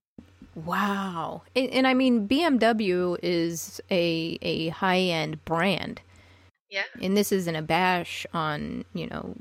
Wow. 0.55 1.43
And, 1.57 1.71
and, 1.71 1.87
I 1.87 1.95
mean, 1.95 2.29
BMW 2.29 3.19
is 3.23 3.81
a, 3.91 4.39
a 4.41 4.69
high 4.69 5.01
end 5.01 5.45
brand. 5.45 6.01
Yeah. 6.71 6.85
And 7.01 7.17
this 7.17 7.33
isn't 7.33 7.57
a 7.57 7.63
bash 7.63 8.27
on, 8.33 8.85
you 8.95 9.07
know, 9.07 9.35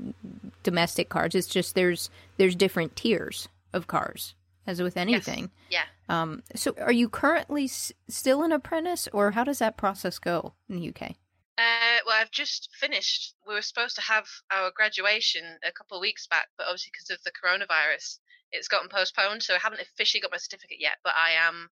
domestic 0.62 1.08
cars. 1.08 1.34
It's 1.34 1.46
just 1.46 1.74
there's 1.74 2.10
there's 2.36 2.54
different 2.54 2.94
tiers 2.94 3.48
of 3.72 3.86
cars, 3.86 4.34
as 4.66 4.80
with 4.80 4.96
anything. 4.96 5.50
Yes. 5.68 5.80
Yeah. 5.82 5.93
Um, 6.08 6.42
so 6.54 6.74
are 6.80 6.92
you 6.92 7.08
currently 7.08 7.64
s- 7.64 7.92
still 8.08 8.42
an 8.42 8.52
apprentice, 8.52 9.08
or 9.12 9.30
how 9.32 9.44
does 9.44 9.58
that 9.60 9.76
process 9.76 10.18
go 10.18 10.54
in 10.68 10.76
the 10.76 10.88
UK? 10.88 11.16
Uh, 11.56 11.98
well, 12.06 12.16
I've 12.20 12.30
just 12.30 12.68
finished. 12.78 13.34
We 13.46 13.54
were 13.54 13.62
supposed 13.62 13.94
to 13.96 14.02
have 14.02 14.26
our 14.50 14.70
graduation 14.74 15.44
a 15.66 15.72
couple 15.72 15.96
of 15.96 16.00
weeks 16.02 16.26
back, 16.26 16.48
but 16.58 16.66
obviously 16.66 16.90
because 16.92 17.10
of 17.10 17.22
the 17.24 17.30
coronavirus, 17.30 18.18
it's 18.52 18.68
gotten 18.68 18.88
postponed. 18.88 19.42
So 19.42 19.54
I 19.54 19.58
haven't 19.58 19.80
officially 19.80 20.20
got 20.20 20.32
my 20.32 20.36
certificate 20.38 20.78
yet, 20.80 20.96
but 21.04 21.14
I 21.16 21.30
am 21.32 21.68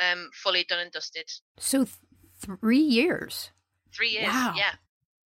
um, 0.00 0.28
fully 0.34 0.64
done 0.64 0.80
and 0.80 0.90
dusted. 0.92 1.30
So 1.58 1.84
th- 1.84 1.96
three 2.40 2.78
years. 2.80 3.50
Three 3.94 4.10
years. 4.10 4.26
Wow. 4.26 4.54
Yeah. 4.56 4.72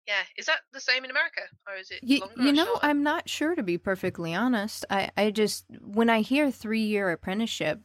Yeah. 0.06 0.22
Is 0.36 0.46
that 0.46 0.60
the 0.72 0.80
same 0.80 1.04
in 1.04 1.10
America, 1.10 1.42
or 1.68 1.74
is 1.76 1.90
it 1.90 2.00
You, 2.02 2.20
longer? 2.20 2.42
you 2.42 2.52
know, 2.52 2.64
shorter? 2.66 2.86
I'm 2.86 3.02
not 3.02 3.28
sure 3.28 3.54
to 3.54 3.62
be 3.62 3.76
perfectly 3.78 4.34
honest. 4.34 4.84
I, 4.88 5.10
I 5.16 5.30
just 5.30 5.64
when 5.80 6.08
I 6.10 6.20
hear 6.20 6.50
three 6.50 6.82
year 6.82 7.10
apprenticeship, 7.10 7.80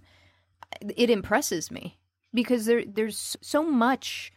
it 0.95 1.09
impresses 1.09 1.71
me 1.71 1.97
because 2.33 2.65
there 2.65 2.83
there's 2.85 3.37
so 3.41 3.63
much 3.63 4.31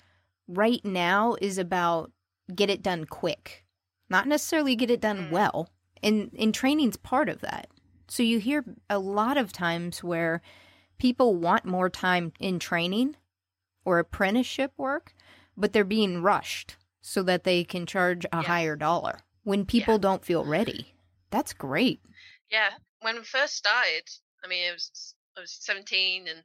right 0.46 0.84
now 0.84 1.36
is 1.40 1.58
about 1.58 2.10
get 2.54 2.70
it 2.70 2.82
done 2.82 3.04
quick, 3.04 3.64
not 4.08 4.26
necessarily 4.26 4.74
get 4.76 4.90
it 4.90 5.00
done 5.00 5.28
Mm. 5.28 5.30
well, 5.30 5.68
and 6.02 6.30
and 6.38 6.54
training's 6.54 6.96
part 6.96 7.28
of 7.28 7.40
that. 7.40 7.68
So 8.08 8.22
you 8.22 8.38
hear 8.38 8.64
a 8.88 8.98
lot 8.98 9.36
of 9.36 9.52
times 9.52 10.02
where 10.02 10.40
people 10.98 11.34
want 11.34 11.64
more 11.64 11.90
time 11.90 12.32
in 12.40 12.58
training 12.58 13.16
or 13.84 13.98
apprenticeship 13.98 14.72
work, 14.76 15.14
but 15.56 15.72
they're 15.72 15.84
being 15.84 16.22
rushed 16.22 16.76
so 17.02 17.22
that 17.22 17.44
they 17.44 17.64
can 17.64 17.86
charge 17.86 18.24
a 18.26 18.28
Yeah. 18.38 18.42
higher 18.42 18.76
dollar 18.76 19.20
when 19.44 19.64
people 19.66 19.94
Yeah. 19.94 19.98
don't 19.98 20.24
feel 20.24 20.44
ready. 20.44 20.94
That's 21.30 21.52
great. 21.52 22.00
Yeah, 22.50 22.70
when 23.00 23.16
we 23.16 23.24
first 23.24 23.54
started, 23.56 24.08
I 24.42 24.48
mean, 24.48 24.64
it 24.68 24.72
was 24.72 25.14
I 25.38 25.40
was 25.40 25.56
17, 25.60 26.26
and 26.26 26.42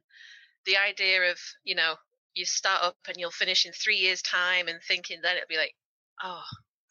the 0.66 0.76
idea 0.76 1.30
of 1.30 1.38
you 1.64 1.74
know 1.74 1.96
you 2.34 2.44
start 2.44 2.82
up 2.82 2.96
and 3.08 3.16
you'll 3.18 3.30
finish 3.30 3.66
in 3.66 3.72
three 3.72 3.96
years' 3.96 4.22
time, 4.22 4.68
and 4.68 4.80
thinking 4.82 5.20
then 5.20 5.36
it'd 5.36 5.48
be 5.48 5.56
like, 5.56 5.74
oh, 6.22 6.42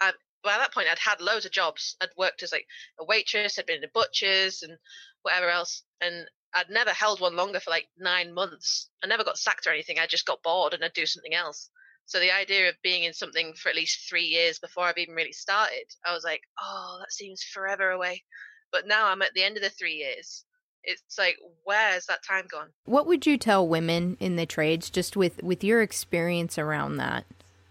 I, 0.02 0.12
that 0.44 0.74
point 0.74 0.90
I'd 0.90 1.00
had 1.00 1.22
loads 1.22 1.46
of 1.46 1.52
jobs. 1.52 1.96
I'd 2.02 2.10
worked 2.18 2.44
as 2.44 2.52
like 2.52 2.68
a 3.00 3.06
waitress, 3.06 3.58
I'd 3.58 3.66
been 3.66 3.78
in 3.78 3.84
a 3.86 3.92
butcher's 3.94 4.64
and 4.64 4.78
whatever 5.22 5.50
else, 5.50 5.84
and 6.02 6.28
I'd 6.54 6.70
never 6.70 6.92
held 6.92 7.22
one 7.22 7.36
longer 7.36 7.60
for 7.60 7.72
like 7.72 7.88
nine 7.98 8.34
months. 8.34 8.90
I 9.04 9.08
never 9.08 9.24
got 9.24 9.38
sacked 9.38 9.66
or 9.66 9.72
anything. 9.72 9.98
I 9.98 10.06
just 10.06 10.26
got 10.26 10.44
bored 10.44 10.74
and 10.74 10.84
I'd 10.84 10.94
do 10.94 11.06
something 11.06 11.34
else. 11.34 11.70
So 12.06 12.20
the 12.20 12.36
idea 12.36 12.70
of 12.70 12.76
being 12.84 13.04
in 13.04 13.14
something 13.14 13.54
for 13.54 13.70
at 13.70 13.76
least 13.76 14.10
three 14.10 14.26
years 14.26 14.60
before 14.60 14.84
I've 14.84 14.98
even 14.98 15.16
really 15.16 15.32
started, 15.32 15.86
I 16.06 16.14
was 16.14 16.24
like, 16.24 16.42
oh, 16.62 16.98
that 17.00 17.14
seems 17.14 17.44
forever 17.44 17.92
away. 17.92 18.24
But 18.72 18.88
now 18.88 19.08
I'm 19.08 19.22
at 19.22 19.34
the 19.34 19.44
end 19.44 19.56
of 19.56 19.64
the 19.64 19.70
three 19.70 19.96
years. 19.96 20.44
It's 20.84 21.18
like, 21.18 21.38
where's 21.64 22.06
that 22.08 22.24
time 22.28 22.46
gone? 22.50 22.70
What 22.86 23.08
would 23.08 23.26
you 23.26 23.38
tell 23.38 23.68
women 23.68 24.18
in 24.20 24.36
the 24.36 24.46
trades 24.46 24.90
just 24.90 25.16
with 25.16 25.42
with 25.42 25.64
your 25.64 25.82
experience 25.82 26.58
around 26.58 26.98
that 26.98 27.26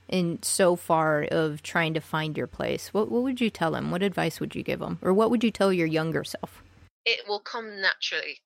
and 0.09 0.45
so 0.45 0.77
far 0.77 1.23
of 1.31 1.63
trying 1.63 1.95
to 1.95 2.01
find 2.01 2.37
your 2.37 2.47
place? 2.47 2.95
What 2.95 3.11
what 3.11 3.23
would 3.23 3.41
you 3.41 3.51
tell 3.51 3.73
them? 3.73 3.91
What 3.91 4.03
advice 4.03 4.41
would 4.41 4.55
you 4.55 4.63
give 4.63 4.81
them? 4.81 4.99
Or 5.03 5.13
what 5.13 5.31
would 5.31 5.45
you 5.45 5.51
tell 5.51 5.73
your 5.73 5.87
younger 5.87 6.25
self? 6.25 6.63
It 7.05 7.27
will 7.29 7.41
come 7.41 7.81
naturally. 7.81 8.41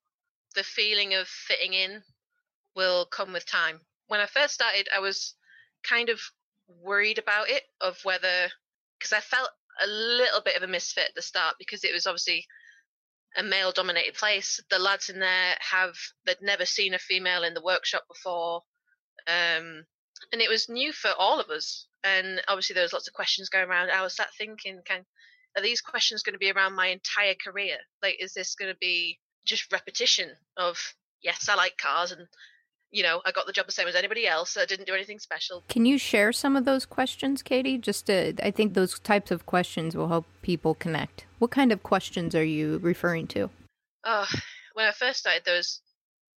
The 0.54 0.64
feeling 0.64 1.14
of 1.14 1.28
fitting 1.28 1.74
in 1.74 2.02
will 2.74 3.06
come 3.06 3.32
with 3.32 3.46
time. 3.46 3.80
When 4.08 4.20
I 4.20 4.26
first 4.26 4.54
started, 4.54 4.88
I 4.94 5.00
was 5.00 5.34
kind 5.82 6.08
of 6.08 6.20
worried 6.82 7.18
about 7.18 7.48
it, 7.48 7.62
of 7.80 7.98
whether, 8.04 8.48
because 8.98 9.12
I 9.12 9.20
felt 9.20 9.50
a 9.82 9.86
little 9.86 10.40
bit 10.40 10.56
of 10.56 10.62
a 10.62 10.66
misfit 10.66 11.08
at 11.08 11.14
the 11.14 11.22
start 11.22 11.56
because 11.58 11.84
it 11.84 11.92
was 11.92 12.06
obviously 12.06 12.46
a 13.36 13.42
male 13.42 13.72
dominated 13.72 14.14
place. 14.14 14.60
The 14.70 14.78
lads 14.78 15.08
in 15.08 15.20
there 15.20 15.54
have, 15.70 15.94
they'd 16.24 16.36
never 16.42 16.64
seen 16.64 16.94
a 16.94 16.98
female 16.98 17.44
in 17.44 17.54
the 17.54 17.62
workshop 17.62 18.04
before. 18.08 18.62
Um, 19.26 19.84
and 20.32 20.40
it 20.40 20.48
was 20.48 20.68
new 20.68 20.92
for 20.92 21.10
all 21.18 21.40
of 21.40 21.50
us. 21.50 21.86
And 22.04 22.40
obviously, 22.48 22.74
there 22.74 22.84
was 22.84 22.92
lots 22.92 23.08
of 23.08 23.14
questions 23.14 23.48
going 23.48 23.68
around. 23.68 23.90
I 23.90 24.02
was 24.02 24.14
sat 24.14 24.28
thinking, 24.38 24.80
can 24.84 25.04
are 25.56 25.62
these 25.62 25.80
questions 25.80 26.22
going 26.22 26.34
to 26.34 26.38
be 26.38 26.50
around 26.50 26.74
my 26.74 26.88
entire 26.88 27.34
career? 27.34 27.76
Like, 28.02 28.16
is 28.20 28.34
this 28.34 28.54
going 28.54 28.70
to 28.70 28.78
be 28.78 29.18
just 29.44 29.72
repetition 29.72 30.30
of 30.56 30.94
yes, 31.22 31.48
I 31.48 31.54
like 31.54 31.76
cars, 31.78 32.12
and 32.12 32.28
you 32.90 33.02
know, 33.02 33.20
I 33.24 33.32
got 33.32 33.46
the 33.46 33.52
job 33.52 33.66
the 33.66 33.72
same 33.72 33.88
as 33.88 33.94
anybody 33.94 34.26
else. 34.26 34.56
I 34.56 34.64
didn't 34.64 34.86
do 34.86 34.94
anything 34.94 35.18
special. 35.18 35.64
Can 35.68 35.86
you 35.86 35.98
share 35.98 36.32
some 36.32 36.56
of 36.56 36.64
those 36.64 36.86
questions, 36.86 37.42
Katie? 37.42 37.78
Just 37.78 38.06
to, 38.06 38.34
I 38.42 38.50
think 38.50 38.74
those 38.74 38.98
types 39.00 39.30
of 39.30 39.44
questions 39.44 39.96
will 39.96 40.08
help 40.08 40.26
people 40.42 40.74
connect. 40.74 41.25
What 41.38 41.50
kind 41.50 41.70
of 41.70 41.82
questions 41.82 42.34
are 42.34 42.44
you 42.44 42.78
referring 42.78 43.26
to? 43.28 43.50
Oh, 44.04 44.26
when 44.72 44.86
I 44.86 44.92
first 44.92 45.18
started, 45.20 45.42
there 45.44 45.56
was 45.56 45.82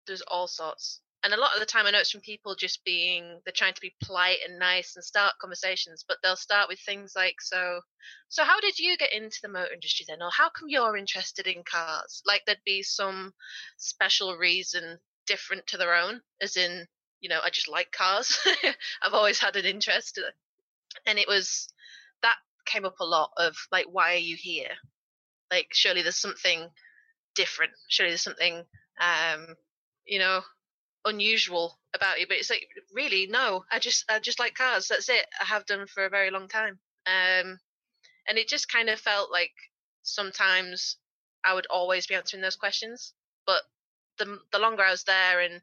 there's 0.06 0.22
all 0.22 0.46
sorts, 0.46 1.00
and 1.24 1.32
a 1.32 1.40
lot 1.40 1.54
of 1.54 1.60
the 1.60 1.66
time, 1.66 1.86
I 1.86 1.90
know 1.90 2.00
it's 2.00 2.10
from 2.10 2.20
people 2.20 2.54
just 2.54 2.84
being 2.84 3.40
they're 3.44 3.52
trying 3.54 3.74
to 3.74 3.80
be 3.80 3.94
polite 4.02 4.38
and 4.46 4.58
nice 4.58 4.96
and 4.96 5.04
start 5.04 5.34
conversations, 5.40 6.04
but 6.06 6.18
they'll 6.22 6.36
start 6.36 6.68
with 6.68 6.80
things 6.80 7.14
like, 7.16 7.40
"So, 7.40 7.80
so 8.28 8.44
how 8.44 8.60
did 8.60 8.78
you 8.78 8.96
get 8.98 9.12
into 9.12 9.38
the 9.40 9.48
motor 9.48 9.72
industry 9.72 10.04
then, 10.06 10.20
or 10.22 10.30
how 10.30 10.50
come 10.50 10.68
you're 10.68 10.96
interested 10.96 11.46
in 11.46 11.62
cars?" 11.64 12.22
Like 12.26 12.42
there'd 12.44 12.64
be 12.66 12.82
some 12.82 13.32
special 13.78 14.36
reason 14.36 14.98
different 15.26 15.66
to 15.68 15.78
their 15.78 15.94
own, 15.94 16.20
as 16.42 16.56
in, 16.58 16.86
you 17.20 17.28
know, 17.30 17.40
I 17.42 17.50
just 17.50 17.68
like 17.68 17.90
cars. 17.92 18.38
I've 19.02 19.14
always 19.14 19.38
had 19.38 19.56
an 19.56 19.64
interest, 19.64 20.18
and 21.06 21.18
it 21.18 21.28
was 21.28 21.72
that 22.22 22.36
came 22.66 22.84
up 22.84 23.00
a 23.00 23.04
lot 23.04 23.30
of 23.36 23.56
like, 23.72 23.86
"Why 23.86 24.14
are 24.14 24.16
you 24.16 24.36
here?" 24.36 24.76
Like, 25.50 25.68
surely 25.72 26.02
there's 26.02 26.16
something 26.16 26.68
different. 27.34 27.72
Surely 27.88 28.10
there's 28.10 28.22
something, 28.22 28.64
um, 29.00 29.46
you 30.06 30.18
know, 30.18 30.42
unusual 31.04 31.78
about 31.94 32.20
you. 32.20 32.26
But 32.28 32.38
it's 32.38 32.50
like, 32.50 32.68
really, 32.94 33.26
no. 33.26 33.64
I 33.70 33.78
just, 33.78 34.04
I 34.10 34.18
just 34.18 34.38
like 34.38 34.54
cars. 34.54 34.88
That's 34.88 35.08
it. 35.08 35.26
I 35.40 35.44
have 35.44 35.66
done 35.66 35.86
for 35.86 36.04
a 36.04 36.10
very 36.10 36.30
long 36.30 36.48
time. 36.48 36.78
Um, 37.06 37.58
and 38.28 38.38
it 38.38 38.48
just 38.48 38.70
kind 38.70 38.88
of 38.88 39.00
felt 39.00 39.30
like 39.30 39.52
sometimes 40.02 40.96
I 41.44 41.54
would 41.54 41.66
always 41.70 42.06
be 42.06 42.14
answering 42.14 42.42
those 42.42 42.56
questions. 42.56 43.12
But 43.46 43.62
the 44.18 44.38
the 44.52 44.58
longer 44.58 44.82
I 44.82 44.90
was 44.90 45.04
there 45.04 45.40
and 45.40 45.60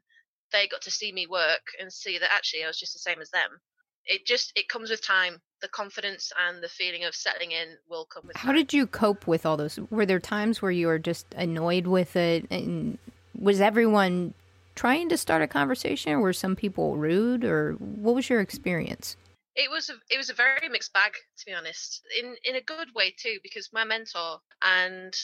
they 0.52 0.68
got 0.68 0.82
to 0.82 0.90
see 0.90 1.12
me 1.12 1.26
work 1.26 1.62
and 1.80 1.92
see 1.92 2.18
that 2.18 2.32
actually 2.32 2.64
I 2.64 2.66
was 2.66 2.78
just 2.78 2.92
the 2.92 2.98
same 2.98 3.20
as 3.20 3.30
them, 3.30 3.60
it 4.04 4.26
just 4.26 4.52
it 4.56 4.68
comes 4.68 4.90
with 4.90 5.04
time. 5.06 5.40
The 5.60 5.68
confidence 5.68 6.32
and 6.38 6.62
the 6.62 6.68
feeling 6.68 7.04
of 7.04 7.14
settling 7.14 7.52
in 7.52 7.76
will 7.88 8.04
come 8.04 8.24
with. 8.26 8.36
How 8.36 8.48
time. 8.48 8.56
did 8.56 8.72
you 8.72 8.86
cope 8.86 9.26
with 9.26 9.44
all 9.44 9.56
those? 9.56 9.78
Were 9.90 10.06
there 10.06 10.20
times 10.20 10.62
where 10.62 10.70
you 10.70 10.86
were 10.86 10.98
just 10.98 11.26
annoyed 11.36 11.86
with 11.86 12.14
it? 12.16 12.46
And 12.50 12.98
was 13.36 13.60
everyone 13.60 14.34
trying 14.74 15.08
to 15.08 15.16
start 15.16 15.42
a 15.42 15.48
conversation? 15.48 16.12
Or 16.12 16.20
were 16.20 16.32
some 16.32 16.54
people 16.54 16.96
rude? 16.96 17.44
Or 17.44 17.72
what 17.72 18.14
was 18.14 18.28
your 18.28 18.40
experience? 18.40 19.16
it 19.58 19.68
was 19.68 19.90
a, 19.90 19.94
it 20.08 20.16
was 20.16 20.30
a 20.30 20.34
very 20.34 20.68
mixed 20.70 20.92
bag 20.92 21.12
to 21.36 21.44
be 21.44 21.52
honest 21.52 22.02
in 22.18 22.36
in 22.44 22.54
a 22.54 22.60
good 22.60 22.88
way 22.94 23.12
too 23.18 23.38
because 23.42 23.68
my 23.72 23.84
mentor 23.84 24.38
and 24.62 25.14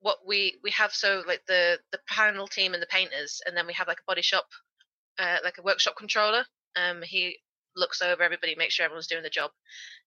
what 0.00 0.18
we 0.26 0.58
we 0.62 0.70
have 0.70 0.92
so 0.92 1.22
like 1.26 1.40
the 1.46 1.78
the 1.90 1.98
panel 2.06 2.46
team 2.46 2.74
and 2.74 2.82
the 2.82 2.86
painters 2.86 3.40
and 3.46 3.56
then 3.56 3.66
we 3.66 3.72
have 3.72 3.88
like 3.88 4.00
a 4.00 4.06
body 4.06 4.22
shop 4.22 4.46
uh, 5.18 5.38
like 5.42 5.56
a 5.58 5.62
workshop 5.62 5.96
controller 5.96 6.44
um 6.76 7.02
he 7.02 7.38
looks 7.80 8.02
over 8.02 8.22
everybody 8.22 8.54
makes 8.54 8.74
sure 8.74 8.84
everyone's 8.84 9.06
doing 9.06 9.22
the 9.22 9.30
job 9.30 9.50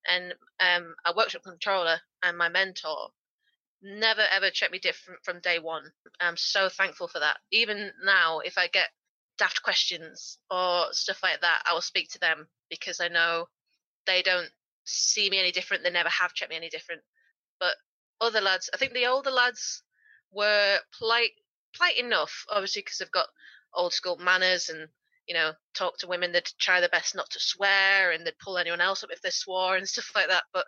and 0.08 0.34
um 0.60 0.94
workshop 1.16 1.42
controller 1.42 1.98
and 2.22 2.38
my 2.38 2.48
mentor 2.48 3.10
never 3.82 4.22
ever 4.34 4.48
checked 4.50 4.72
me 4.72 4.78
different 4.78 5.20
from 5.22 5.40
day 5.40 5.58
one 5.58 5.82
i'm 6.20 6.36
so 6.36 6.68
thankful 6.70 7.08
for 7.08 7.18
that 7.18 7.36
even 7.50 7.90
now 8.02 8.38
if 8.38 8.56
i 8.56 8.66
get 8.68 8.88
daft 9.36 9.62
questions 9.62 10.38
or 10.50 10.86
stuff 10.92 11.22
like 11.22 11.40
that 11.42 11.62
i 11.68 11.74
will 11.74 11.82
speak 11.82 12.08
to 12.08 12.18
them 12.20 12.46
because 12.70 13.00
i 13.00 13.08
know 13.08 13.46
they 14.06 14.22
don't 14.22 14.50
see 14.84 15.28
me 15.30 15.38
any 15.38 15.52
different. 15.52 15.82
They 15.82 15.90
never 15.90 16.08
have 16.08 16.34
checked 16.34 16.50
me 16.50 16.56
any 16.56 16.68
different. 16.68 17.02
But 17.58 17.74
other 18.20 18.40
lads, 18.40 18.70
I 18.72 18.76
think 18.76 18.92
the 18.92 19.06
older 19.06 19.30
lads 19.30 19.82
were 20.30 20.78
polite, 20.98 21.32
polite 21.76 21.98
enough, 21.98 22.44
obviously 22.50 22.82
because 22.82 22.98
they've 22.98 23.10
got 23.10 23.28
old 23.74 23.92
school 23.92 24.16
manners 24.16 24.68
and 24.68 24.88
you 25.26 25.34
know, 25.34 25.52
talk 25.74 25.98
to 25.98 26.06
women, 26.08 26.32
they'd 26.32 26.48
try 26.58 26.80
their 26.80 26.88
best 26.88 27.14
not 27.14 27.30
to 27.30 27.40
swear 27.40 28.12
and 28.12 28.26
they'd 28.26 28.38
pull 28.38 28.58
anyone 28.58 28.80
else 28.80 29.02
up 29.02 29.10
if 29.12 29.22
they 29.22 29.30
swore 29.30 29.76
and 29.76 29.88
stuff 29.94 30.10
like 30.14 30.28
that. 30.28 30.44
But 30.52 30.66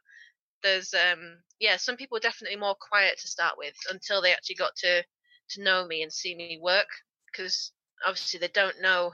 there's 0.62 0.94
um 0.94 1.38
yeah, 1.60 1.76
some 1.76 1.96
people 1.96 2.16
were 2.16 2.20
definitely 2.20 2.56
more 2.56 2.76
quiet 2.80 3.18
to 3.20 3.28
start 3.28 3.54
with 3.58 3.74
until 3.90 4.22
they 4.22 4.32
actually 4.32 4.56
got 4.56 4.74
to 4.76 5.02
to 5.50 5.62
know 5.62 5.86
me 5.86 6.02
and 6.02 6.12
see 6.12 6.34
me 6.34 6.58
work 6.60 6.88
because 7.30 7.72
obviously 8.04 8.40
they 8.40 8.48
don't 8.48 8.80
know 8.80 9.12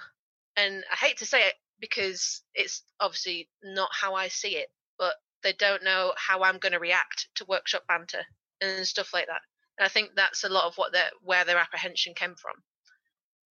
and 0.57 0.85
I 0.91 0.97
hate 0.97 1.19
to 1.19 1.27
say 1.27 1.47
it 1.47 1.55
because 1.81 2.43
it's 2.55 2.83
obviously 3.01 3.49
not 3.63 3.91
how 3.93 4.15
I 4.15 4.29
see 4.29 4.57
it, 4.57 4.69
but 4.99 5.15
they 5.43 5.53
don't 5.53 5.83
know 5.85 6.13
how 6.17 6.43
I'm 6.43 6.59
going 6.59 6.73
to 6.73 6.79
react 6.79 7.29
to 7.37 7.45
workshop 7.49 7.83
banter 7.89 8.23
and 8.61 8.87
stuff 8.87 9.13
like 9.13 9.27
that. 9.27 9.41
And 9.79 9.85
I 9.85 9.89
think 9.89 10.11
that's 10.15 10.45
a 10.45 10.49
lot 10.49 10.65
of 10.65 10.77
what 10.77 10.93
their 10.93 11.11
where 11.23 11.45
their 11.45 11.59
apprehension 11.59 12.15
came 12.15 12.35
from. 12.37 12.55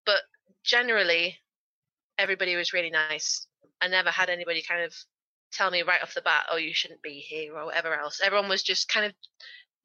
But 0.06 0.22
generally, 0.64 1.40
everybody 2.18 2.56
was 2.56 2.74
really 2.74 2.90
nice. 2.90 3.48
I 3.82 3.88
never 3.88 4.10
had 4.10 4.30
anybody 4.30 4.62
kind 4.62 4.84
of 4.84 4.94
tell 5.52 5.72
me 5.72 5.82
right 5.82 6.02
off 6.02 6.14
the 6.14 6.22
bat, 6.22 6.46
"Oh, 6.50 6.58
you 6.58 6.74
shouldn't 6.74 7.02
be 7.02 7.20
here" 7.20 7.56
or 7.56 7.66
whatever 7.66 7.94
else. 7.94 8.22
Everyone 8.24 8.50
was 8.50 8.64
just 8.64 8.90
kind 8.90 9.06
of 9.06 9.14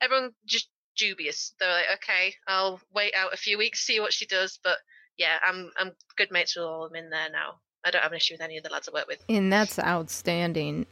everyone 0.00 0.32
just 0.46 0.68
dubious. 0.96 1.54
They're 1.58 1.70
like, 1.70 1.86
"Okay, 1.94 2.34
I'll 2.46 2.80
wait 2.94 3.14
out 3.14 3.34
a 3.34 3.36
few 3.36 3.58
weeks, 3.58 3.80
see 3.80 4.00
what 4.00 4.12
she 4.12 4.26
does." 4.26 4.58
But 4.62 4.78
yeah, 5.16 5.38
I'm 5.42 5.70
I'm 5.78 5.92
good 6.16 6.30
mates 6.30 6.56
with 6.56 6.64
all 6.64 6.84
of 6.84 6.92
them 6.92 7.04
in 7.04 7.10
there 7.10 7.30
now. 7.30 7.60
I 7.84 7.90
don't 7.90 8.02
have 8.02 8.12
an 8.12 8.16
issue 8.16 8.34
with 8.34 8.40
any 8.40 8.56
of 8.56 8.64
the 8.64 8.70
lads 8.70 8.88
I 8.88 8.92
work 8.92 9.06
with. 9.06 9.24
And 9.28 9.52
that's 9.52 9.78
outstanding. 9.78 10.86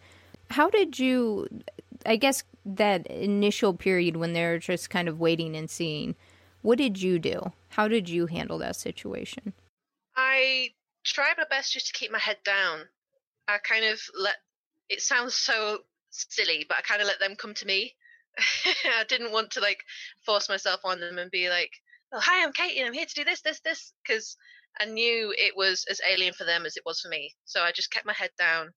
How 0.50 0.70
did 0.70 0.98
you? 0.98 1.48
I 2.06 2.16
guess 2.16 2.44
that 2.64 3.06
initial 3.06 3.74
period 3.74 4.16
when 4.16 4.32
they're 4.32 4.58
just 4.58 4.90
kind 4.90 5.08
of 5.08 5.20
waiting 5.20 5.56
and 5.56 5.68
seeing. 5.68 6.14
What 6.62 6.78
did 6.78 7.02
you 7.02 7.18
do? 7.18 7.52
How 7.70 7.88
did 7.88 8.08
you 8.08 8.26
handle 8.26 8.56
that 8.58 8.76
situation? 8.76 9.52
I 10.16 10.70
tried 11.04 11.36
my 11.38 11.44
best 11.48 11.72
just 11.72 11.86
to 11.88 11.92
keep 11.92 12.10
my 12.10 12.18
head 12.18 12.38
down. 12.44 12.88
I 13.46 13.58
kind 13.58 13.84
of 13.84 14.00
let 14.18 14.36
it 14.88 15.02
sounds 15.02 15.34
so 15.34 15.78
silly, 16.10 16.64
but 16.68 16.78
I 16.78 16.82
kind 16.82 17.00
of 17.00 17.06
let 17.06 17.20
them 17.20 17.36
come 17.36 17.54
to 17.54 17.66
me. 17.66 17.94
I 18.66 19.04
didn't 19.08 19.32
want 19.32 19.52
to 19.52 19.60
like 19.60 19.84
force 20.24 20.48
myself 20.48 20.80
on 20.84 21.00
them 21.00 21.18
and 21.18 21.30
be 21.30 21.48
like, 21.48 21.70
"Oh, 22.12 22.20
hi, 22.20 22.42
I'm 22.42 22.52
Katie, 22.52 22.80
and 22.80 22.88
I'm 22.88 22.94
here 22.94 23.06
to 23.06 23.14
do 23.14 23.24
this, 23.24 23.42
this, 23.42 23.60
this," 23.60 23.92
because 24.06 24.36
I 24.80 24.86
knew 24.86 25.32
it 25.36 25.56
was 25.56 25.84
as 25.88 26.00
alien 26.08 26.34
for 26.34 26.44
them 26.44 26.66
as 26.66 26.76
it 26.76 26.84
was 26.86 27.00
for 27.00 27.08
me. 27.08 27.34
So 27.44 27.62
I 27.62 27.72
just 27.72 27.90
kept 27.90 28.06
my 28.06 28.12
head 28.12 28.30
down, 28.38 28.72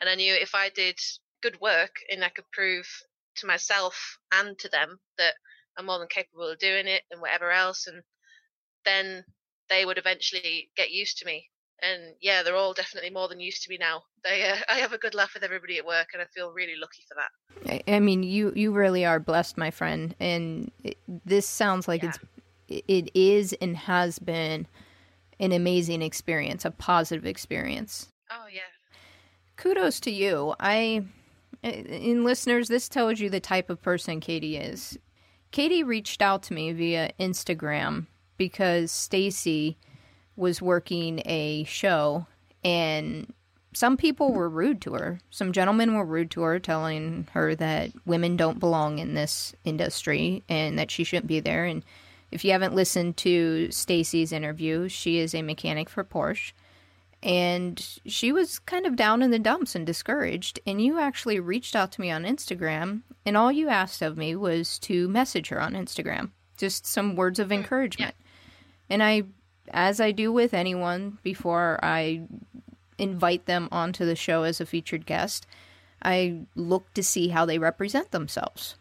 and 0.00 0.08
I 0.08 0.14
knew 0.14 0.34
if 0.34 0.54
I 0.54 0.70
did 0.70 0.98
good 1.42 1.60
work 1.60 1.96
and 2.10 2.24
I 2.24 2.28
could 2.30 2.50
prove 2.52 2.86
to 3.36 3.46
myself 3.46 4.18
and 4.32 4.58
to 4.60 4.68
them 4.68 5.00
that 5.18 5.34
I'm 5.76 5.86
more 5.86 5.98
than 5.98 6.08
capable 6.08 6.48
of 6.48 6.58
doing 6.58 6.86
it 6.86 7.02
and 7.10 7.20
whatever 7.20 7.50
else, 7.50 7.86
and 7.86 8.02
then 8.84 9.24
they 9.68 9.84
would 9.84 9.98
eventually 9.98 10.70
get 10.76 10.90
used 10.90 11.18
to 11.18 11.26
me. 11.26 11.50
And 11.82 12.14
yeah, 12.20 12.42
they're 12.42 12.56
all 12.56 12.72
definitely 12.72 13.10
more 13.10 13.28
than 13.28 13.40
used 13.40 13.64
to 13.64 13.68
me 13.68 13.76
now. 13.78 14.02
They, 14.22 14.48
uh, 14.48 14.56
I 14.68 14.74
have 14.74 14.92
a 14.92 14.98
good 14.98 15.14
laugh 15.14 15.34
with 15.34 15.42
everybody 15.42 15.78
at 15.78 15.86
work, 15.86 16.08
and 16.12 16.22
I 16.22 16.26
feel 16.26 16.52
really 16.52 16.76
lucky 16.80 17.04
for 17.08 17.16
that. 17.16 17.82
I 17.88 17.98
mean, 17.98 18.22
you 18.22 18.52
you 18.54 18.72
really 18.72 19.04
are 19.04 19.18
blessed, 19.18 19.58
my 19.58 19.70
friend. 19.70 20.14
And 20.20 20.70
it, 20.84 20.96
this 21.24 21.46
sounds 21.46 21.88
like 21.88 22.02
yeah. 22.02 22.10
it's 22.10 22.84
it 22.88 23.10
is 23.14 23.52
and 23.60 23.76
has 23.76 24.18
been 24.18 24.66
an 25.40 25.52
amazing 25.52 26.02
experience, 26.02 26.64
a 26.64 26.70
positive 26.70 27.26
experience. 27.26 28.08
Oh 28.30 28.46
yeah. 28.52 28.60
Kudos 29.56 30.00
to 30.00 30.10
you. 30.10 30.54
I 30.60 31.04
in 31.62 32.24
listeners, 32.24 32.68
this 32.68 32.88
tells 32.88 33.20
you 33.20 33.28
the 33.30 33.40
type 33.40 33.70
of 33.70 33.82
person 33.82 34.20
Katie 34.20 34.56
is. 34.56 34.98
Katie 35.50 35.82
reached 35.82 36.22
out 36.22 36.42
to 36.44 36.54
me 36.54 36.72
via 36.72 37.12
Instagram 37.20 38.06
because 38.36 38.90
Stacy 38.90 39.76
was 40.36 40.62
working 40.62 41.22
a 41.24 41.64
show 41.64 42.26
and 42.64 43.32
some 43.74 43.96
people 43.96 44.32
were 44.32 44.48
rude 44.48 44.80
to 44.82 44.94
her. 44.94 45.20
Some 45.30 45.52
gentlemen 45.52 45.94
were 45.94 46.04
rude 46.04 46.30
to 46.32 46.42
her, 46.42 46.58
telling 46.58 47.26
her 47.32 47.54
that 47.54 47.90
women 48.04 48.36
don't 48.36 48.60
belong 48.60 48.98
in 48.98 49.14
this 49.14 49.54
industry 49.64 50.42
and 50.48 50.78
that 50.78 50.90
she 50.90 51.04
shouldn't 51.04 51.26
be 51.26 51.40
there. 51.40 51.64
And 51.64 51.82
if 52.30 52.44
you 52.44 52.52
haven't 52.52 52.74
listened 52.74 53.16
to 53.18 53.70
Stacy's 53.70 54.32
interview, 54.32 54.88
she 54.88 55.18
is 55.18 55.34
a 55.34 55.42
mechanic 55.42 55.88
for 55.88 56.04
Porsche. 56.04 56.52
And 57.22 57.78
she 58.04 58.32
was 58.32 58.58
kind 58.58 58.84
of 58.84 58.96
down 58.96 59.22
in 59.22 59.30
the 59.30 59.38
dumps 59.38 59.74
and 59.74 59.86
discouraged. 59.86 60.58
And 60.66 60.82
you 60.82 60.98
actually 60.98 61.38
reached 61.40 61.76
out 61.76 61.92
to 61.92 62.00
me 62.00 62.10
on 62.10 62.24
Instagram, 62.24 63.02
and 63.24 63.36
all 63.36 63.52
you 63.52 63.68
asked 63.68 64.02
of 64.02 64.16
me 64.16 64.34
was 64.34 64.78
to 64.80 65.08
message 65.08 65.48
her 65.48 65.60
on 65.60 65.74
Instagram. 65.74 66.30
Just 66.56 66.84
some 66.84 67.14
words 67.14 67.38
of 67.38 67.52
encouragement. 67.52 68.16
And 68.90 69.02
I, 69.02 69.22
as 69.72 70.00
I 70.00 70.12
do 70.12 70.32
with 70.32 70.54
anyone 70.54 71.18
before 71.22 71.78
I 71.82 72.22
invite 72.98 73.46
them 73.46 73.68
onto 73.72 74.04
the 74.04 74.16
show 74.16 74.44
as 74.44 74.60
a 74.60 74.66
featured 74.66 75.06
guest, 75.06 75.46
I 76.02 76.42
look 76.54 76.92
to 76.94 77.02
see 77.02 77.28
how 77.28 77.44
they 77.44 77.58
represent 77.58 78.10
themselves. 78.10 78.76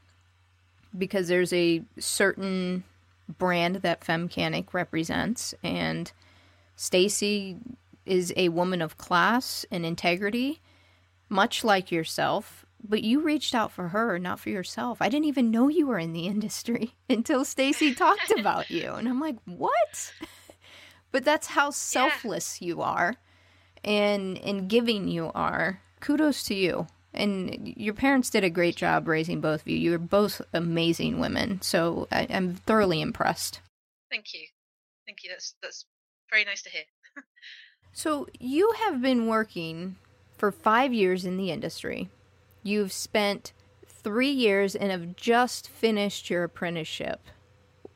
Because 0.97 1.27
there's 1.27 1.53
a 1.53 1.83
certain 1.99 2.83
brand 3.37 3.77
that 3.77 4.01
Femcanic 4.01 4.73
represents, 4.73 5.53
and 5.63 6.11
Stacy 6.75 7.57
is 8.05 8.33
a 8.35 8.49
woman 8.49 8.81
of 8.81 8.97
class 8.97 9.65
and 9.71 9.85
integrity, 9.85 10.59
much 11.29 11.63
like 11.63 11.91
yourself. 11.91 12.65
But 12.83 13.03
you 13.03 13.21
reached 13.21 13.53
out 13.53 13.71
for 13.71 13.89
her, 13.89 14.17
not 14.17 14.39
for 14.39 14.49
yourself. 14.49 14.97
I 15.01 15.07
didn't 15.07 15.25
even 15.27 15.51
know 15.51 15.67
you 15.67 15.87
were 15.87 15.99
in 15.99 16.13
the 16.13 16.25
industry 16.27 16.95
until 17.09 17.45
Stacy 17.45 17.93
talked 17.93 18.31
about 18.37 18.69
you, 18.69 18.93
and 18.93 19.07
I'm 19.07 19.19
like, 19.19 19.37
what? 19.45 20.13
But 21.11 21.25
that's 21.25 21.47
how 21.47 21.71
selfless 21.71 22.61
yeah. 22.61 22.67
you 22.67 22.81
are, 22.81 23.15
and 23.83 24.37
and 24.39 24.69
giving 24.69 25.07
you 25.07 25.31
are. 25.33 25.81
Kudos 25.99 26.43
to 26.43 26.55
you 26.55 26.87
and 27.13 27.73
your 27.75 27.93
parents 27.93 28.29
did 28.29 28.43
a 28.43 28.49
great 28.49 28.75
job 28.75 29.07
raising 29.07 29.41
both 29.41 29.61
of 29.61 29.67
you. 29.67 29.77
You 29.77 29.93
are 29.93 29.99
both 29.99 30.41
amazing 30.53 31.19
women, 31.19 31.61
so 31.61 32.07
I, 32.11 32.23
am 32.23 32.55
thoroughly 32.55 33.01
impressed. 33.01 33.59
Thank 34.09 34.33
you, 34.33 34.47
thank 35.05 35.23
you. 35.23 35.29
That's 35.29 35.55
that's 35.61 35.85
very 36.29 36.45
nice 36.45 36.61
to 36.63 36.69
hear. 36.69 36.83
so 37.91 38.27
you 38.39 38.73
have 38.79 39.01
been 39.01 39.27
working 39.27 39.97
for 40.37 40.51
five 40.51 40.93
years 40.93 41.25
in 41.25 41.37
the 41.37 41.51
industry. 41.51 42.09
You've 42.63 42.93
spent 42.93 43.53
three 43.85 44.31
years 44.31 44.75
and 44.75 44.91
have 44.91 45.15
just 45.15 45.67
finished 45.67 46.29
your 46.29 46.43
apprenticeship. 46.43 47.21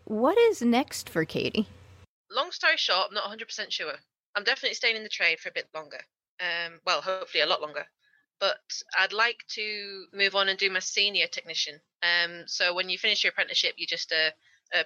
What 0.04 0.38
is 0.38 0.62
next 0.62 1.10
for 1.10 1.26
Katie? 1.26 1.68
Long 2.32 2.52
story 2.52 2.78
short, 2.78 3.08
I'm 3.10 3.14
not 3.14 3.30
100% 3.30 3.72
sure. 3.72 3.94
I'm 4.36 4.44
definitely 4.44 4.76
staying 4.76 4.96
in 4.96 5.04
the 5.04 5.10
trade 5.10 5.40
for 5.40 5.50
a 5.50 5.54
bit 5.54 5.70
longer. 5.74 6.02
Um, 6.40 6.80
well, 6.86 7.02
hopefully 7.02 7.42
a 7.42 7.48
lot 7.48 7.62
longer 7.62 7.86
but 8.40 8.58
I'd 8.98 9.14
like 9.14 9.46
to 9.50 10.06
move 10.14 10.36
on 10.36 10.50
and 10.50 10.60
do 10.60 10.70
my 10.70 10.80
senior 10.80 11.28
technician. 11.28 11.80
Um, 12.04 12.44
so 12.48 12.74
when 12.74 12.90
you 12.90 12.98
finish 12.98 13.24
your 13.24 13.32
apprenticeship, 13.32 13.76
you're 13.78 13.88
just 13.88 14.12
a, 14.12 14.34
a 14.74 14.84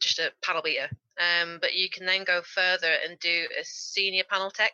just 0.00 0.18
a 0.18 0.32
panel 0.42 0.62
beater. 0.62 0.88
Um, 1.18 1.58
but 1.60 1.74
you 1.74 1.90
can 1.90 2.06
then 2.06 2.24
go 2.24 2.42
further 2.42 2.92
and 3.06 3.18
do 3.18 3.46
a 3.60 3.64
senior 3.64 4.24
panel 4.28 4.50
tech 4.50 4.72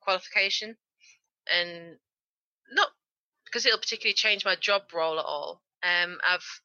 qualification, 0.00 0.76
and 1.52 1.96
not 2.72 2.88
because 3.44 3.66
it'll 3.66 3.78
particularly 3.78 4.14
change 4.14 4.44
my 4.44 4.56
job 4.56 4.82
role 4.92 5.18
at 5.18 5.24
all. 5.24 5.62
Um, 5.82 6.18
I've 6.26 6.60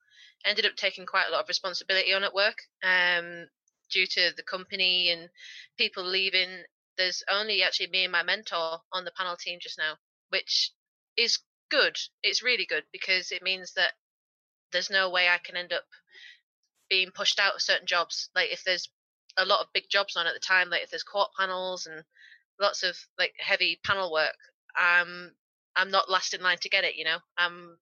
ended 0.46 0.66
up 0.66 0.76
taking 0.76 1.06
quite 1.06 1.28
a 1.28 1.32
lot 1.32 1.42
of 1.42 1.50
responsibility 1.50 2.14
on 2.14 2.24
at 2.24 2.34
work 2.34 2.58
um, 2.84 3.48
due 3.90 4.08
to 4.08 4.32
the 4.36 4.44
company 4.44 5.10
and 5.10 5.30
people 5.78 6.04
leaving. 6.04 6.64
There's 6.98 7.24
only 7.30 7.64
actually 7.64 7.88
me 7.88 8.04
and 8.04 8.12
my 8.12 8.24
mentor 8.24 8.82
on 8.92 9.06
the 9.06 9.12
panel 9.12 9.38
team 9.38 9.60
just 9.62 9.78
now 9.78 9.96
which 10.30 10.72
is 11.18 11.40
good. 11.70 11.98
It's 12.24 12.44
really 12.44 12.66
good 12.66 12.84
because 12.92 13.32
it 13.32 13.44
means 13.44 13.74
that 13.74 13.94
there's 14.72 14.90
no 14.90 15.10
way 15.10 15.28
I 15.28 15.40
can 15.40 15.58
end 15.58 15.74
up 15.74 15.86
being 16.90 17.12
pushed 17.12 17.40
out 17.40 17.56
of 17.56 17.62
certain 17.62 17.88
jobs. 17.88 18.30
Like 18.36 18.52
if 18.52 18.64
there's 18.64 18.90
a 19.38 19.46
lot 19.46 19.62
of 19.62 19.74
big 19.74 19.90
jobs 19.90 20.16
on 20.16 20.28
at 20.28 20.34
the 20.34 20.40
time, 20.40 20.70
like 20.70 20.84
if 20.84 20.90
there's 20.90 21.04
quarter 21.04 21.32
panels 21.38 21.86
and 21.86 22.04
lots 22.60 22.84
of 22.84 22.96
like 23.18 23.34
heavy 23.40 23.80
panel 23.84 24.12
work, 24.12 24.38
um, 24.80 25.32
I'm 25.76 25.92
not 25.92 26.10
last 26.10 26.34
in 26.34 26.42
line 26.42 26.58
to 26.60 26.70
get 26.70 26.84
it. 26.84 26.96
You 26.96 27.06
know, 27.06 27.18
I'm 27.38 27.78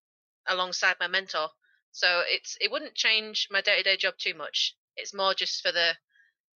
alongside 0.47 0.95
my 0.99 1.07
mentor, 1.07 1.49
so 1.91 2.23
it's 2.25 2.57
it 2.61 2.71
wouldn't 2.71 2.95
change 2.95 3.47
my 3.51 3.61
day 3.61 3.77
to 3.77 3.83
day 3.83 3.97
job 3.97 4.15
too 4.17 4.33
much. 4.33 4.75
It's 4.97 5.13
more 5.13 5.33
just 5.33 5.61
for 5.61 5.71
the 5.71 5.95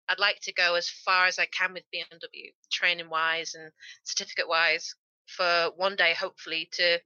I'd 0.10 0.20
like 0.20 0.42
to 0.42 0.54
go 0.54 0.76
as 0.76 0.90
far 0.90 1.28
as 1.28 1.40
I 1.40 1.46
can 1.46 1.74
with 1.74 1.84
BMW, 1.94 2.54
training 2.72 3.10
wise 3.10 3.56
and 3.56 3.72
certificate 4.04 4.48
wise, 4.48 4.94
for 5.26 5.72
one 5.78 5.96
day, 5.96 6.14
hopefully, 6.14 6.68
to 6.74 7.00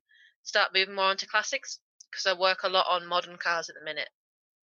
start 0.43 0.73
moving 0.73 0.95
more 0.95 1.11
into 1.11 1.27
classics 1.27 1.79
because 2.09 2.25
I 2.25 2.33
work 2.33 2.63
a 2.63 2.69
lot 2.69 2.87
on 2.89 3.05
modern 3.05 3.37
cars 3.37 3.69
at 3.69 3.75
the 3.75 3.83
minute. 3.83 4.09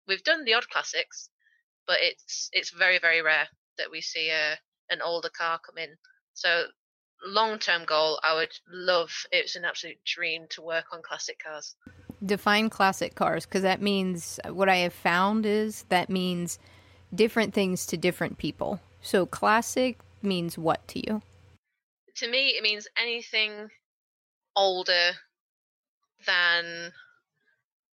We've 0.08 0.24
done 0.24 0.46
the 0.46 0.54
odd 0.54 0.70
classics, 0.70 1.30
but 1.86 1.98
it's 2.00 2.50
it's 2.54 2.72
very 2.72 2.98
very 2.98 3.22
rare 3.22 3.50
that 3.78 3.92
we 3.92 4.02
see 4.02 4.30
a 4.30 4.58
an 4.90 5.02
older 5.02 5.30
car 5.30 5.60
come 5.60 5.78
in. 5.78 5.98
So 6.34 6.68
long 7.24 7.60
term 7.60 7.86
goal, 7.86 8.20
I 8.24 8.34
would 8.34 8.54
love. 8.72 9.12
It's 9.32 9.56
an 9.56 9.66
absolute 9.66 10.04
dream 10.06 10.48
to 10.52 10.62
work 10.62 10.86
on 10.92 11.02
classic 11.04 11.40
cars. 11.44 11.76
Define 12.24 12.70
classic 12.70 13.16
cars 13.16 13.46
because 13.46 13.64
that 13.64 13.82
means 13.82 14.40
uh, 14.44 14.54
what 14.54 14.70
I 14.70 14.78
have 14.78 14.94
found 14.94 15.46
is 15.46 15.86
that 15.90 16.10
means 16.10 16.60
different 17.14 17.54
things 17.54 17.86
to 17.88 17.98
different 17.98 18.38
people. 18.38 18.80
So 19.02 19.26
classic 19.26 20.00
means 20.22 20.58
what 20.58 20.88
to 20.90 21.00
you? 21.00 21.22
to 22.16 22.30
me, 22.30 22.50
it 22.50 22.64
means 22.64 22.88
anything 22.98 23.70
older 24.56 25.12
than 26.26 26.92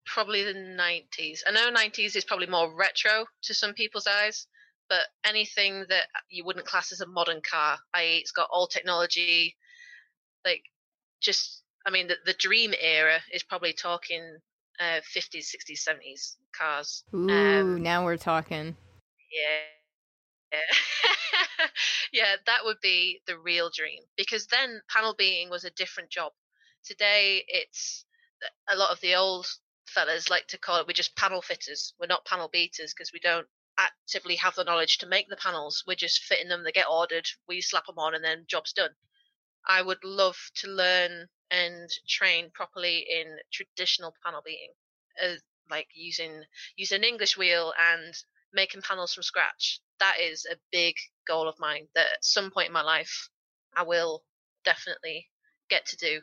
probably 0.05 0.43
the 0.43 0.53
90s. 0.53 1.39
I 1.47 1.51
know 1.51 1.71
90s 1.71 2.15
is 2.15 2.25
probably 2.25 2.47
more 2.47 2.73
retro 2.75 3.25
to 3.43 3.53
some 3.53 3.73
people's 3.73 4.07
eyes, 4.07 4.47
but 4.87 5.01
anything 5.25 5.85
that 5.89 6.07
you 6.29 6.43
wouldn't 6.43 6.65
class 6.65 6.91
as 6.91 7.01
a 7.01 7.07
modern 7.07 7.41
car, 7.41 7.77
i.e., 7.93 8.17
it's 8.17 8.31
got 8.31 8.49
all 8.51 8.67
technology, 8.67 9.55
like 10.45 10.63
just, 11.21 11.63
I 11.85 11.91
mean, 11.91 12.07
the, 12.07 12.15
the 12.25 12.33
dream 12.33 12.73
era 12.79 13.19
is 13.33 13.43
probably 13.43 13.73
talking 13.73 14.37
uh, 14.79 15.01
50s, 15.15 15.47
60s, 15.55 15.87
70s 15.87 16.35
cars. 16.57 17.03
Ooh, 17.13 17.29
um, 17.29 17.83
now 17.83 18.03
we're 18.03 18.17
talking. 18.17 18.75
Yeah. 19.31 19.77
Yeah. 20.51 21.67
yeah, 22.13 22.35
that 22.45 22.59
would 22.63 22.79
be 22.81 23.21
the 23.27 23.37
real 23.37 23.69
dream 23.73 24.01
because 24.17 24.47
then 24.47 24.81
panel 24.89 25.13
beating 25.17 25.49
was 25.49 25.63
a 25.63 25.71
different 25.71 26.09
job. 26.09 26.31
Today, 26.83 27.43
it's 27.47 28.05
a 28.71 28.75
lot 28.75 28.91
of 28.91 28.99
the 29.01 29.15
old 29.15 29.47
fellas 29.85 30.29
like 30.29 30.47
to 30.47 30.57
call 30.57 30.79
it 30.79 30.87
we're 30.87 30.93
just 30.93 31.15
panel 31.15 31.41
fitters. 31.41 31.93
We're 31.99 32.07
not 32.07 32.25
panel 32.25 32.49
beaters 32.51 32.93
because 32.93 33.11
we 33.13 33.19
don't 33.19 33.47
actively 33.77 34.35
have 34.35 34.55
the 34.55 34.63
knowledge 34.63 34.97
to 34.99 35.07
make 35.07 35.29
the 35.29 35.35
panels. 35.35 35.83
We're 35.87 35.95
just 35.95 36.23
fitting 36.23 36.49
them, 36.49 36.63
they 36.63 36.71
get 36.71 36.89
ordered, 36.91 37.27
we 37.47 37.61
slap 37.61 37.85
them 37.85 37.97
on, 37.97 38.15
and 38.15 38.23
then 38.23 38.45
job's 38.47 38.73
done. 38.73 38.91
I 39.69 39.83
would 39.83 40.03
love 40.03 40.35
to 40.55 40.67
learn 40.67 41.27
and 41.51 41.89
train 42.07 42.49
properly 42.53 43.05
in 43.09 43.37
traditional 43.53 44.13
panel 44.25 44.41
beating, 44.43 44.71
uh, 45.23 45.35
like 45.69 45.87
using 45.93 46.43
using 46.75 46.97
an 46.97 47.03
English 47.03 47.37
wheel 47.37 47.71
and 47.79 48.13
making 48.51 48.81
panels 48.81 49.13
from 49.13 49.23
scratch. 49.23 49.79
That 49.99 50.15
is 50.19 50.45
a 50.51 50.55
big 50.71 50.95
goal 51.27 51.47
of 51.47 51.55
mine. 51.59 51.87
That 51.93 52.07
at 52.13 52.25
some 52.25 52.49
point 52.49 52.67
in 52.67 52.73
my 52.73 52.81
life, 52.81 53.29
I 53.75 53.83
will 53.83 54.23
definitely 54.65 55.27
get 55.69 55.85
to 55.85 55.97
do. 55.97 56.21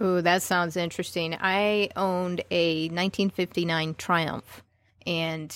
Oh, 0.00 0.20
that 0.20 0.42
sounds 0.42 0.76
interesting. 0.76 1.36
I 1.40 1.90
owned 1.96 2.42
a 2.50 2.88
1959 2.88 3.94
Triumph, 3.94 4.62
and 5.06 5.54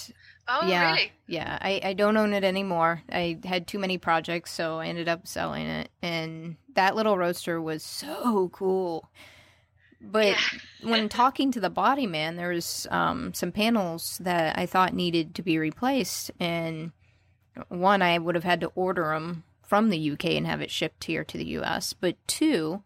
oh, 0.49 0.69
yeah, 0.69 0.95
really? 0.95 1.13
yeah, 1.27 1.59
I, 1.61 1.81
I 1.85 1.93
don't 1.93 2.17
own 2.17 2.33
it 2.33 2.45
anymore. 2.45 3.03
I 3.11 3.39
had 3.45 3.67
too 3.67 3.79
many 3.79 3.99
projects, 3.99 4.53
so 4.53 4.79
I 4.79 4.87
ended 4.87 5.09
up 5.09 5.27
selling 5.27 5.67
it. 5.67 5.91
And 6.03 6.57
that 6.75 6.97
little 6.97 7.19
roadster 7.19 7.61
was 7.61 7.83
so 7.83 8.51
cool. 8.53 9.11
But 10.01 10.29
yeah. 10.29 10.91
when 10.91 11.09
talking 11.09 11.53
to 11.53 11.61
the 11.61 11.71
body 11.71 12.07
man, 12.07 12.37
there 12.37 12.51
was 12.51 12.87
um, 12.91 13.33
some 13.35 13.53
panels 13.53 14.19
that 14.19 14.59
I 14.59 14.67
thought 14.67 14.95
needed 14.95 15.35
to 15.37 15.43
be 15.43 15.59
replaced, 15.59 16.33
and 16.41 16.93
one 17.69 18.03
I 18.03 18.19
would 18.19 18.35
have 18.35 18.45
had 18.45 18.61
to 18.63 18.73
order 18.75 19.11
them 19.11 19.45
from 19.63 19.91
the 19.91 20.11
UK 20.11 20.27
and 20.27 20.47
have 20.47 20.61
it 20.61 20.71
shipped 20.71 21.05
here 21.05 21.25
to 21.25 21.39
the 21.39 21.47
US. 21.59 21.93
But 21.93 22.17
two, 22.27 22.83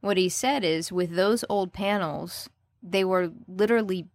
what 0.00 0.16
he 0.16 0.28
said 0.28 0.64
is 0.64 0.92
with 0.92 1.14
those 1.14 1.44
old 1.48 1.72
panels, 1.72 2.48
they 2.82 3.04
were 3.04 3.32
literally 3.48 4.06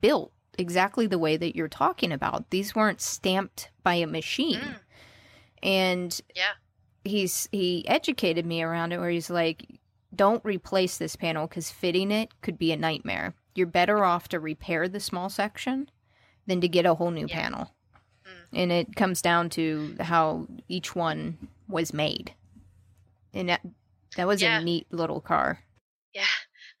built 0.00 0.32
exactly 0.58 1.06
the 1.06 1.18
way 1.18 1.36
that 1.36 1.56
you're 1.56 1.68
talking 1.68 2.12
about. 2.12 2.50
These 2.50 2.74
weren't 2.74 3.00
stamped 3.00 3.70
by 3.82 3.94
a 3.94 4.06
machine. 4.06 4.60
Mm. 4.60 4.78
And 5.62 6.20
yeah. 6.34 6.52
He's 7.04 7.48
he 7.52 7.86
educated 7.88 8.44
me 8.44 8.62
around 8.62 8.92
it 8.92 8.98
where 8.98 9.10
he's 9.10 9.30
like 9.30 9.66
don't 10.14 10.44
replace 10.44 10.96
this 10.96 11.16
panel 11.16 11.46
cuz 11.46 11.70
fitting 11.70 12.10
it 12.10 12.40
could 12.40 12.58
be 12.58 12.72
a 12.72 12.76
nightmare. 12.76 13.34
You're 13.54 13.66
better 13.66 14.04
off 14.04 14.28
to 14.28 14.40
repair 14.40 14.88
the 14.88 15.00
small 15.00 15.28
section 15.28 15.90
than 16.46 16.60
to 16.60 16.68
get 16.68 16.86
a 16.86 16.94
whole 16.94 17.10
new 17.10 17.26
yeah. 17.26 17.42
panel. 17.42 17.74
Mm. 18.26 18.48
And 18.54 18.72
it 18.72 18.96
comes 18.96 19.22
down 19.22 19.50
to 19.50 19.96
how 20.00 20.48
each 20.68 20.96
one 20.96 21.48
was 21.68 21.92
made. 21.92 22.34
And 23.34 23.50
that, 23.50 23.60
that 24.16 24.26
was 24.26 24.42
yeah. 24.42 24.58
a 24.58 24.64
neat 24.64 24.86
little 24.90 25.20
car. 25.20 25.60
Yeah, 26.14 26.24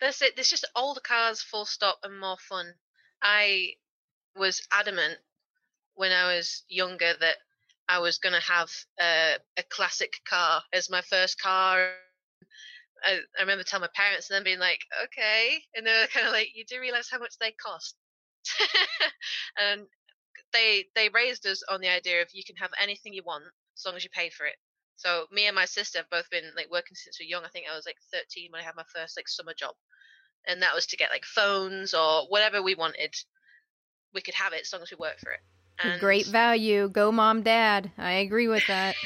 that's 0.00 0.22
it. 0.22 0.34
There's 0.34 0.50
just 0.50 0.66
older 0.74 1.00
cars, 1.00 1.42
full 1.42 1.66
stop, 1.66 1.98
and 2.02 2.18
more 2.18 2.38
fun. 2.38 2.74
I 3.22 3.74
was 4.34 4.66
adamant 4.72 5.18
when 5.94 6.12
I 6.12 6.34
was 6.34 6.62
younger 6.68 7.12
that 7.20 7.36
I 7.88 7.98
was 7.98 8.18
going 8.18 8.34
to 8.34 8.40
have 8.40 8.70
a, 9.00 9.34
a 9.56 9.62
classic 9.70 10.12
car 10.28 10.62
as 10.72 10.90
my 10.90 11.00
first 11.02 11.40
car. 11.40 11.90
I, 13.04 13.20
I, 13.38 13.40
remember 13.40 13.64
telling 13.64 13.82
my 13.82 13.88
parents 13.94 14.28
and 14.28 14.36
then 14.36 14.44
being 14.44 14.58
like, 14.58 14.80
okay. 15.04 15.62
And 15.74 15.86
they 15.86 15.90
were 15.90 16.08
kind 16.12 16.26
of 16.26 16.32
like, 16.32 16.48
you 16.54 16.64
do 16.68 16.80
realize 16.80 17.08
how 17.10 17.18
much 17.18 17.34
they 17.40 17.52
cost. 17.52 17.96
and 19.58 19.82
they 20.52 20.86
they 20.94 21.08
raised 21.10 21.46
us 21.46 21.62
on 21.68 21.80
the 21.80 21.88
idea 21.88 22.22
of 22.22 22.28
you 22.32 22.42
can 22.44 22.56
have 22.56 22.70
anything 22.80 23.12
you 23.12 23.22
want 23.24 23.44
as 23.76 23.84
long 23.84 23.96
as 23.96 24.04
you 24.04 24.10
pay 24.10 24.30
for 24.30 24.46
it. 24.46 24.56
So 24.96 25.26
me 25.30 25.46
and 25.46 25.54
my 25.54 25.64
sister 25.64 25.98
have 25.98 26.10
both 26.10 26.28
been 26.30 26.44
like 26.56 26.70
working 26.70 26.94
since 26.94 27.18
we 27.20 27.26
were 27.26 27.30
young. 27.30 27.44
I 27.44 27.48
think 27.48 27.66
I 27.70 27.76
was 27.76 27.86
like 27.86 27.98
13 28.12 28.50
when 28.50 28.60
I 28.60 28.64
had 28.64 28.76
my 28.76 28.84
first 28.94 29.16
like 29.16 29.28
summer 29.28 29.54
job, 29.56 29.74
and 30.46 30.62
that 30.62 30.74
was 30.74 30.86
to 30.86 30.96
get 30.96 31.10
like 31.10 31.24
phones 31.24 31.94
or 31.94 32.22
whatever 32.28 32.62
we 32.62 32.74
wanted. 32.74 33.14
We 34.14 34.22
could 34.22 34.34
have 34.34 34.52
it 34.52 34.62
as 34.62 34.72
long 34.72 34.82
as 34.82 34.90
we 34.90 34.96
worked 34.98 35.20
for 35.20 35.32
it. 35.32 35.40
And 35.80 36.00
Great 36.00 36.26
value. 36.26 36.88
Go 36.88 37.12
mom, 37.12 37.42
dad. 37.42 37.90
I 37.98 38.12
agree 38.12 38.48
with 38.48 38.64
that. 38.68 38.96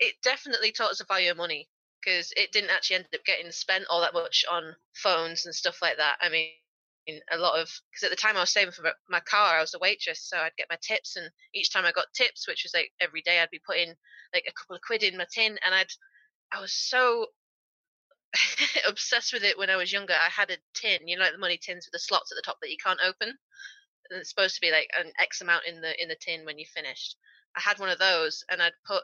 it 0.00 0.14
definitely 0.22 0.72
taught 0.72 0.90
us 0.90 0.98
the 0.98 1.04
value 1.04 1.30
of 1.30 1.36
money 1.36 1.68
because 2.00 2.32
it 2.36 2.52
didn't 2.52 2.70
actually 2.70 2.96
end 2.96 3.06
up 3.14 3.24
getting 3.24 3.50
spent 3.50 3.84
all 3.90 4.00
that 4.00 4.14
much 4.14 4.44
on 4.50 4.74
phones 4.94 5.44
and 5.46 5.54
stuff 5.54 5.82
like 5.82 5.96
that. 5.98 6.16
I 6.20 6.28
mean, 6.28 6.50
a 7.30 7.36
lot 7.38 7.60
of 7.60 7.68
because 7.90 8.04
at 8.04 8.10
the 8.10 8.16
time 8.16 8.36
I 8.36 8.40
was 8.40 8.50
saving 8.50 8.72
for 8.72 8.82
my 9.08 9.20
car, 9.20 9.58
I 9.58 9.60
was 9.60 9.74
a 9.74 9.78
waitress, 9.78 10.22
so 10.22 10.38
I'd 10.38 10.56
get 10.56 10.68
my 10.70 10.78
tips, 10.80 11.16
and 11.16 11.30
each 11.54 11.72
time 11.72 11.84
I 11.84 11.92
got 11.92 12.06
tips, 12.14 12.46
which 12.48 12.64
was 12.64 12.74
like 12.74 12.92
every 13.00 13.22
day, 13.22 13.40
I'd 13.40 13.50
be 13.50 13.60
putting 13.66 13.94
like 14.34 14.44
a 14.48 14.52
couple 14.52 14.76
of 14.76 14.82
quid 14.82 15.02
in 15.02 15.16
my 15.16 15.26
tin, 15.32 15.58
and 15.64 15.74
I'd 15.74 15.90
I 16.52 16.60
was 16.60 16.72
so 16.72 17.26
obsessed 18.88 19.32
with 19.32 19.42
it 19.44 19.58
when 19.58 19.70
I 19.70 19.76
was 19.76 19.92
younger. 19.92 20.14
I 20.14 20.28
had 20.28 20.50
a 20.50 20.56
tin, 20.74 21.06
you 21.08 21.16
know, 21.16 21.24
like 21.24 21.32
the 21.32 21.38
money 21.38 21.58
tins 21.58 21.86
with 21.86 21.92
the 21.92 21.98
slots 21.98 22.32
at 22.32 22.36
the 22.36 22.42
top 22.42 22.58
that 22.60 22.70
you 22.70 22.76
can't 22.82 23.00
open. 23.04 23.34
It's 24.10 24.30
supposed 24.30 24.54
to 24.56 24.60
be 24.60 24.70
like 24.70 24.88
an 24.98 25.12
X 25.18 25.40
amount 25.40 25.64
in 25.66 25.80
the 25.80 26.00
in 26.02 26.08
the 26.08 26.16
tin 26.20 26.44
when 26.44 26.58
you 26.58 26.66
finished. 26.66 27.16
I 27.56 27.60
had 27.60 27.78
one 27.78 27.88
of 27.88 27.98
those, 27.98 28.44
and 28.50 28.62
I'd 28.62 28.72
put 28.86 29.02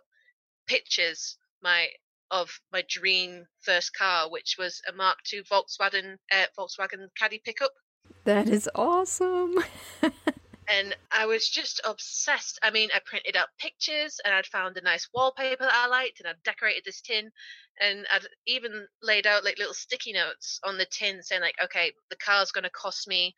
pictures 0.67 1.37
my 1.62 1.88
of 2.31 2.51
my 2.73 2.83
dream 2.88 3.47
first 3.61 3.95
car, 3.95 4.31
which 4.31 4.57
was 4.59 4.81
a 4.88 4.93
Mark 4.93 5.19
II 5.33 5.43
Volkswagen 5.43 6.17
uh, 6.33 6.47
Volkswagen 6.59 7.09
Caddy 7.17 7.41
pickup. 7.45 7.73
That 8.25 8.49
is 8.49 8.69
awesome. 8.75 9.55
and 10.69 10.97
I 11.11 11.27
was 11.27 11.49
just 11.49 11.81
obsessed. 11.85 12.59
I 12.62 12.71
mean, 12.71 12.88
I 12.95 13.01
printed 13.05 13.37
out 13.37 13.49
pictures 13.59 14.21
and 14.25 14.33
I'd 14.33 14.47
found 14.47 14.77
a 14.77 14.83
nice 14.83 15.09
wallpaper 15.15 15.65
that 15.65 15.75
I 15.75 15.87
liked 15.87 16.21
and 16.21 16.29
I'd 16.29 16.43
decorated 16.45 16.83
this 16.85 17.01
tin 17.01 17.31
and 17.81 18.07
I'd 18.12 18.27
even 18.47 18.87
laid 19.03 19.27
out 19.27 19.45
like 19.45 19.59
little 19.59 19.75
sticky 19.75 20.12
notes 20.12 20.61
on 20.65 20.79
the 20.79 20.87
tin 20.87 21.23
saying 21.23 21.43
like, 21.43 21.57
okay, 21.62 21.93
the 22.11 22.17
car's 22.17 22.53
going 22.53 22.65
to 22.65 22.71
cost 22.71 23.09
me 23.09 23.35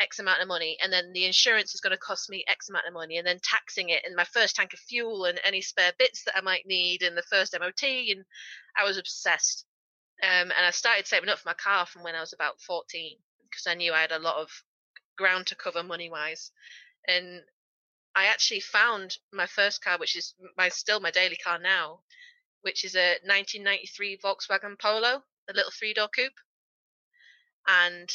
X 0.00 0.18
amount 0.18 0.42
of 0.42 0.48
money, 0.48 0.76
and 0.82 0.92
then 0.92 1.12
the 1.12 1.24
insurance 1.24 1.74
is 1.74 1.80
going 1.80 1.92
to 1.92 1.98
cost 1.98 2.28
me 2.28 2.44
X 2.48 2.68
amount 2.68 2.86
of 2.86 2.94
money, 2.94 3.16
and 3.18 3.26
then 3.26 3.40
taxing 3.42 3.88
it, 3.88 4.02
and 4.04 4.14
my 4.14 4.24
first 4.24 4.56
tank 4.56 4.72
of 4.72 4.78
fuel, 4.80 5.24
and 5.24 5.40
any 5.44 5.60
spare 5.60 5.92
bits 5.98 6.24
that 6.24 6.36
I 6.36 6.40
might 6.40 6.66
need, 6.66 7.02
and 7.02 7.16
the 7.16 7.22
first 7.22 7.56
MOT, 7.58 7.82
and 7.82 8.24
I 8.78 8.84
was 8.84 8.98
obsessed. 8.98 9.64
Um, 10.22 10.50
and 10.56 10.64
I 10.66 10.70
started 10.70 11.06
saving 11.06 11.28
up 11.28 11.38
for 11.38 11.48
my 11.48 11.54
car 11.54 11.86
from 11.86 12.02
when 12.02 12.14
I 12.14 12.20
was 12.20 12.32
about 12.32 12.60
14 12.62 13.18
because 13.50 13.66
I 13.66 13.74
knew 13.74 13.92
I 13.92 14.00
had 14.00 14.12
a 14.12 14.18
lot 14.18 14.36
of 14.36 14.50
ground 15.16 15.46
to 15.48 15.54
cover 15.54 15.82
money 15.82 16.10
wise. 16.10 16.50
And 17.06 17.42
I 18.14 18.26
actually 18.26 18.60
found 18.60 19.18
my 19.32 19.46
first 19.46 19.82
car, 19.82 19.98
which 19.98 20.16
is 20.16 20.34
my 20.56 20.68
still 20.68 21.00
my 21.00 21.10
daily 21.10 21.36
car 21.36 21.58
now, 21.58 22.00
which 22.62 22.84
is 22.84 22.94
a 22.94 23.18
1993 23.24 24.18
Volkswagen 24.18 24.78
Polo, 24.78 25.22
a 25.48 25.52
little 25.52 25.70
three 25.70 25.94
door 25.94 26.08
coupe. 26.08 26.40
And 27.68 28.10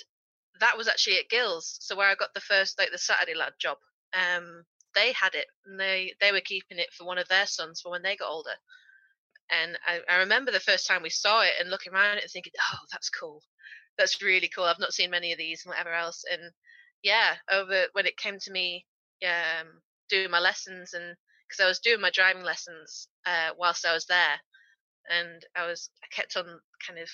that 0.61 0.77
was 0.77 0.87
actually 0.87 1.17
at 1.19 1.29
Gills, 1.29 1.77
so 1.81 1.97
where 1.97 2.09
I 2.09 2.15
got 2.15 2.33
the 2.35 2.41
first 2.41 2.79
like 2.79 2.91
the 2.91 2.99
Saturday 2.99 3.35
lad 3.35 3.53
job. 3.59 3.77
Um, 4.13 4.65
they 4.95 5.13
had 5.13 5.35
it, 5.35 5.47
and 5.65 5.79
they 5.79 6.15
they 6.21 6.31
were 6.31 6.41
keeping 6.41 6.79
it 6.79 6.93
for 6.97 7.05
one 7.05 7.19
of 7.19 7.27
their 7.29 7.47
sons 7.47 7.81
for 7.81 7.91
when 7.91 8.03
they 8.03 8.17
got 8.17 8.31
older. 8.31 8.55
And 9.51 9.77
I, 9.85 10.01
I 10.09 10.17
remember 10.19 10.51
the 10.51 10.61
first 10.61 10.87
time 10.87 11.03
we 11.03 11.09
saw 11.11 11.41
it 11.43 11.53
and 11.59 11.69
looking 11.69 11.93
around 11.93 12.17
it 12.17 12.23
and 12.23 12.31
thinking, 12.31 12.53
"Oh, 12.73 12.79
that's 12.91 13.09
cool 13.09 13.43
that's 13.97 14.21
really 14.21 14.49
cool. 14.53 14.65
I've 14.65 14.79
not 14.79 14.93
seen 14.93 15.11
many 15.11 15.31
of 15.31 15.37
these 15.37 15.63
and 15.65 15.71
whatever 15.71 15.93
else. 15.93 16.23
And 16.31 16.41
yeah, 17.03 17.35
over 17.51 17.85
when 17.93 18.05
it 18.05 18.17
came 18.17 18.37
to 18.39 18.51
me 18.51 18.85
um, 19.25 19.67
doing 20.09 20.31
my 20.31 20.39
lessons 20.39 20.93
and 20.93 21.15
because 21.47 21.63
I 21.63 21.67
was 21.67 21.79
doing 21.79 22.01
my 22.01 22.11
driving 22.11 22.43
lessons 22.43 23.09
uh, 23.25 23.49
whilst 23.57 23.85
I 23.85 23.93
was 23.93 24.05
there, 24.05 24.39
and 25.09 25.45
I 25.55 25.67
was 25.67 25.89
I 26.03 26.07
kept 26.15 26.37
on 26.37 26.45
kind 26.87 26.99
of 26.99 27.09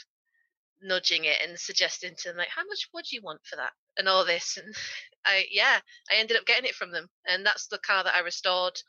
nudging 0.81 1.25
it 1.25 1.37
and 1.45 1.57
suggesting 1.59 2.13
to 2.17 2.29
them 2.29 2.37
like, 2.37 2.49
how 2.55 2.63
much 2.63 2.89
would 2.93 3.11
you 3.11 3.21
want 3.23 3.41
for 3.43 3.55
that 3.55 3.71
and 3.97 4.07
all 4.07 4.25
this, 4.25 4.57
and 4.57 4.75
I 5.25 5.45
yeah, 5.51 5.79
I 6.11 6.19
ended 6.19 6.37
up 6.37 6.45
getting 6.45 6.65
it 6.65 6.75
from 6.75 6.91
them, 6.91 7.07
and 7.27 7.45
that's 7.45 7.67
the 7.67 7.79
car 7.79 8.03
that 8.03 8.15
I 8.15 8.19
restored 8.19 8.79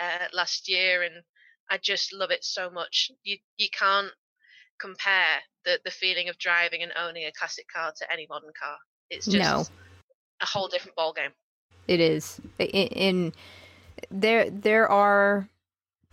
uh, 0.00 0.26
last 0.32 0.68
year, 0.68 1.02
and 1.02 1.14
I 1.70 1.78
just 1.78 2.12
love 2.12 2.30
it 2.30 2.44
so 2.44 2.70
much. 2.70 3.10
You 3.22 3.38
you 3.56 3.68
can't 3.70 4.12
compare 4.80 5.40
the 5.64 5.78
the 5.84 5.90
feeling 5.90 6.28
of 6.28 6.38
driving 6.38 6.82
and 6.82 6.92
owning 6.96 7.24
a 7.24 7.32
classic 7.32 7.66
car 7.74 7.92
to 7.96 8.12
any 8.12 8.26
modern 8.28 8.52
car. 8.60 8.76
It's 9.10 9.26
just 9.26 9.38
no. 9.38 9.64
a 10.40 10.46
whole 10.46 10.68
different 10.68 10.96
ball 10.96 11.12
game. 11.12 11.30
It 11.86 12.00
is. 12.00 12.40
In, 12.58 12.66
in 12.66 13.32
there 14.10 14.50
there 14.50 14.88
are 14.88 15.48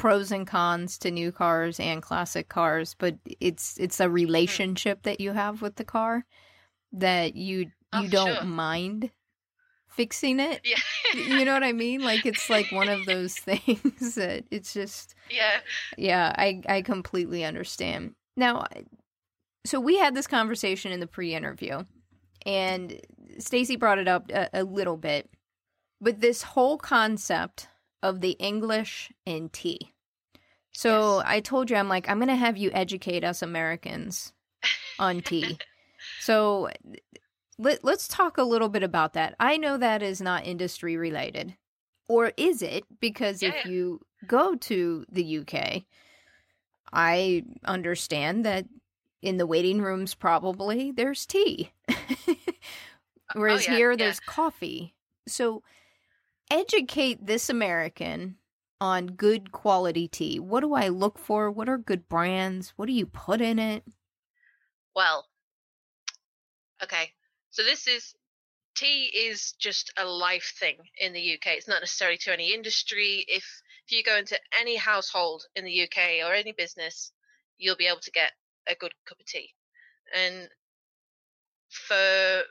pros 0.02 0.32
and 0.32 0.48
cons 0.48 0.98
to 0.98 1.12
new 1.12 1.32
cars 1.32 1.80
and 1.80 2.02
classic 2.02 2.50
cars, 2.50 2.96
but 2.98 3.16
it's 3.40 3.78
it's 3.78 4.00
a 4.00 4.10
relationship 4.10 5.04
that 5.04 5.22
you 5.22 5.32
have 5.32 5.62
with 5.62 5.76
the 5.76 5.84
car 5.84 6.26
that 6.92 7.36
you 7.36 7.72
Oh, 7.94 8.02
you 8.02 8.08
for 8.08 8.12
don't 8.12 8.36
sure. 8.38 8.44
mind 8.46 9.12
fixing 9.90 10.40
it. 10.40 10.62
Yeah. 10.64 10.78
You 11.14 11.46
know 11.46 11.54
what 11.54 11.64
I 11.64 11.74
mean? 11.74 12.02
Like 12.02 12.26
it's 12.26 12.50
like 12.50 12.72
one 12.72 12.90
of 12.90 13.06
those 13.06 13.36
things 13.38 14.16
that 14.16 14.46
it's 14.50 14.74
just 14.74 15.14
yeah. 15.30 15.60
yeah, 15.98 16.34
I 16.36 16.62
I 16.68 16.82
completely 16.82 17.44
understand. 17.44 18.16
Now, 18.36 18.66
so 19.66 19.80
we 19.80 19.98
had 20.00 20.16
this 20.16 20.26
conversation 20.26 20.92
in 20.92 21.00
the 21.00 21.06
pre-interview, 21.08 21.84
and 22.46 23.00
Stacy 23.38 23.76
brought 23.76 24.00
it 24.00 24.08
up 24.08 24.32
a, 24.32 24.50
a 24.54 24.64
little 24.64 24.98
bit, 24.98 25.30
but 26.00 26.22
this 26.22 26.42
whole 26.42 26.78
concept 26.78 27.68
of 28.04 28.22
the 28.22 28.32
English 28.32 29.12
in 29.26 29.50
tea. 29.50 29.92
So 30.74 31.18
Yes. 31.18 31.26
I 31.28 31.40
told 31.42 31.70
you, 31.70 31.76
I'm 31.76 31.90
like, 31.90 32.10
I'm 32.10 32.20
gonna 32.20 32.36
have 32.36 32.58
you 32.58 32.72
educate 32.74 33.24
us 33.24 33.42
Americans 33.42 34.34
on 35.00 35.22
tea. 35.22 35.58
so 36.20 36.70
let, 37.58 37.84
let's 37.84 38.08
talk 38.08 38.38
a 38.38 38.44
little 38.44 38.70
bit 38.70 38.84
about 38.84 39.14
that. 39.14 39.36
I 39.40 39.58
know 39.58 39.78
that 39.78 40.02
is 40.02 40.22
not 40.22 40.46
industry 40.48 40.98
related. 40.98 41.56
Or 42.08 42.34
is 42.36 42.62
it? 42.62 42.84
Because 43.00 43.42
if 43.44 43.54
Yeah. 43.54 43.72
you 43.72 44.02
go 44.28 44.56
to 44.56 45.06
the 45.12 45.40
UK, 45.40 45.84
I 46.92 47.46
understand 47.64 48.46
that 48.46 48.66
in 49.22 49.38
the 49.38 49.46
waiting 49.46 49.82
rooms, 49.82 50.14
probably 50.16 50.92
there's 50.92 51.26
tea. 51.26 51.72
Uh, 51.88 51.96
oh, 53.36 53.40
Whereas 53.40 53.66
yeah, 53.68 53.76
here, 53.76 53.92
yeah. 53.92 53.98
there's 53.98 54.20
coffee. 54.20 54.94
So 55.28 55.64
educate 56.52 57.26
this 57.26 57.50
American 57.50 58.36
on 58.82 59.08
good 59.08 59.52
quality 59.52 60.08
tea. 60.08 60.40
What 60.40 60.62
do 60.62 60.74
I 60.74 60.90
look 60.90 61.18
for? 61.18 61.50
What 61.50 61.70
are 61.70 61.78
good 61.78 62.10
brands? 62.10 62.74
What 62.76 62.88
do 62.88 62.94
you 62.94 63.06
put 63.06 63.40
in 63.40 63.58
it? 63.60 63.84
Well, 64.96 65.28
okay. 66.84 67.12
So 67.52 67.64
this 67.64 67.88
is 67.88 68.14
tea 68.76 69.06
is 69.06 69.54
just 69.60 69.94
a 69.98 70.06
life 70.06 70.54
thing 70.60 70.78
in 71.00 71.14
the 71.14 71.34
UK. 71.34 71.58
It's 71.58 71.68
not 71.68 71.82
necessarily 71.82 72.18
to 72.20 72.34
any 72.34 72.54
industry. 72.54 73.26
If 73.28 73.46
if 73.88 73.98
you 73.98 74.04
go 74.04 74.18
into 74.18 74.40
any 74.60 74.76
household 74.76 75.44
in 75.56 75.66
the 75.66 75.84
UK 75.84 76.26
or 76.26 76.34
any 76.34 76.54
business, 76.54 77.12
you'll 77.58 77.76
be 77.76 77.88
able 77.88 78.00
to 78.02 78.12
get 78.12 78.32
a 78.68 78.76
good 78.76 78.94
cup 79.06 79.20
of 79.20 79.26
tea. 79.26 79.54
And 80.16 80.50
for 81.70 82.44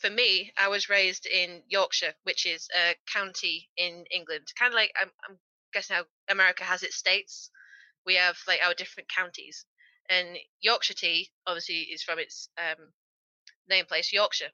for 0.00 0.10
me, 0.10 0.52
I 0.56 0.68
was 0.68 0.88
raised 0.88 1.26
in 1.26 1.62
Yorkshire, 1.68 2.14
which 2.24 2.46
is 2.46 2.68
a 2.74 2.94
county 3.12 3.68
in 3.76 4.04
England. 4.10 4.46
Kind 4.58 4.72
of 4.72 4.76
like 4.76 4.92
I'm, 5.00 5.10
I'm 5.28 5.38
guessing 5.72 5.96
how 5.96 6.04
America 6.28 6.64
has 6.64 6.82
its 6.82 6.96
states. 6.96 7.50
We 8.06 8.14
have 8.14 8.36
like 8.48 8.60
our 8.64 8.74
different 8.74 9.08
counties, 9.14 9.66
and 10.08 10.38
Yorkshire 10.60 10.94
tea 10.94 11.30
obviously 11.46 11.80
is 11.80 12.02
from 12.02 12.18
its 12.18 12.48
um, 12.58 12.92
name 13.68 13.84
place, 13.84 14.12
Yorkshire. 14.12 14.52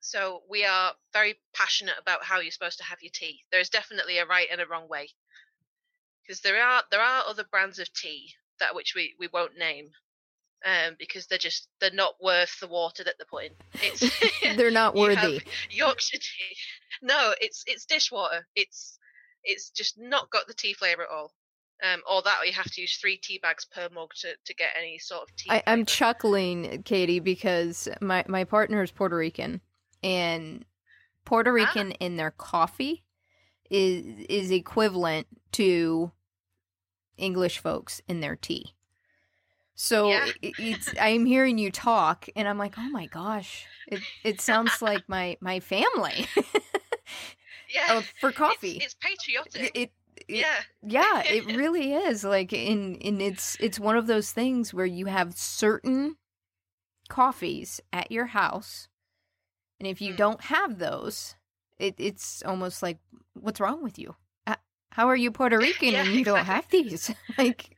So 0.00 0.42
we 0.50 0.64
are 0.64 0.92
very 1.12 1.38
passionate 1.54 1.94
about 2.00 2.24
how 2.24 2.40
you're 2.40 2.50
supposed 2.50 2.78
to 2.78 2.84
have 2.84 2.98
your 3.02 3.12
tea. 3.14 3.44
There 3.52 3.60
is 3.60 3.68
definitely 3.68 4.18
a 4.18 4.26
right 4.26 4.48
and 4.50 4.60
a 4.60 4.66
wrong 4.66 4.88
way, 4.88 5.08
because 6.22 6.40
there 6.40 6.60
are 6.60 6.82
there 6.90 7.00
are 7.00 7.22
other 7.28 7.44
brands 7.44 7.78
of 7.78 7.92
tea 7.92 8.34
that 8.58 8.74
which 8.74 8.94
we, 8.96 9.14
we 9.18 9.28
won't 9.32 9.56
name, 9.56 9.90
um, 10.64 10.96
because 10.98 11.26
they're 11.26 11.38
just 11.38 11.68
they're 11.80 11.90
not 11.92 12.14
worth 12.20 12.58
the 12.60 12.68
water 12.68 13.04
that 13.04 13.14
they're 13.18 13.26
putting. 13.26 13.52
It's 13.74 14.00
They're 14.56 14.70
not 14.70 14.94
worthy. 14.94 15.40
Yorkshire 15.70 16.18
tea. 16.18 16.56
No, 17.02 17.34
it's 17.40 17.64
it's 17.66 17.84
dishwater. 17.84 18.46
It's 18.54 18.98
it's 19.44 19.70
just 19.70 19.98
not 19.98 20.30
got 20.30 20.46
the 20.46 20.54
tea 20.54 20.74
flavor 20.74 21.02
at 21.02 21.08
all. 21.10 21.32
Um, 21.82 22.00
or 22.08 22.22
that, 22.22 22.38
or 22.40 22.46
you 22.46 22.52
have 22.52 22.70
to 22.70 22.80
use 22.80 22.96
three 22.96 23.16
tea 23.16 23.40
bags 23.42 23.64
per 23.64 23.88
mug 23.92 24.10
to, 24.20 24.28
to 24.44 24.54
get 24.54 24.68
any 24.78 24.98
sort 24.98 25.22
of 25.22 25.34
tea. 25.34 25.50
I, 25.50 25.64
I'm 25.66 25.84
chuckling, 25.84 26.84
Katie, 26.84 27.18
because 27.18 27.88
my, 28.00 28.24
my 28.28 28.44
partner 28.44 28.84
is 28.84 28.92
Puerto 28.92 29.16
Rican, 29.16 29.60
and 30.00 30.64
Puerto 31.24 31.50
Ah. 31.50 31.54
Rican 31.54 31.90
in 31.92 32.16
their 32.16 32.30
coffee 32.30 33.02
is 33.68 34.04
is 34.28 34.52
equivalent 34.52 35.26
to 35.52 36.12
English 37.16 37.58
folks 37.58 38.00
in 38.06 38.20
their 38.20 38.36
tea. 38.36 38.74
So 39.82 40.06
Yeah. 40.10 40.26
it, 40.42 40.54
it's 40.58 40.94
I'm 41.00 41.26
hearing 41.26 41.58
you 41.58 41.68
talk, 41.72 42.28
and 42.36 42.46
I'm 42.46 42.56
like, 42.56 42.74
oh 42.78 42.88
my 42.88 43.06
gosh, 43.06 43.66
it 43.88 44.04
it 44.22 44.40
sounds 44.40 44.80
like 44.80 45.08
my 45.08 45.36
my 45.40 45.58
family 45.58 46.26
yeah, 47.74 47.86
uh, 47.88 48.02
for 48.20 48.30
coffee. 48.30 48.78
It's, 48.80 48.94
patriotic. 48.94 49.72
It, 49.74 49.90
it, 50.28 50.36
yeah, 50.38 50.60
yeah 50.86 51.24
it 51.28 51.44
really 51.46 51.94
is 51.94 52.22
like 52.22 52.52
in 52.52 52.94
in 52.96 53.20
it's 53.20 53.56
it's 53.58 53.80
one 53.80 53.96
of 53.96 54.06
those 54.06 54.30
things 54.30 54.72
where 54.72 54.86
you 54.86 55.06
have 55.06 55.34
certain 55.34 56.14
coffees 57.08 57.80
at 57.92 58.12
your 58.12 58.26
house 58.26 58.86
and 59.80 59.88
if 59.88 60.00
you 60.00 60.12
Mm. 60.12 60.16
don't 60.16 60.40
have 60.42 60.78
those 60.78 61.34
it 61.80 61.96
it's 61.98 62.40
almost 62.46 62.84
like 62.84 62.98
what's 63.34 63.58
wrong 63.58 63.82
with 63.82 63.98
you 63.98 64.14
how 64.92 65.08
are 65.08 65.16
you 65.16 65.32
puerto 65.32 65.58
rican 65.58 65.94
Yeah, 65.94 66.02
and 66.02 66.14
you 66.14 66.22
don't 66.24 66.44
have 66.44 66.68
these 66.68 67.12
like 67.36 67.76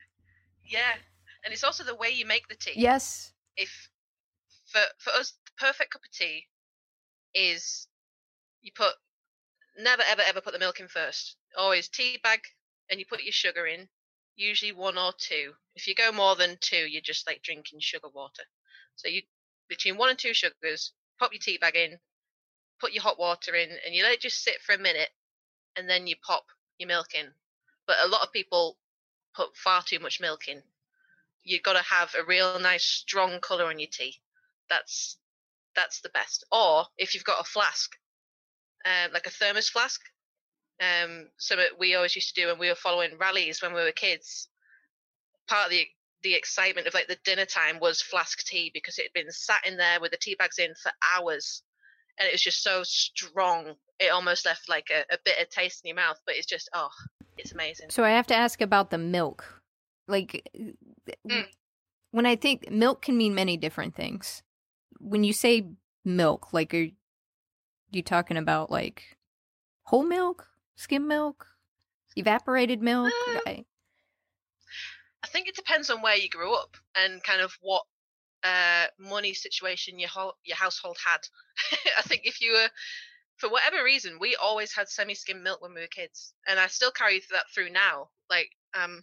yeah, 0.68 0.92
and 1.44 1.52
it's 1.52 1.64
also 1.64 1.84
the 1.84 1.94
way 1.94 2.10
you 2.10 2.26
make 2.26 2.48
the 2.48 2.56
tea. 2.56 2.72
yes 2.76 3.32
If 3.56 3.90
for 4.66 4.80
for 4.98 5.10
us, 5.10 5.34
the 5.46 5.52
perfect 5.58 5.92
cup 5.92 6.02
of 6.04 6.10
tea 6.10 6.46
is 7.34 7.86
you 8.62 8.72
put 8.74 8.94
never 9.78 10.02
ever 10.06 10.22
ever 10.22 10.40
put 10.40 10.52
the 10.52 10.58
milk 10.58 10.80
in 10.80 10.88
first. 10.88 11.36
Always 11.56 11.88
tea 11.88 12.18
bag, 12.22 12.40
and 12.90 12.98
you 12.98 13.06
put 13.06 13.22
your 13.22 13.32
sugar 13.32 13.66
in. 13.66 13.88
Usually 14.36 14.72
one 14.72 14.98
or 14.98 15.12
two. 15.16 15.52
If 15.76 15.86
you 15.86 15.94
go 15.94 16.10
more 16.10 16.34
than 16.34 16.58
two, 16.60 16.88
you're 16.88 17.02
just 17.02 17.26
like 17.26 17.42
drinking 17.42 17.80
sugar 17.80 18.08
water. 18.12 18.42
So 18.96 19.08
you 19.08 19.22
between 19.68 19.96
one 19.96 20.10
and 20.10 20.18
two 20.18 20.34
sugars, 20.34 20.92
pop 21.18 21.32
your 21.32 21.40
tea 21.40 21.58
bag 21.58 21.76
in, 21.76 21.98
put 22.80 22.92
your 22.92 23.02
hot 23.02 23.18
water 23.18 23.54
in, 23.54 23.70
and 23.84 23.94
you 23.94 24.02
let 24.02 24.12
it 24.12 24.20
just 24.20 24.42
sit 24.42 24.60
for 24.60 24.74
a 24.74 24.78
minute, 24.78 25.10
and 25.76 25.88
then 25.88 26.06
you 26.06 26.16
pop 26.26 26.46
your 26.78 26.88
milk 26.88 27.14
in. 27.14 27.32
But 27.86 27.96
a 28.02 28.08
lot 28.08 28.22
of 28.22 28.32
people 28.32 28.78
put 29.36 29.56
far 29.56 29.82
too 29.82 29.98
much 30.00 30.20
milk 30.20 30.48
in. 30.48 30.62
You've 31.44 31.62
got 31.62 31.74
to 31.74 31.82
have 31.82 32.14
a 32.18 32.24
real 32.24 32.58
nice 32.58 32.84
strong 32.84 33.40
colour 33.40 33.66
on 33.66 33.78
your 33.78 33.88
tea. 33.92 34.16
That's 34.68 35.18
that's 35.76 36.00
the 36.00 36.08
best. 36.10 36.44
Or 36.52 36.84
if 36.96 37.14
you've 37.14 37.24
got 37.24 37.40
a 37.40 37.44
flask, 37.44 37.90
um, 38.84 39.12
like 39.12 39.26
a 39.26 39.30
thermos 39.30 39.68
flask, 39.68 40.00
um, 40.80 41.28
something 41.38 41.66
we 41.78 41.94
always 41.94 42.16
used 42.16 42.34
to 42.34 42.40
do 42.40 42.46
when 42.48 42.58
we 42.58 42.68
were 42.68 42.74
following 42.74 43.18
rallies 43.18 43.62
when 43.62 43.74
we 43.74 43.82
were 43.82 43.92
kids. 43.92 44.48
Part 45.48 45.66
of 45.66 45.70
the 45.70 45.86
the 46.22 46.34
excitement 46.34 46.86
of 46.86 46.94
like 46.94 47.06
the 47.06 47.18
dinner 47.24 47.44
time 47.44 47.78
was 47.80 48.00
flask 48.00 48.46
tea 48.46 48.70
because 48.72 48.98
it 48.98 49.02
had 49.02 49.12
been 49.12 49.30
sat 49.30 49.66
in 49.66 49.76
there 49.76 50.00
with 50.00 50.10
the 50.10 50.16
tea 50.16 50.36
bags 50.38 50.58
in 50.58 50.72
for 50.82 50.90
hours, 51.14 51.62
and 52.18 52.26
it 52.26 52.32
was 52.32 52.42
just 52.42 52.62
so 52.62 52.82
strong. 52.84 53.74
It 54.00 54.10
almost 54.10 54.46
left 54.46 54.68
like 54.68 54.88
a, 54.90 55.00
a 55.12 55.18
bitter 55.24 55.44
taste 55.50 55.82
in 55.84 55.88
your 55.88 55.96
mouth, 55.96 56.18
but 56.26 56.36
it's 56.36 56.46
just 56.46 56.70
oh, 56.74 56.88
it's 57.36 57.52
amazing. 57.52 57.90
so 57.90 58.04
i 58.04 58.10
have 58.10 58.26
to 58.26 58.34
ask 58.34 58.60
about 58.60 58.90
the 58.90 58.98
milk 58.98 59.62
like 60.06 60.48
Mm. 61.28 61.46
when 62.12 62.26
i 62.26 62.36
think 62.36 62.70
milk 62.70 63.02
can 63.02 63.16
mean 63.16 63.34
many 63.34 63.56
different 63.56 63.94
things 63.94 64.42
when 64.98 65.24
you 65.24 65.32
say 65.32 65.66
milk 66.04 66.52
like 66.52 66.72
are 66.74 66.88
you 67.90 68.02
talking 68.02 68.36
about 68.36 68.70
like 68.70 69.16
whole 69.84 70.04
milk 70.04 70.48
skim 70.76 71.06
milk 71.06 71.46
evaporated 72.16 72.80
milk 72.82 73.12
Um, 73.28 73.40
I- 73.46 73.64
I 75.22 75.26
think 75.26 75.48
it 75.48 75.56
depends 75.56 75.88
on 75.90 76.02
where 76.02 76.16
you 76.16 76.28
grew 76.28 76.54
up 76.54 76.76
and 76.94 77.22
kind 77.22 77.40
of 77.40 77.56
what 77.62 77.84
uh, 78.42 78.86
money 78.98 79.32
situation 79.32 79.98
your 79.98 80.10
whole, 80.10 80.34
your 80.44 80.56
household 80.56 80.98
had. 81.04 81.20
I 81.98 82.02
think 82.02 82.22
if 82.24 82.42
you 82.42 82.52
were, 82.52 82.68
for 83.38 83.48
whatever 83.48 83.82
reason, 83.82 84.18
we 84.20 84.36
always 84.36 84.74
had 84.74 84.86
semi-skim 84.88 85.42
milk 85.42 85.62
when 85.62 85.72
we 85.72 85.80
were 85.80 85.86
kids, 85.86 86.34
and 86.46 86.60
I 86.60 86.66
still 86.66 86.90
carry 86.90 87.22
that 87.32 87.46
through 87.54 87.70
now. 87.70 88.10
Like, 88.28 88.50
um, 88.74 89.02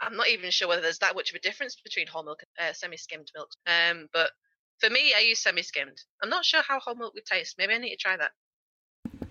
I'm 0.00 0.16
not 0.16 0.28
even 0.28 0.50
sure 0.50 0.68
whether 0.68 0.82
there's 0.82 0.98
that 1.00 1.14
much 1.14 1.30
of 1.30 1.36
a 1.36 1.40
difference 1.40 1.76
between 1.82 2.06
whole 2.06 2.22
milk 2.22 2.40
and 2.58 2.70
uh, 2.70 2.72
semi-skimmed 2.72 3.30
milk. 3.34 3.50
Um, 3.66 4.08
but 4.12 4.30
for 4.78 4.90
me, 4.90 5.12
I 5.16 5.20
use 5.20 5.40
semi-skimmed. 5.40 5.98
I'm 6.22 6.30
not 6.30 6.44
sure 6.44 6.62
how 6.62 6.78
whole 6.78 6.94
milk 6.94 7.14
would 7.14 7.24
taste. 7.26 7.56
Maybe 7.58 7.74
I 7.74 7.78
need 7.78 7.90
to 7.90 7.96
try 7.96 8.16
that. 8.16 8.30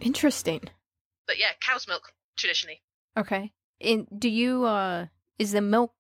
interesting 0.02 0.62
But 1.26 1.38
yeah, 1.40 1.52
cow's 1.62 1.88
milk 1.88 2.12
traditionally. 2.38 2.82
okay 3.18 3.54
and 3.82 4.08
do 4.18 4.30
you 4.30 4.66
uh 4.66 5.08
is 5.40 5.52
the 5.52 5.62
milk 5.62 5.94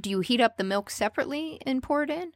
do 0.00 0.10
you 0.10 0.20
heat 0.20 0.40
up 0.40 0.56
the 0.56 0.64
milk 0.64 0.90
separately 0.90 1.60
and 1.66 1.82
pour 1.82 2.02
it 2.02 2.10
in 2.10 2.32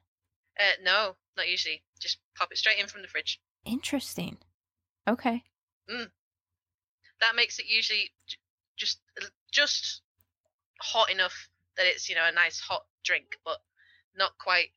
Uh, 0.59 0.73
no, 0.83 1.17
not 1.37 1.49
usually. 1.49 1.83
Just 2.01 2.19
pop 2.37 2.49
it 2.53 2.59
straight 2.59 2.79
in 2.79 2.87
from 2.89 3.03
the 3.03 3.09
fridge. 3.09 3.41
interesting 3.65 4.39
okay 5.09 5.43
that 7.21 7.35
makes 7.35 7.59
it 7.59 7.67
usually 7.67 8.11
j- 8.27 8.37
just 8.77 9.01
just 9.53 10.03
hot 10.81 11.11
enough 11.11 11.49
that 11.77 11.87
it's 11.87 12.09
you 12.09 12.15
know 12.15 12.27
a 12.29 12.33
nice 12.33 12.59
hot 12.61 12.83
drink, 13.05 13.37
but 13.45 13.59
not 14.17 14.33
quite. 14.39 14.69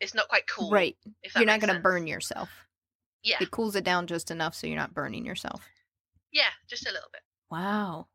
It's 0.00 0.14
not 0.14 0.28
quite 0.28 0.46
cool. 0.48 0.70
right 0.70 0.96
If 1.22 1.36
you're 1.36 1.46
not 1.46 1.60
going 1.60 1.72
to 1.72 1.80
burn 1.80 2.08
yourself 2.08 2.50
Yeah, 3.22 3.36
it 3.40 3.52
cools 3.52 3.76
it 3.76 3.84
down 3.84 4.08
just 4.08 4.32
enough 4.32 4.52
so 4.52 4.66
you're 4.66 4.76
not 4.76 4.94
burning 4.94 5.24
yourself 5.24 5.68
yeah, 6.32 6.48
just 6.68 6.88
a 6.88 6.92
little 6.92 7.08
bit. 7.12 7.20
wow 7.50 8.08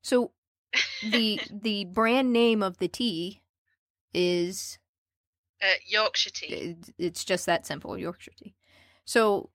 so 0.00 0.30
the 1.02 1.40
the 1.50 1.86
brand 1.86 2.32
name 2.32 2.62
of 2.62 2.78
the 2.78 2.86
tea 2.86 3.42
is 4.14 4.78
uh, 5.60 5.74
Yorkshire 5.86 6.30
tea. 6.30 6.46
it- 6.46 6.94
it's 6.98 7.24
just 7.24 7.46
that 7.46 7.66
simple, 7.66 7.98
Yorkshire 7.98 8.30
tea. 8.36 8.54
So 9.04 9.50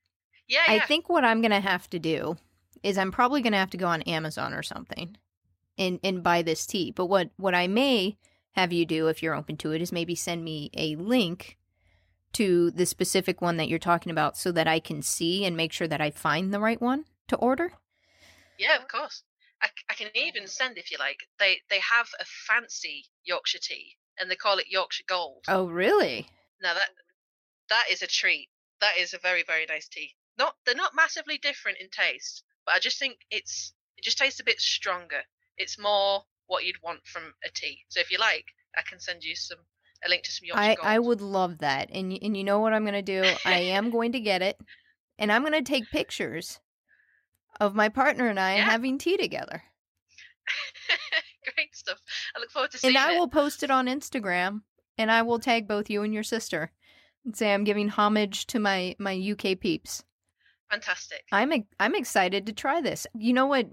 Yeah, 0.50 0.64
I 0.68 0.80
think 0.80 1.08
what 1.08 1.24
I'm 1.24 1.42
gonna 1.42 1.62
have 1.62 1.90
to 1.92 2.00
do 2.00 2.36
is 2.84 2.98
I'm 2.98 3.12
probably 3.12 3.42
gonna 3.42 3.58
have 3.58 3.70
to 3.72 3.78
go 3.78 3.88
on 3.88 4.02
Amazon 4.02 4.54
or 4.54 4.64
something 4.64 5.16
and 5.78 6.00
and 6.04 6.24
buy 6.24 6.42
this 6.42 6.66
tea. 6.66 6.92
But 6.92 7.08
what 7.08 7.30
what 7.38 7.56
I 7.56 7.68
may 7.68 8.18
have 8.54 8.72
you 8.72 8.86
do 8.86 9.08
if 9.08 9.22
you're 9.22 9.36
open 9.36 9.58
to 9.58 9.72
it 9.72 9.82
is 9.82 9.92
maybe 9.92 10.16
send 10.16 10.44
me 10.44 10.70
a 10.76 10.96
link 10.96 11.58
to 12.34 12.72
the 12.72 12.86
specific 12.86 13.42
one 13.42 13.58
that 13.58 13.70
you're 13.70 13.80
talking 13.80 14.12
about 14.12 14.38
so 14.38 14.52
that 14.52 14.68
I 14.68 14.80
can 14.80 15.02
see 15.02 15.46
and 15.46 15.56
make 15.56 15.72
sure 15.72 15.88
that 15.88 16.02
I 16.02 16.12
find 16.12 16.54
the 16.54 16.60
right 16.60 16.82
one 16.82 17.06
to 17.28 17.36
order. 17.38 17.74
Yeah, 18.58 18.76
of 18.78 18.88
course. 18.88 19.24
I, 19.62 19.70
I 19.90 19.94
can 19.94 20.10
even 20.16 20.48
send 20.48 20.78
if 20.78 20.92
you 20.92 20.98
like. 21.00 21.20
They 21.40 21.62
they 21.70 21.80
have 21.80 22.08
a 22.20 22.26
fancy 22.26 23.06
Yorkshire 23.24 23.60
tea, 23.62 23.96
and 24.20 24.30
they 24.30 24.36
call 24.36 24.58
it 24.58 24.68
Yorkshire 24.70 25.06
Gold. 25.08 25.46
Oh, 25.48 25.66
really? 25.66 26.28
Now 26.62 26.74
that 26.74 26.90
that 27.70 27.86
is 27.92 28.02
a 28.02 28.08
treat. 28.08 28.50
That 28.82 28.98
is 28.98 29.14
a 29.14 29.20
very 29.20 29.44
very 29.44 29.66
nice 29.68 29.88
tea. 29.88 30.16
Not 30.38 30.56
they're 30.66 30.76
not 30.76 30.96
massively 30.96 31.38
different 31.38 31.78
in 31.80 31.90
taste, 31.90 32.44
but 32.66 32.76
I 32.76 32.80
just 32.80 33.00
think 33.00 33.18
it's 33.32 33.74
it 33.98 34.04
just 34.04 34.18
tastes 34.18 34.40
a 34.40 34.44
bit 34.44 34.60
stronger. 34.60 35.24
It's 35.58 35.80
more 35.80 36.24
what 36.48 36.66
you'd 36.66 36.82
want 36.84 37.06
from 37.06 37.34
a 37.46 37.50
tea. 37.54 37.80
So 37.90 38.00
if 38.00 38.12
you 38.12 38.18
like, 38.18 38.46
I 38.78 38.82
can 38.82 39.00
send 39.00 39.24
you 39.24 39.36
some 39.36 39.60
a 40.06 40.10
link 40.10 40.24
to 40.24 40.32
some 40.32 40.46
Yorkshire 40.46 40.62
I 40.62 40.76
Gold. 40.76 40.88
I 40.88 41.00
would 41.00 41.22
love 41.22 41.60
that. 41.60 41.90
And 41.92 42.18
and 42.22 42.36
you 42.36 42.44
know 42.44 42.60
what 42.60 42.74
I'm 42.74 42.84
going 42.84 42.94
to 42.94 43.02
do? 43.02 43.36
I 43.46 43.60
am 43.60 43.90
going 43.90 44.12
to 44.14 44.20
get 44.20 44.42
it 44.42 44.60
and 45.18 45.32
I'm 45.32 45.42
going 45.42 45.54
to 45.54 45.62
take 45.62 45.90
pictures 45.92 46.60
of 47.60 47.76
my 47.76 47.90
partner 47.90 48.28
and 48.28 48.40
I 48.40 48.54
Yeah. 48.54 48.66
having 48.66 48.98
tea 48.98 49.18
together. 49.18 49.64
Great 51.56 51.76
stuff. 51.76 52.00
I 52.36 52.40
look 52.40 52.52
forward 52.52 52.72
to 52.72 52.78
seeing 52.78 52.96
it. 52.96 52.98
And 52.98 53.10
I 53.10 53.16
it. 53.16 53.20
will 53.20 53.28
post 53.28 53.64
it 53.64 53.72
on 53.72 53.88
Instagram 53.88 54.62
and 54.98 55.12
I 55.12 55.22
will 55.22 55.40
tag 55.40 55.68
both 55.68 55.90
you 55.90 56.04
and 56.04 56.14
your 56.14 56.24
sister 56.24 56.72
and 57.26 57.36
say 57.36 57.54
I'm 57.54 57.64
giving 57.64 57.90
homage 57.90 58.48
to 58.48 58.60
my 58.60 58.96
my 59.00 59.14
UK 59.14 59.60
peeps. 59.60 60.04
Fantastic. 60.74 61.24
I'm 61.32 61.54
I'm 61.80 61.94
excited 61.96 62.48
to 62.48 62.54
try 62.54 62.82
this. 62.82 63.06
You 63.14 63.34
know 63.34 63.46
what 63.46 63.68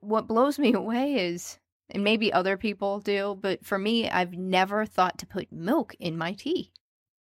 what 0.00 0.26
blows 0.26 0.58
me 0.58 0.72
away 0.74 1.14
is 1.14 1.58
and 1.90 2.02
maybe 2.04 2.32
other 2.32 2.56
people 2.56 2.98
do, 3.00 3.38
but 3.40 3.64
for 3.64 3.78
me 3.78 4.08
I've 4.10 4.32
never 4.32 4.84
thought 4.84 5.18
to 5.18 5.26
put 5.26 5.52
milk 5.52 5.94
in 6.00 6.18
my 6.18 6.32
tea. 6.32 6.72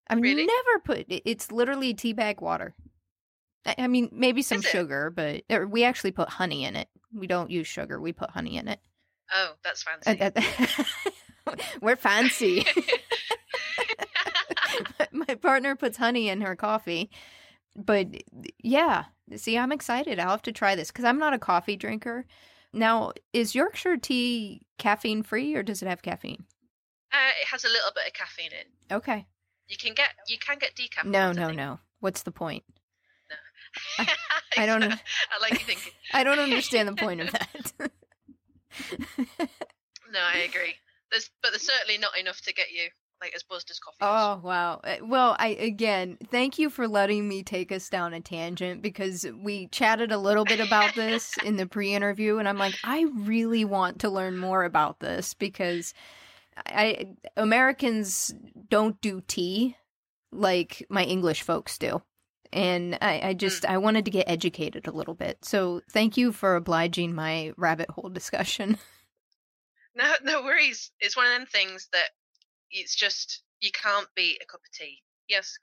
I've 0.09 0.21
Really? 0.21 0.45
never 0.45 0.79
put 0.85 0.99
it- 1.09 1.23
it's 1.25 1.51
literally 1.51 1.93
tea 1.93 2.13
bag 2.13 2.39
water. 2.39 2.73
I, 3.65 3.75
I 3.79 3.87
mean, 3.87 4.09
maybe 4.13 4.41
some 4.41 4.61
sugar, 4.61 5.09
but 5.09 5.43
or 5.49 5.67
we 5.67 5.83
actually 5.83 6.11
put 6.11 6.29
honey 6.29 6.63
in 6.63 6.77
it. 6.77 6.87
We 7.13 7.27
don't 7.27 7.51
use 7.51 7.67
sugar, 7.67 7.99
we 7.99 8.13
put 8.13 8.29
honey 8.29 8.55
in 8.57 8.69
it. 8.69 8.79
Oh, 9.33 9.53
that's 9.63 9.83
fancy. 9.83 10.21
Uh, 10.21 11.53
We're 11.81 11.95
fancy. 11.97 12.65
my 15.11 15.35
partner 15.35 15.75
puts 15.75 15.97
honey 15.97 16.29
in 16.29 16.39
her 16.41 16.55
coffee. 16.55 17.09
But 17.75 18.07
yeah, 18.63 19.05
see, 19.35 19.57
I'm 19.57 19.71
excited. 19.71 20.19
I'll 20.19 20.31
have 20.31 20.41
to 20.43 20.51
try 20.51 20.75
this 20.75 20.89
because 20.91 21.05
I'm 21.05 21.19
not 21.19 21.33
a 21.33 21.39
coffee 21.39 21.75
drinker. 21.75 22.25
Now, 22.73 23.11
is 23.33 23.55
Yorkshire 23.55 23.97
tea 23.97 24.61
caffeine 24.77 25.23
free 25.23 25.55
or 25.55 25.63
does 25.63 25.81
it 25.81 25.87
have 25.87 26.01
caffeine? 26.01 26.45
Uh, 27.11 27.31
it 27.41 27.47
has 27.47 27.63
a 27.63 27.69
little 27.69 27.91
bit 27.95 28.07
of 28.07 28.13
caffeine 28.13 28.51
in. 28.51 28.95
Okay. 28.95 29.25
You 29.67 29.77
can 29.77 29.93
get 29.93 30.09
you 30.27 30.37
can 30.37 30.57
get 30.59 30.75
decaf. 30.75 31.05
No, 31.05 31.31
no, 31.31 31.51
no. 31.51 31.79
What's 31.99 32.23
the 32.23 32.31
point? 32.31 32.63
I, 33.97 34.07
I 34.57 34.65
don't. 34.65 34.83
I 34.83 34.97
like 35.41 35.59
thinking. 35.61 35.91
I 36.13 36.23
don't 36.23 36.39
understand 36.39 36.87
the 36.87 36.93
point 36.93 37.21
of 37.21 37.31
that. 37.31 37.91
No, 40.11 40.19
I 40.21 40.39
agree. 40.39 40.75
There's, 41.11 41.29
but 41.41 41.51
there's 41.51 41.65
certainly 41.67 41.97
not 41.97 42.17
enough 42.17 42.41
to 42.41 42.53
get 42.53 42.71
you 42.71 42.89
like 43.21 43.33
as 43.35 43.43
buzzed 43.43 43.71
as 43.71 43.79
coffee. 43.79 43.97
is. 44.01 44.07
Oh 44.07 44.39
wow! 44.43 44.79
Uh, 44.83 44.97
Well, 45.03 45.35
I 45.39 45.49
again 45.49 46.17
thank 46.31 46.59
you 46.59 46.69
for 46.69 46.87
letting 46.87 47.27
me 47.27 47.43
take 47.43 47.71
us 47.71 47.89
down 47.89 48.13
a 48.13 48.21
tangent 48.21 48.81
because 48.81 49.25
we 49.41 49.67
chatted 49.67 50.11
a 50.11 50.17
little 50.17 50.45
bit 50.45 50.59
about 50.59 50.95
this 50.95 51.33
in 51.43 51.57
the 51.57 51.67
pre-interview, 51.67 52.37
and 52.37 52.47
I'm 52.47 52.57
like, 52.57 52.75
I 52.83 53.05
really 53.15 53.65
want 53.65 53.99
to 53.99 54.09
learn 54.09 54.37
more 54.37 54.63
about 54.63 54.99
this 54.99 55.33
because 55.33 55.93
I 56.65 57.15
Americans 57.35 58.33
don't 58.69 58.99
do 59.01 59.21
tea 59.21 59.75
like 60.31 60.85
my 60.89 61.03
English 61.03 61.41
folks 61.41 61.77
do. 61.77 62.01
And 62.53 62.97
I, 63.01 63.29
I 63.29 63.33
just 63.33 63.65
I 63.65 63.77
wanted 63.77 64.05
to 64.05 64.11
get 64.11 64.29
educated 64.29 64.87
a 64.87 64.91
little 64.91 65.13
bit. 65.13 65.43
So 65.43 65.81
thank 65.91 66.15
you 66.15 66.31
for 66.31 66.55
obliging 66.55 67.13
my 67.13 67.51
rabbit 67.57 67.89
hole 67.89 68.09
discussion. 68.09 68.77
No, 69.95 70.13
no 70.21 70.43
worries. 70.43 70.91
It's 70.99 71.17
one 71.17 71.25
of 71.25 71.31
them 71.31 71.47
things 71.47 71.89
that 71.91 72.09
it's 72.71 72.95
just 72.95 73.43
you 73.59 73.71
can't 73.71 74.07
beat 74.15 74.39
a 74.41 74.45
cup 74.45 74.61
of 74.61 74.71
tea. 74.71 75.01
Yes, 75.27 75.57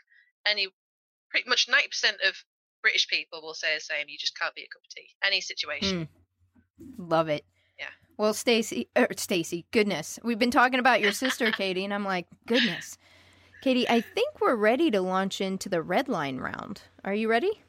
any 0.47 0.69
pretty 1.31 1.49
much 1.49 1.69
ninety 1.69 1.89
percent 1.89 2.17
of 2.27 2.35
British 2.83 3.09
people 3.09 3.41
will 3.43 3.55
say 3.55 3.75
the 3.75 3.81
same. 3.81 4.07
You 4.09 4.19
just 4.19 4.39
can't 4.39 4.55
beat 4.55 4.69
a 4.71 4.75
cup 4.75 4.83
of 4.83 4.95
tea. 4.95 5.09
Any 5.25 5.41
situation. 5.41 6.09
Love 6.99 7.29
it. 7.29 7.45
Yeah. 7.79 7.87
Well, 8.17 8.35
Stacy, 8.35 8.89
er, 8.97 9.09
Stacy, 9.17 9.65
goodness, 9.71 10.19
we've 10.23 10.39
been 10.39 10.51
talking 10.51 10.79
about 10.79 11.01
your 11.01 11.13
sister, 11.13 11.51
Katie, 11.57 11.85
and 11.85 11.95
I'm 11.95 12.05
like, 12.05 12.27
goodness, 12.47 12.99
Katie, 13.63 13.89
I 13.89 14.01
think 14.01 14.41
we're 14.41 14.57
ready 14.57 14.91
to 14.91 15.01
launch 15.01 15.41
into 15.41 15.69
the 15.69 15.83
red 15.83 16.09
line 16.09 16.39
round. 16.39 16.83
Are 17.05 17.15
you 17.15 17.29
ready? 17.29 17.63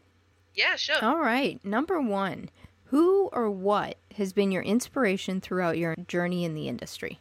Yeah, 0.54 0.76
sure. 0.76 0.98
All 1.02 1.20
right. 1.20 1.64
Number 1.64 2.02
one, 2.02 2.50
who 2.86 3.30
or 3.34 3.50
what 3.50 3.98
has 4.16 4.34
been 4.34 4.52
your 4.52 4.64
inspiration 4.64 5.42
throughout 5.42 5.78
your 5.78 5.96
journey 6.08 6.44
in 6.44 6.54
the 6.54 6.68
industry? 6.68 7.20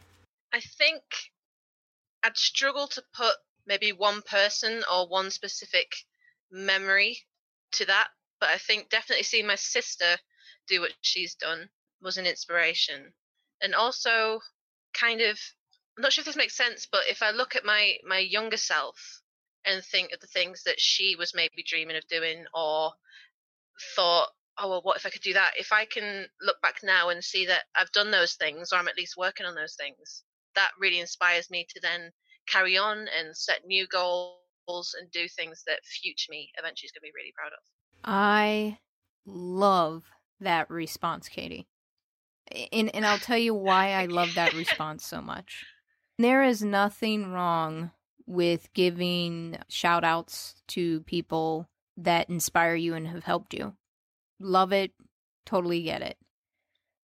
I 0.53 0.59
think 0.59 1.01
I'd 2.25 2.37
struggle 2.37 2.87
to 2.87 3.03
put 3.13 3.35
maybe 3.67 3.91
one 3.91 4.23
person 4.23 4.83
or 4.91 5.07
one 5.07 5.29
specific 5.29 5.93
memory 6.51 7.19
to 7.73 7.85
that, 7.85 8.07
but 8.39 8.49
I 8.49 8.57
think 8.57 8.89
definitely 8.89 9.23
seeing 9.23 9.45
my 9.45 9.55
sister 9.55 10.17
do 10.67 10.81
what 10.81 10.93
she's 11.01 11.35
done 11.35 11.69
was 12.01 12.17
an 12.17 12.25
inspiration. 12.25 13.13
And 13.61 13.75
also 13.75 14.39
kind 14.93 15.21
of 15.21 15.39
I'm 15.95 16.01
not 16.01 16.13
sure 16.13 16.23
if 16.23 16.25
this 16.25 16.35
makes 16.35 16.57
sense, 16.57 16.87
but 16.91 17.03
if 17.07 17.21
I 17.21 17.29
look 17.29 17.55
at 17.55 17.63
my 17.63 17.97
my 18.03 18.17
younger 18.17 18.57
self 18.57 19.21
and 19.63 19.83
think 19.83 20.11
of 20.11 20.19
the 20.19 20.27
things 20.27 20.63
that 20.63 20.79
she 20.79 21.15
was 21.15 21.35
maybe 21.35 21.63
dreaming 21.63 21.95
of 21.95 22.07
doing 22.07 22.45
or 22.55 22.93
thought 23.95 24.29
oh 24.57 24.69
well 24.69 24.81
what 24.83 24.97
if 24.97 25.05
i 25.05 25.09
could 25.09 25.21
do 25.21 25.33
that 25.33 25.51
if 25.57 25.73
i 25.73 25.83
can 25.85 26.25
look 26.41 26.61
back 26.61 26.75
now 26.81 27.09
and 27.09 27.23
see 27.23 27.45
that 27.45 27.63
i've 27.75 27.91
done 27.91 28.11
those 28.11 28.35
things 28.35 28.71
or 28.71 28.77
i'm 28.77 28.87
at 28.87 28.97
least 28.97 29.17
working 29.17 29.45
on 29.45 29.55
those 29.55 29.75
things 29.75 30.23
that 30.55 30.71
really 30.79 30.99
inspires 30.99 31.49
me 31.49 31.65
to 31.69 31.79
then 31.81 32.11
carry 32.47 32.77
on 32.77 33.07
and 33.17 33.35
set 33.35 33.65
new 33.65 33.87
goals 33.87 34.37
and 34.67 35.11
do 35.11 35.27
things 35.27 35.63
that 35.67 35.83
future 35.85 36.29
me 36.29 36.51
eventually 36.57 36.87
is 36.87 36.91
going 36.91 37.01
to 37.01 37.11
be 37.11 37.15
really 37.15 37.33
proud 37.35 37.51
of 37.53 37.59
I 38.03 38.77
love 39.25 40.03
that 40.39 40.69
response, 40.69 41.27
Katie. 41.27 41.67
And 42.71 42.93
and 42.93 43.05
I'll 43.05 43.17
tell 43.17 43.37
you 43.37 43.55
why 43.55 43.93
I 43.93 44.05
love 44.05 44.35
that 44.35 44.53
response 44.53 45.05
so 45.05 45.21
much. 45.21 45.65
There 46.19 46.43
is 46.43 46.63
nothing 46.63 47.31
wrong 47.31 47.91
with 48.27 48.71
giving 48.73 49.57
shout 49.67 50.03
outs 50.03 50.55
to 50.67 51.01
people 51.01 51.67
that 51.97 52.29
inspire 52.29 52.75
you 52.75 52.93
and 52.93 53.07
have 53.07 53.23
helped 53.23 53.53
you. 53.53 53.73
Love 54.39 54.71
it, 54.71 54.91
totally 55.45 55.81
get 55.81 56.01
it. 56.01 56.17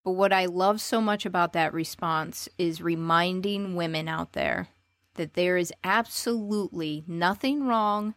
But 0.08 0.14
what 0.14 0.32
I 0.32 0.46
love 0.46 0.80
so 0.80 1.02
much 1.02 1.26
about 1.26 1.52
that 1.52 1.74
response 1.74 2.48
is 2.56 2.80
reminding 2.80 3.74
women 3.74 4.08
out 4.08 4.32
there 4.32 4.68
that 5.16 5.34
there 5.34 5.58
is 5.58 5.70
absolutely 5.84 7.04
nothing 7.06 7.66
wrong 7.66 8.14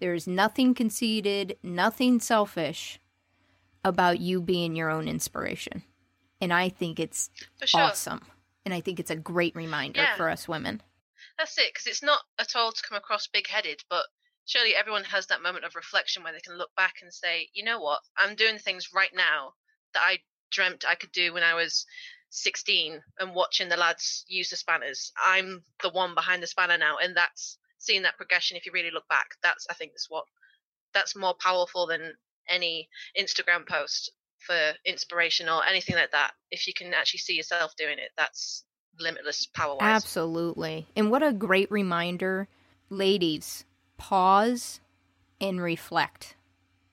there's 0.00 0.26
nothing 0.26 0.72
conceited, 0.72 1.58
nothing 1.62 2.18
selfish 2.18 2.98
about 3.84 4.20
you 4.20 4.40
being 4.40 4.74
your 4.74 4.88
own 4.88 5.06
inspiration. 5.06 5.82
And 6.40 6.50
I 6.50 6.70
think 6.70 6.98
it's 6.98 7.28
sure 7.62 7.82
awesome. 7.82 8.22
And 8.64 8.72
I 8.72 8.80
think 8.80 8.98
it's 8.98 9.10
a 9.10 9.16
great 9.16 9.54
reminder 9.54 10.00
Yeah. 10.00 10.16
for 10.16 10.30
us 10.30 10.48
women. 10.48 10.80
that's 11.36 11.58
it 11.58 11.74
because 11.74 11.86
it's 11.86 12.02
not 12.02 12.22
at 12.38 12.56
all 12.56 12.72
to 12.72 12.82
come 12.88 12.96
across 12.96 13.26
big-headed 13.26 13.82
but 13.90 14.06
surely 14.46 14.74
everyone 14.74 15.04
has 15.04 15.26
that 15.26 15.42
moment 15.42 15.66
of 15.66 15.74
reflection 15.76 16.22
where 16.22 16.32
they 16.32 16.40
can 16.40 16.56
look 16.56 16.74
back 16.74 16.94
and 17.02 17.12
say 17.12 17.50
you 17.52 17.62
know 17.62 17.78
what 17.80 18.00
i'm 18.16 18.34
doing 18.34 18.58
things 18.58 18.92
right 18.94 19.14
now 19.14 19.52
that 19.92 20.02
i 20.02 20.18
dreamt 20.50 20.84
i 20.88 20.94
could 20.94 21.12
do 21.12 21.32
when 21.32 21.42
i 21.42 21.54
was 21.54 21.86
16 22.30 23.00
and 23.18 23.34
watching 23.34 23.68
the 23.68 23.76
lads 23.76 24.24
use 24.28 24.50
the 24.50 24.56
spanners 24.56 25.12
i'm 25.24 25.62
the 25.82 25.90
one 25.90 26.14
behind 26.14 26.42
the 26.42 26.46
spanner 26.46 26.76
now 26.76 26.98
and 27.02 27.16
that's 27.16 27.58
seeing 27.78 28.02
that 28.02 28.16
progression 28.16 28.56
if 28.56 28.66
you 28.66 28.72
really 28.72 28.90
look 28.90 29.08
back 29.08 29.36
that's 29.42 29.66
i 29.70 29.74
think 29.74 29.92
that's 29.92 30.10
what 30.10 30.24
that's 30.92 31.16
more 31.16 31.34
powerful 31.40 31.86
than 31.86 32.12
any 32.48 32.88
instagram 33.18 33.66
post 33.66 34.10
for 34.38 34.72
inspiration 34.84 35.48
or 35.48 35.66
anything 35.66 35.96
like 35.96 36.10
that 36.12 36.32
if 36.50 36.66
you 36.66 36.74
can 36.74 36.92
actually 36.92 37.18
see 37.18 37.34
yourself 37.34 37.74
doing 37.76 37.98
it 37.98 38.10
that's 38.16 38.64
limitless 39.00 39.46
power 39.46 39.78
Absolutely. 39.80 40.86
And 40.96 41.10
what 41.10 41.22
a 41.22 41.32
great 41.32 41.70
reminder. 41.70 42.48
Ladies, 42.90 43.64
pause 43.96 44.80
and 45.40 45.60
reflect. 45.60 46.34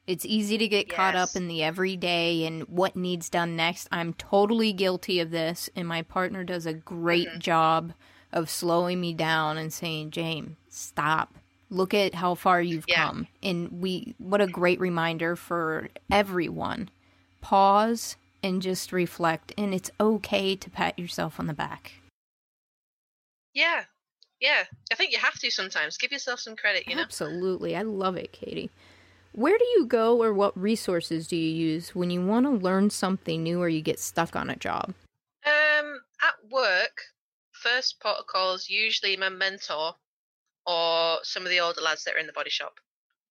It's 0.08 0.26
easy 0.26 0.58
to 0.60 0.68
get 0.68 0.90
caught 0.90 1.16
up 1.16 1.36
in 1.36 1.48
the 1.48 1.64
everyday 1.64 2.46
and 2.46 2.64
what 2.68 2.96
needs 2.96 3.28
done 3.30 3.56
next. 3.56 3.88
I'm 3.92 4.14
totally 4.14 4.72
guilty 4.72 5.20
of 5.20 5.32
this, 5.32 5.70
and 5.76 5.88
my 5.88 6.04
partner 6.04 6.44
does 6.44 6.66
a 6.68 6.74
great 6.74 7.28
Mhm. 7.28 7.40
job 7.40 7.94
of 8.32 8.50
slowing 8.50 9.02
me 9.02 9.14
down 9.14 9.58
and 9.58 9.74
saying, 9.74 10.12
"James, 10.12 10.58
stop. 10.70 11.34
Look 11.72 11.94
at 11.94 12.16
how 12.16 12.36
far 12.36 12.62
you've 12.62 12.86
Yeah. 12.88 13.08
come." 13.08 13.28
And 13.42 13.82
we 13.82 14.14
what 14.20 14.42
a 14.42 14.48
great 14.48 14.80
reminder 14.80 15.36
for 15.36 15.90
everyone. 16.12 16.90
Pause 17.42 18.16
and 18.44 18.62
just 18.62 18.92
reflect, 18.92 19.54
and 19.58 19.74
it's 19.74 19.90
okay 20.00 20.56
to 20.56 20.70
pat 20.70 21.00
yourself 21.00 21.40
on 21.40 21.48
the 21.48 21.54
back. 21.54 21.94
Yeah. 23.54 23.86
Yeah. 24.40 24.66
I 24.92 24.96
think 24.96 25.14
you 25.14 25.18
have 25.20 25.40
to 25.40 25.50
sometimes. 25.50 25.98
Give 25.98 26.12
yourself 26.12 26.42
some 26.42 26.56
credit, 26.56 26.88
you 26.88 26.96
know? 26.96 27.02
Absolutely. 27.02 27.76
I 27.76 27.82
love 27.84 28.18
it, 28.18 28.32
Katie. 28.34 28.70
Where 29.36 29.58
do 29.58 29.66
you 29.76 29.86
go 29.86 30.24
or 30.24 30.34
what 30.34 30.58
resources 30.58 31.28
do 31.28 31.36
you 31.36 31.54
use 31.54 31.94
when 31.94 32.10
you 32.10 32.26
want 32.26 32.46
to 32.46 32.52
learn 32.52 32.90
something 32.90 33.44
new 33.44 33.62
or 33.62 33.68
you 33.68 33.82
get 33.82 34.00
stuck 34.00 34.34
on 34.34 34.50
a 34.50 34.56
job? 34.56 34.94
Um, 35.46 36.00
at 36.24 36.36
work, 36.50 37.02
first 37.52 38.00
protocol 38.00 38.54
is 38.54 38.70
usually 38.70 39.18
my 39.18 39.28
mentor 39.28 39.96
or 40.66 41.18
some 41.24 41.44
of 41.44 41.50
the 41.50 41.60
older 41.60 41.82
lads 41.82 42.06
that 42.06 42.16
are 42.16 42.18
in 42.18 42.28
the 42.28 42.34
body 42.34 42.50
shop. 42.50 42.80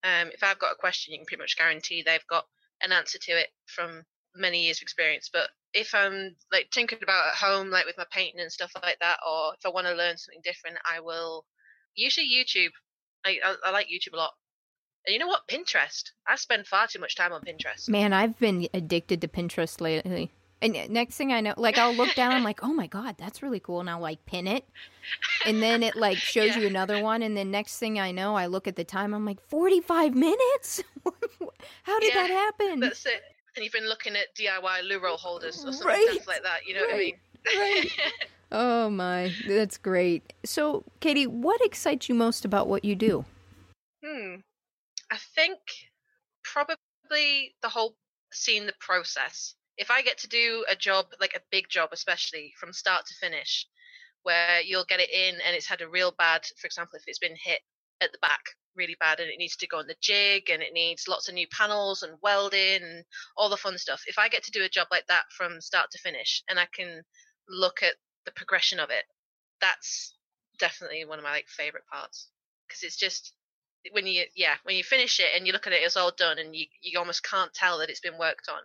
Um, 0.05 0.29
if 0.29 0.43
I've 0.43 0.59
got 0.59 0.73
a 0.73 0.79
question, 0.79 1.13
you 1.13 1.21
can 1.21 1.25
pretty 1.25 1.43
much 1.43 1.57
guarantee 1.57 2.03
they've 2.03 2.27
got 2.29 2.45
an 2.83 2.93
answer 2.93 3.19
to 3.23 3.33
it 3.33 3.49
from 3.65 4.03
many 4.37 4.63
years 4.63 4.81
of 4.81 4.83
experience. 4.83 5.31
But 5.33 5.49
if 5.73 5.95
I'm 5.95 6.37
like 6.53 6.69
tinkering 6.71 7.03
about 7.03 7.29
at 7.29 7.37
home, 7.37 7.71
like 7.71 7.87
with 7.87 7.97
my 7.97 8.05
painting 8.13 8.43
and 8.43 8.53
stuff 8.53 8.73
like 8.83 8.99
that, 9.01 9.21
or 9.27 9.55
if 9.55 9.65
I 9.65 9.71
want 9.71 9.87
to 9.87 9.95
learn 9.95 10.19
something 10.19 10.43
different, 10.45 10.77
I 10.85 11.01
will 11.01 11.47
usually 11.95 12.29
YouTube. 12.29 12.73
I, 13.25 13.39
I, 13.43 13.55
I 13.65 13.71
like 13.71 13.87
YouTube 13.87 14.13
a 14.13 14.19
lot. 14.19 14.35
And 15.07 15.13
you 15.13 15.19
know 15.19 15.27
what? 15.27 15.47
Pinterest. 15.49 16.11
I 16.27 16.37
spend 16.37 16.67
far 16.67 16.87
too 16.87 16.99
much 16.99 17.15
time 17.15 17.33
on 17.33 17.43
Pinterest. 17.43 17.89
Man, 17.89 18.13
I've 18.13 18.39
been 18.39 18.69
addicted 18.73 19.21
to 19.21 19.29
Pinterest 19.29 19.81
lately. 19.81 20.31
And 20.63 20.89
next 20.91 21.17
thing 21.17 21.33
I 21.33 21.41
know, 21.43 21.53
like 21.59 21.77
I'll 21.77 21.95
look 21.95 22.15
down, 22.15 22.35
I'm 22.35 22.43
like, 22.45 22.61
oh 22.63 22.73
my 22.73 22.87
god, 22.87 23.17
that's 23.19 23.43
really 23.43 23.61
cool, 23.61 23.81
and 23.81 23.91
I'll 23.91 24.01
like 24.01 24.25
pin 24.25 24.47
it, 24.47 24.65
and 25.45 25.63
then 25.63 25.83
it 25.83 25.95
like 25.95 26.25
shows 26.25 26.57
Yeah. 26.57 26.63
you 26.63 26.67
another 26.67 26.99
one, 26.99 27.23
and 27.23 27.37
then 27.37 27.51
next 27.51 27.79
thing 27.79 28.01
I 28.01 28.13
know, 28.13 28.35
I 28.35 28.47
look 28.47 28.67
at 28.67 28.77
the 28.77 28.85
time, 28.85 29.13
I'm 29.13 29.27
like, 29.27 29.41
45 29.49 30.15
minutes. 30.15 30.83
How 31.83 32.01
did 32.01 32.15
Yeah, 32.15 32.23
that 32.23 32.31
happen? 32.31 32.81
That's 32.81 33.05
it. 33.05 33.21
And 33.57 33.63
you've 33.63 33.75
been 33.75 33.89
looking 33.89 34.17
at 34.17 34.35
DIY 34.35 34.89
loo 34.89 35.01
roll 35.01 35.19
holders 35.19 35.57
or 35.59 35.73
something 35.73 35.87
Right. 35.87 36.09
stuff 36.13 36.29
like 36.29 36.43
that. 36.45 36.67
You 36.67 36.75
know 36.75 36.81
what 36.81 36.95
I 36.95 36.99
mean? 36.99 37.15
Right. 37.59 37.91
Oh 38.53 38.89
my, 38.89 39.33
that's 39.45 39.77
great. 39.79 40.33
So, 40.45 40.85
Katie, 41.01 41.27
what 41.27 41.61
excites 41.65 42.09
you 42.09 42.15
most 42.15 42.45
about 42.45 42.69
what 42.69 42.85
you 42.85 42.95
do? 42.95 43.25
Hmm. 44.05 44.37
I 45.11 45.19
think 45.35 45.59
probably 46.43 47.55
the 47.63 47.69
whole 47.69 47.97
seeing 48.33 48.67
the 48.67 48.75
process. 48.81 49.55
If 49.77 49.91
I 49.91 50.03
get 50.03 50.19
to 50.19 50.29
do 50.29 50.65
a 50.69 50.77
job, 50.77 51.07
like 51.21 51.35
a 51.35 51.43
big 51.51 51.69
job, 51.69 51.91
especially 51.93 52.53
from 52.59 52.73
start 52.73 53.07
to 53.07 53.15
finish, 53.15 53.67
where 54.23 54.61
you'll 54.61 54.85
get 54.85 55.01
it 55.01 55.11
in 55.11 55.35
and 55.47 55.55
it's 55.55 55.67
had 55.67 55.83
a 55.83 55.89
real 55.89 56.13
bad, 56.17 56.43
for 56.59 56.67
example, 56.67 56.97
if 56.97 57.05
it's 57.07 57.19
been 57.19 57.37
hit 57.43 57.61
at 58.01 58.13
the 58.13 58.19
back 58.19 58.41
really 58.77 58.97
bad 59.01 59.21
and 59.21 59.31
it 59.31 59.39
needs 59.39 59.57
to 59.57 59.69
go 59.69 59.79
on 59.79 59.87
the 59.87 59.97
jig 60.01 60.51
and 60.51 60.63
it 60.63 60.73
needs 60.73 61.09
lots 61.09 61.29
of 61.29 61.35
new 61.35 61.47
panels 61.49 62.03
and 62.03 62.19
welding 62.23 62.83
and 62.83 63.05
all 63.37 63.49
the 63.49 63.57
fun 63.57 63.79
stuff. 63.79 64.03
If 64.07 64.19
I 64.19 64.29
get 64.29 64.43
to 64.45 64.51
do 64.51 64.65
a 64.65 64.69
job 64.69 64.89
like 64.91 65.07
that 65.09 65.25
from 65.37 65.61
start 65.61 65.91
to 65.93 65.99
finish 65.99 66.43
and 66.49 66.59
I 66.59 66.67
can 66.75 67.03
look 67.49 67.83
at 67.83 67.95
the 68.25 68.33
progression 68.33 68.81
of 68.81 68.91
it, 68.91 69.05
that's 69.61 70.17
definitely 70.59 71.05
one 71.05 71.19
of 71.19 71.25
my 71.25 71.31
like 71.31 71.49
favorite 71.49 71.87
parts 71.91 72.29
because 72.67 72.83
it's 72.83 72.97
just 72.97 73.33
when 73.93 74.07
you 74.07 74.25
yeah 74.35 74.55
when 74.65 74.77
you 74.77 74.85
finish 74.85 75.21
it 75.21 75.29
and 75.37 75.47
you 75.47 75.53
look 75.53 75.67
at 75.67 75.73
it 75.73 75.83
it's 75.83 75.97
all 75.97 76.13
done 76.17 76.39
and 76.39 76.55
you 76.57 76.67
you 76.83 76.99
almost 76.99 77.23
can't 77.23 77.53
tell 77.53 77.79
that 77.79 77.91
it's 77.91 78.01
been 78.01 78.19
worked 78.19 78.49
on 78.49 78.61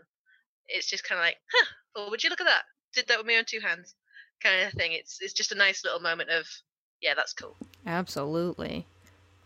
it's 0.68 0.88
just 0.88 1.04
kind 1.04 1.20
of 1.20 1.26
like 1.26 1.38
huh 1.54 1.66
well 1.96 2.10
would 2.10 2.24
you 2.24 2.30
look 2.30 2.42
at 2.42 2.46
that 2.46 2.64
did 2.94 3.08
that 3.08 3.18
with 3.18 3.28
my 3.28 3.36
own 3.36 3.44
two 3.46 3.60
hands 3.60 3.96
kind 4.42 4.66
of 4.66 4.74
thing 4.74 4.94
it's 4.94 5.18
it's 5.22 5.34
just 5.34 5.52
a 5.52 5.56
nice 5.56 5.84
little 5.84 6.00
moment 6.00 6.30
of 6.30 6.46
yeah 7.02 7.14
that's 7.14 7.34
cool 7.34 7.56
Absolutely. 7.86 8.86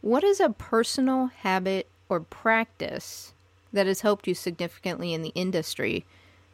What 0.02 0.24
is 0.24 0.40
a 0.40 0.50
personal 0.50 1.28
habit 1.28 1.88
or 2.10 2.20
practice 2.20 3.34
that 3.72 3.88
has 3.88 4.02
helped 4.02 4.28
you 4.28 4.34
significantly 4.34 5.14
in 5.14 5.22
the 5.22 5.32
industry 5.36 6.06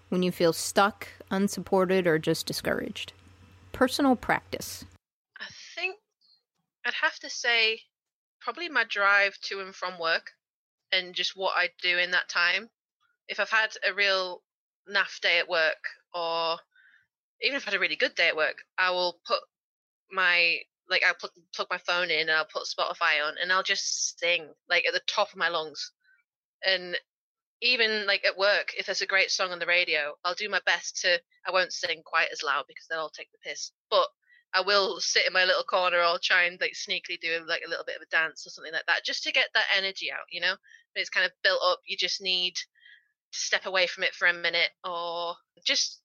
when 0.09 0.21
you 0.23 0.31
feel 0.31 0.53
stuck, 0.53 1.07
unsupported, 1.31 2.05
or 2.05 2.19
just 2.19 2.45
discouraged? 2.45 3.13
Personal 3.71 4.15
practice. 4.15 4.85
i 5.39 5.45
think 5.75 5.95
i'd 6.85 6.93
have 6.93 7.17
to 7.19 7.29
say 7.29 7.81
probably 8.49 8.67
my 8.67 8.83
drive 8.85 9.37
to 9.41 9.59
and 9.59 9.75
from 9.75 9.99
work 9.99 10.31
and 10.91 11.13
just 11.13 11.33
what 11.35 11.55
i 11.55 11.69
do 11.83 11.99
in 11.99 12.09
that 12.09 12.27
time 12.29 12.67
if 13.27 13.39
i've 13.39 13.51
had 13.51 13.69
a 13.87 13.93
real 13.93 14.41
naff 14.91 15.19
day 15.21 15.37
at 15.37 15.47
work 15.47 15.77
or 16.15 16.57
even 17.43 17.55
if 17.55 17.67
i 17.67 17.69
had 17.69 17.77
a 17.77 17.79
really 17.79 17.95
good 17.95 18.15
day 18.15 18.27
at 18.27 18.35
work 18.35 18.55
i 18.79 18.89
will 18.89 19.19
put 19.27 19.37
my 20.11 20.57
like 20.89 21.03
I'll 21.05 21.13
plug, 21.13 21.31
plug 21.53 21.67
my 21.69 21.77
phone 21.77 22.09
in 22.09 22.21
and 22.21 22.31
I'll 22.31 22.47
put 22.51 22.63
Spotify 22.63 23.23
on 23.23 23.35
and 23.39 23.53
I'll 23.53 23.61
just 23.61 24.19
sing 24.19 24.47
like 24.67 24.87
at 24.87 24.93
the 24.95 25.01
top 25.07 25.29
of 25.29 25.37
my 25.37 25.49
lungs. 25.49 25.91
And 26.65 26.97
even 27.61 28.07
like 28.07 28.25
at 28.25 28.39
work, 28.39 28.73
if 28.75 28.87
there's 28.87 29.03
a 29.03 29.05
great 29.05 29.29
song 29.29 29.51
on 29.51 29.59
the 29.59 29.67
radio, 29.67 30.15
I'll 30.25 30.33
do 30.33 30.49
my 30.49 30.61
best 30.65 31.01
to. 31.01 31.21
I 31.47 31.51
won't 31.51 31.73
sing 31.73 32.01
quite 32.03 32.29
as 32.31 32.41
loud 32.41 32.65
because 32.67 32.87
they'll 32.89 33.01
all 33.01 33.11
take 33.11 33.29
the 33.31 33.47
piss, 33.47 33.71
but 33.91 34.07
I 34.53 34.61
will 34.61 34.99
sit 34.99 35.27
in 35.27 35.33
my 35.33 35.45
little 35.45 35.63
corner. 35.63 36.01
or 36.01 36.17
try 36.21 36.43
and 36.43 36.59
like 36.59 36.73
sneakily 36.73 37.19
do 37.21 37.39
like 37.47 37.61
a 37.65 37.69
little 37.69 37.85
bit 37.85 37.95
of 37.97 38.01
a 38.01 38.09
dance 38.09 38.45
or 38.45 38.49
something 38.49 38.73
like 38.73 38.85
that, 38.87 39.05
just 39.05 39.23
to 39.23 39.31
get 39.31 39.49
that 39.53 39.65
energy 39.77 40.11
out. 40.11 40.25
You 40.31 40.41
know, 40.41 40.55
when 40.93 41.01
it's 41.01 41.09
kind 41.09 41.25
of 41.25 41.31
built 41.43 41.61
up, 41.65 41.79
you 41.85 41.97
just 41.97 42.21
need 42.21 42.55
to 42.55 42.65
step 43.31 43.65
away 43.65 43.87
from 43.87 44.03
it 44.03 44.13
for 44.15 44.27
a 44.27 44.33
minute 44.33 44.69
or 44.83 45.35
just 45.65 46.01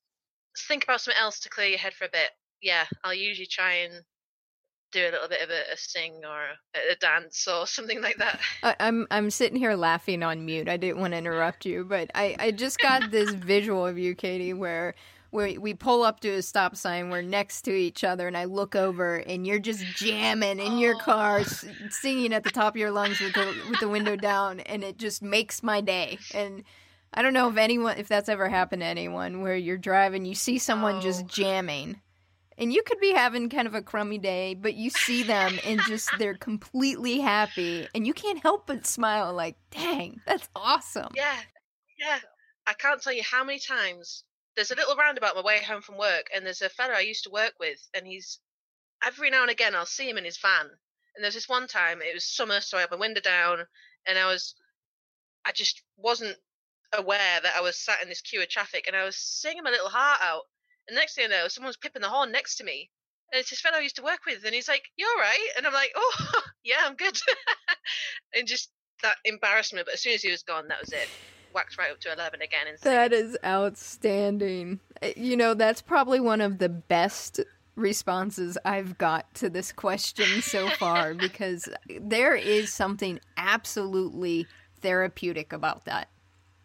think 0.68 0.84
about 0.84 1.00
something 1.00 1.20
else 1.20 1.40
to 1.40 1.48
clear 1.48 1.68
your 1.68 1.78
head 1.78 1.94
for 1.94 2.04
a 2.04 2.10
bit. 2.12 2.30
Yeah, 2.60 2.84
I'll 3.02 3.14
usually 3.14 3.46
try 3.46 3.74
and 3.74 4.04
do 4.92 5.02
a 5.02 5.10
little 5.10 5.28
bit 5.28 5.42
of 5.42 5.50
a, 5.50 5.72
a 5.72 5.76
sing 5.76 6.20
or 6.24 6.40
a, 6.74 6.92
a 6.92 6.96
dance 6.96 7.46
or 7.48 7.66
something 7.66 8.00
like 8.00 8.16
that. 8.18 8.40
I, 8.62 8.76
I'm 8.80 9.06
I'm 9.10 9.30
sitting 9.30 9.58
here 9.58 9.74
laughing 9.74 10.22
on 10.22 10.44
mute. 10.46 10.68
I 10.68 10.76
didn't 10.76 11.00
want 11.00 11.12
to 11.12 11.18
interrupt 11.18 11.66
you, 11.66 11.84
but 11.84 12.10
I, 12.14 12.36
I 12.38 12.50
just 12.52 12.78
got 12.78 13.10
this 13.10 13.34
visual 13.34 13.86
of 13.86 13.98
you, 13.98 14.14
Katie, 14.14 14.54
where 14.54 14.94
where 15.34 15.60
we 15.60 15.74
pull 15.74 16.04
up 16.04 16.20
to 16.20 16.28
a 16.30 16.42
stop 16.42 16.76
sign, 16.76 17.10
we're 17.10 17.20
next 17.20 17.62
to 17.62 17.72
each 17.72 18.04
other, 18.04 18.28
and 18.28 18.36
I 18.36 18.44
look 18.44 18.76
over, 18.76 19.16
and 19.16 19.44
you're 19.44 19.58
just 19.58 19.84
jamming 19.96 20.60
in 20.60 20.78
your 20.78 20.96
car, 21.00 21.40
s- 21.40 21.66
singing 21.90 22.32
at 22.32 22.44
the 22.44 22.50
top 22.50 22.74
of 22.74 22.76
your 22.76 22.92
lungs 22.92 23.20
with 23.20 23.32
the 23.32 23.66
with 23.68 23.80
the 23.80 23.88
window 23.88 24.14
down, 24.14 24.60
and 24.60 24.84
it 24.84 24.96
just 24.96 25.22
makes 25.22 25.62
my 25.62 25.80
day. 25.80 26.18
And 26.32 26.62
I 27.12 27.22
don't 27.22 27.32
know 27.34 27.48
if 27.50 27.56
anyone 27.56 27.98
if 27.98 28.06
that's 28.06 28.28
ever 28.28 28.48
happened 28.48 28.82
to 28.82 28.86
anyone 28.86 29.42
where 29.42 29.56
you're 29.56 29.76
driving, 29.76 30.24
you 30.24 30.36
see 30.36 30.58
someone 30.58 31.00
just 31.00 31.24
Oh. 31.24 31.28
jamming. 31.28 32.00
And 32.56 32.72
you 32.72 32.84
could 32.84 33.00
be 33.00 33.12
having 33.12 33.48
kind 33.48 33.66
of 33.66 33.74
a 33.74 33.82
crummy 33.82 34.18
day, 34.18 34.54
but 34.54 34.74
you 34.74 34.88
see 34.88 35.24
them 35.24 35.58
and 35.66 35.80
just 35.88 36.16
they're 36.20 36.34
completely 36.38 37.18
happy, 37.18 37.88
and 37.92 38.06
you 38.06 38.14
can't 38.14 38.38
help 38.40 38.68
but 38.68 38.86
smile 38.86 39.34
like, 39.34 39.56
dang, 39.72 40.20
that's 40.26 40.48
awesome. 40.54 41.10
Yeah, 41.16 41.40
yeah. 41.98 42.18
I 42.68 42.74
can't 42.74 43.02
tell 43.02 43.12
you 43.12 43.24
how 43.24 43.42
many 43.42 43.58
times 43.58 44.22
there's 44.56 44.70
a 44.70 44.76
little 44.76 44.96
roundabout 44.96 45.34
my 45.34 45.42
way 45.42 45.62
home 45.62 45.82
from 45.82 45.98
work, 45.98 46.28
and 46.34 46.44
there's 46.44 46.62
a 46.62 46.68
fella 46.68 46.94
I 46.94 47.00
used 47.00 47.24
to 47.24 47.30
work 47.30 47.54
with, 47.58 47.78
and 47.94 48.06
he's 48.06 48.38
every 49.04 49.30
now 49.30 49.42
and 49.42 49.50
again 49.50 49.74
I'll 49.74 49.86
see 49.86 50.08
him 50.08 50.18
in 50.18 50.24
his 50.24 50.38
van. 50.38 50.70
And 51.14 51.22
there's 51.22 51.34
this 51.34 51.48
one 51.48 51.66
time 51.68 52.00
it 52.02 52.14
was 52.14 52.24
summer, 52.24 52.60
so 52.60 52.76
I 52.76 52.82
had 52.82 52.90
my 52.90 52.96
window 52.96 53.20
down, 53.20 53.66
and 54.06 54.18
I 54.18 54.26
was, 54.26 54.54
I 55.44 55.52
just 55.52 55.82
wasn't 55.96 56.36
aware 56.92 57.40
that 57.40 57.56
I 57.56 57.60
was 57.60 57.76
sat 57.76 58.02
in 58.02 58.08
this 58.08 58.20
queue 58.20 58.42
of 58.42 58.48
traffic, 58.48 58.84
and 58.86 58.96
I 58.96 59.04
was 59.04 59.16
singing 59.16 59.62
my 59.62 59.70
little 59.70 59.88
heart 59.88 60.20
out. 60.22 60.42
And 60.88 60.94
next 60.96 61.14
thing 61.14 61.24
I 61.26 61.28
know, 61.28 61.48
someone's 61.48 61.76
pipping 61.76 62.02
the 62.02 62.08
horn 62.08 62.30
next 62.30 62.56
to 62.56 62.64
me. 62.64 62.90
And 63.32 63.40
it's 63.40 63.50
this 63.50 63.60
fellow 63.60 63.78
I 63.78 63.80
used 63.80 63.96
to 63.96 64.02
work 64.02 64.20
with, 64.26 64.44
and 64.44 64.54
he's 64.54 64.68
like, 64.68 64.84
"You 64.96 65.06
all 65.06 65.22
right?" 65.22 65.48
And 65.56 65.66
I'm 65.66 65.72
like, 65.72 65.92
"Oh, 65.96 66.42
yeah, 66.62 66.82
I'm 66.84 66.94
good." 66.94 67.18
and 68.34 68.46
just 68.46 68.70
that 69.02 69.16
embarrassment. 69.24 69.86
But 69.86 69.94
as 69.94 70.02
soon 70.02 70.14
as 70.14 70.22
he 70.22 70.30
was 70.30 70.42
gone, 70.42 70.68
that 70.68 70.80
was 70.80 70.92
it. 70.92 71.08
Whacked 71.54 71.78
right 71.78 71.90
up 71.92 72.00
to 72.00 72.12
eleven 72.12 72.42
again. 72.42 72.66
And 72.68 72.78
That 72.80 73.12
is 73.12 73.38
outstanding. 73.44 74.80
Uh, 75.02 75.10
You 75.16 75.36
know, 75.36 75.54
that's 75.54 75.80
probably 75.80 76.20
one 76.20 76.40
of 76.40 76.58
the 76.58 76.68
best 76.68 77.40
responses 77.76 78.56
I've 78.64 78.98
got 78.98 79.32
to 79.34 79.48
this 79.50 79.72
question 79.72 80.42
so 80.42 80.68
far 80.78 81.14
because 81.14 81.68
there 82.00 82.34
is 82.36 82.72
something 82.72 83.20
absolutely 83.36 84.46
therapeutic 84.80 85.52
about 85.52 85.84
that. 85.86 86.08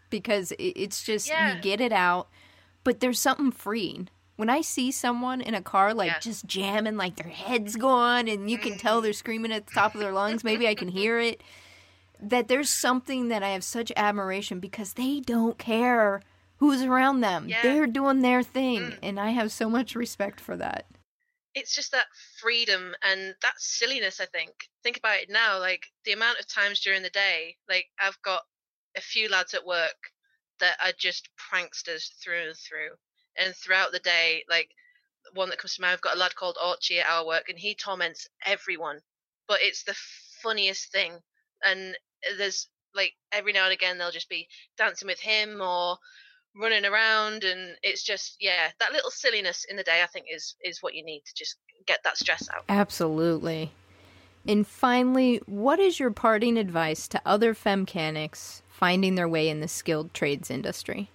Because 0.10 0.54
it's 0.58 1.04
just, 1.04 1.28
Yeah. 1.28 1.56
you 1.56 1.62
get 1.62 1.80
it 1.82 1.92
out, 1.94 2.30
but 2.84 3.00
there's 3.00 3.20
something 3.20 3.52
freeing. 3.52 4.10
When 4.38 4.50
I 4.50 4.62
see 4.62 4.92
someone 4.92 5.42
in 5.42 5.54
a 5.54 5.62
car, 5.62 5.94
like 5.94 6.12
Yeah. 6.12 6.20
just 6.20 6.46
jamming, 6.46 6.98
like 6.98 7.16
their 7.18 7.32
head's 7.32 7.76
gone, 7.76 8.28
and 8.28 8.50
you 8.50 8.58
can 8.58 8.78
tell 8.78 9.02
they're 9.02 9.14
screaming 9.14 9.52
at 9.52 9.68
the 9.68 9.74
top 9.74 9.94
of 9.94 10.00
their 10.02 10.14
lungs, 10.14 10.44
maybe 10.44 10.68
I 10.68 10.74
can 10.76 10.88
hear 10.88 11.20
it 11.20 11.42
that 12.22 12.48
there's 12.48 12.70
something 12.70 13.30
that 13.30 13.44
I 13.44 13.50
have 13.50 13.64
such 13.64 13.92
admiration 13.96 14.60
because 14.60 14.94
they 14.94 15.20
don't 15.20 15.58
care 15.58 16.22
who's 16.58 16.82
around 16.82 17.22
them. 17.22 17.48
Yeah. 17.48 17.62
They're 17.64 17.88
doing 17.88 18.22
their 18.22 18.44
thing, 18.44 18.82
Mm. 18.92 19.00
and 19.04 19.20
I 19.20 19.30
have 19.30 19.52
so 19.52 19.70
much 19.70 19.96
respect 19.96 20.40
for 20.42 20.58
that. 20.58 20.86
it's 21.56 21.74
just 21.76 21.92
that 21.92 22.06
freedom 22.40 22.96
and 23.02 23.36
that 23.42 23.56
silliness. 23.60 24.20
I 24.22 24.26
think. 24.28 24.70
Think 24.84 24.98
about 24.98 25.18
it 25.20 25.30
now. 25.30 25.58
Like 25.60 25.88
the 26.06 26.12
amount 26.14 26.40
of 26.40 26.48
times 26.48 26.80
during 26.80 27.02
the 27.02 27.10
day, 27.10 27.58
like 27.68 27.88
I've 28.00 28.22
got 28.22 28.44
a 28.96 29.02
few 29.02 29.28
lads 29.30 29.54
at 29.56 29.66
work 29.66 30.12
that 30.60 30.78
are 30.82 30.94
just 30.98 31.28
pranksters 31.38 32.12
through 32.22 32.48
and 32.50 32.56
through. 32.58 32.92
And 33.36 33.56
throughout 33.56 33.92
the 33.92 34.00
day, 34.00 34.46
like 34.48 34.70
one 35.34 35.50
that 35.50 35.58
comes 35.58 35.76
to 35.76 35.82
mind, 35.82 35.94
I've 35.94 36.02
got 36.02 36.16
a 36.16 36.20
lad 36.20 36.36
called 36.36 36.58
Archie 36.62 37.00
at 37.00 37.10
our 37.10 37.26
work, 37.26 37.50
and 37.50 37.58
he 37.58 37.74
torments 37.76 38.28
everyone. 38.46 39.00
But 39.48 39.62
it's 39.62 39.84
the 39.84 39.96
funniest 40.44 40.92
thing. 40.92 41.20
And 41.64 41.98
Uh, 42.28 42.36
there's 42.38 42.68
like 42.96 43.14
every 43.32 43.54
now 43.54 43.66
and 43.66 43.74
again 43.74 43.98
they'll 43.98 44.12
just 44.12 44.30
be 44.30 44.48
dancing 44.78 45.08
with 45.08 45.20
him 45.20 45.62
or 45.62 45.98
running 46.56 46.86
around 46.86 47.44
and 47.44 47.76
it's 47.84 48.04
just 48.04 48.36
yeah 48.40 48.70
that 48.80 48.92
little 48.92 49.12
silliness 49.12 49.66
in 49.70 49.78
the 49.78 49.84
day 49.84 50.02
i 50.02 50.08
think 50.08 50.26
is 50.34 50.56
is 50.64 50.82
what 50.82 50.96
you 50.96 51.06
need 51.06 51.22
to 51.24 51.34
just 51.36 51.58
get 51.86 52.00
that 52.04 52.18
stress 52.18 52.50
out 52.54 52.64
Absolutely. 52.68 53.72
And 54.48 54.66
finally, 54.66 55.42
what 55.46 55.80
is 55.80 56.00
your 56.00 56.12
parting 56.12 56.58
advice 56.58 57.08
to 57.10 57.22
other 57.26 57.54
femcanics 57.54 58.62
finding 58.70 59.16
their 59.16 59.28
way 59.28 59.50
in 59.50 59.60
the 59.60 59.68
skilled 59.68 60.14
trades 60.14 60.50
industry? 60.50 61.10